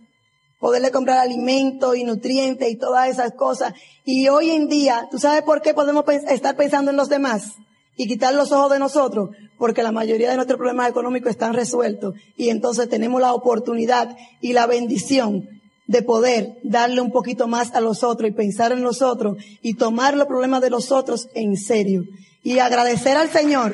poderle 0.59 0.91
comprar 0.91 1.19
alimentos 1.19 1.97
y 1.97 2.05
nutrientes 2.05 2.71
y 2.71 2.77
todas 2.77 3.09
esas 3.09 3.33
cosas. 3.33 3.75
Y 4.05 4.29
hoy 4.29 4.51
en 4.51 4.69
día, 4.69 5.09
¿tú 5.11 5.19
sabes 5.19 5.43
por 5.43 5.63
qué 5.63 5.75
podemos 5.75 6.05
estar 6.29 6.57
pensando 6.57 6.91
en 6.91 6.97
los 6.97 7.09
demás? 7.09 7.53
Y 7.97 8.07
quitar 8.07 8.35
los 8.35 8.53
ojos 8.53 8.71
de 8.71 8.79
nosotros, 8.79 9.31
porque 9.59 9.83
la 9.83 9.93
mayoría 9.93 10.29
de 10.29 10.37
nuestros 10.37 10.59
problemas 10.59 10.91
económicos 10.91 11.31
están 11.31 11.55
resueltos. 11.55 12.15
Y 12.37 12.51
entonces 12.51 12.89
tenemos 12.91 13.21
la 13.21 13.33
oportunidad 13.33 14.15
y 14.43 14.53
la 14.53 14.67
bendición 14.67 15.49
de 15.87 16.03
poder 16.03 16.59
darle 16.63 17.01
un 17.01 17.13
poquito 17.13 17.47
más 17.49 17.75
a 17.75 17.81
los 17.81 18.03
otros 18.03 18.29
y 18.29 18.35
pensar 18.35 18.73
en 18.73 18.83
los 18.83 19.03
otros 19.03 19.39
y 19.63 19.75
tomar 19.75 20.17
los 20.17 20.27
problemas 20.27 20.61
de 20.61 20.71
los 20.71 20.93
otros 20.93 21.29
en 21.35 21.57
serio. 21.57 22.05
Y 22.43 22.59
agradecer 22.59 23.17
al 23.17 23.31
Señor 23.31 23.73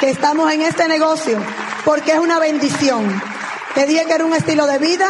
que 0.00 0.10
estamos 0.10 0.52
en 0.52 0.62
este 0.62 0.88
negocio, 0.88 1.38
porque 1.84 2.12
es 2.12 2.18
una 2.18 2.38
bendición. 2.38 3.08
Te 3.74 3.86
dije 3.86 4.04
que 4.06 4.12
era 4.12 4.24
un 4.24 4.34
estilo 4.34 4.66
de 4.66 4.78
vida, 4.78 5.06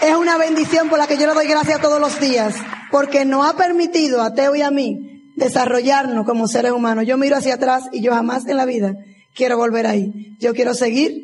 es 0.00 0.16
una 0.16 0.38
bendición 0.38 0.88
por 0.88 0.98
la 0.98 1.06
que 1.06 1.18
yo 1.18 1.26
le 1.26 1.34
doy 1.34 1.46
gracias 1.46 1.80
todos 1.80 2.00
los 2.00 2.18
días, 2.20 2.54
porque 2.90 3.24
nos 3.24 3.46
ha 3.46 3.56
permitido 3.56 4.22
a 4.22 4.34
Teo 4.34 4.54
y 4.56 4.62
a 4.62 4.70
mí 4.70 4.98
desarrollarnos 5.36 6.24
como 6.26 6.48
seres 6.48 6.72
humanos. 6.72 7.06
Yo 7.06 7.18
miro 7.18 7.36
hacia 7.36 7.54
atrás 7.54 7.84
y 7.92 8.00
yo 8.00 8.12
jamás 8.12 8.46
en 8.46 8.56
la 8.56 8.64
vida 8.64 8.94
quiero 9.34 9.58
volver 9.58 9.86
ahí. 9.86 10.36
Yo 10.40 10.54
quiero 10.54 10.74
seguir 10.74 11.22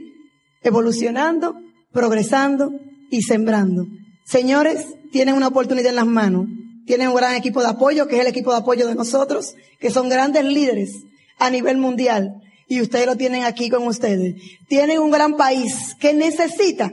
evolucionando, 0.62 1.56
progresando 1.92 2.72
y 3.10 3.22
sembrando. 3.22 3.86
Señores, 4.24 4.86
tienen 5.10 5.34
una 5.34 5.48
oportunidad 5.48 5.90
en 5.90 5.96
las 5.96 6.06
manos. 6.06 6.46
Tienen 6.86 7.08
un 7.08 7.16
gran 7.16 7.34
equipo 7.34 7.62
de 7.62 7.68
apoyo, 7.68 8.06
que 8.06 8.16
es 8.16 8.20
el 8.20 8.26
equipo 8.26 8.52
de 8.52 8.58
apoyo 8.58 8.86
de 8.86 8.94
nosotros, 8.94 9.54
que 9.80 9.90
son 9.90 10.08
grandes 10.08 10.44
líderes 10.44 10.92
a 11.38 11.50
nivel 11.50 11.78
mundial. 11.78 12.42
Y 12.68 12.80
ustedes 12.80 13.06
lo 13.06 13.16
tienen 13.16 13.44
aquí 13.44 13.70
con 13.70 13.86
ustedes. 13.86 14.34
Tienen 14.68 14.98
un 14.98 15.10
gran 15.10 15.36
país 15.36 15.96
que 15.98 16.12
necesita, 16.12 16.92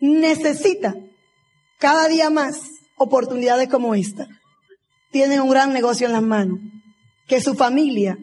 necesita 0.00 0.94
cada 1.80 2.08
día 2.08 2.30
más 2.30 2.60
oportunidades 2.96 3.68
como 3.68 3.94
esta. 3.94 4.28
Tienen 5.10 5.40
un 5.40 5.50
gran 5.50 5.72
negocio 5.72 6.06
en 6.06 6.12
las 6.12 6.22
manos. 6.22 6.60
Que 7.26 7.40
su 7.40 7.54
familia, 7.54 8.18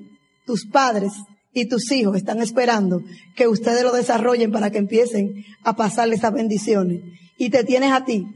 tus 0.45 0.65
padres 0.65 1.13
y 1.53 1.67
tus 1.67 1.91
hijos 1.91 2.15
están 2.15 2.41
esperando 2.41 3.01
que 3.35 3.47
ustedes 3.47 3.83
lo 3.83 3.91
desarrollen 3.91 4.51
para 4.51 4.69
que 4.69 4.77
empiecen 4.77 5.45
a 5.63 5.75
pasarle 5.75 6.15
esas 6.15 6.33
bendiciones. 6.33 7.01
Y 7.37 7.49
te 7.49 7.63
tienes 7.63 7.91
a 7.91 8.05
ti. 8.05 8.27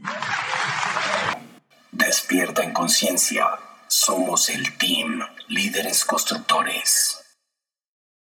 Despierta 1.92 2.64
en 2.64 2.72
conciencia. 2.72 3.46
Somos 3.86 4.48
el 4.48 4.76
team 4.76 5.20
líderes 5.48 6.04
constructores. 6.04 7.21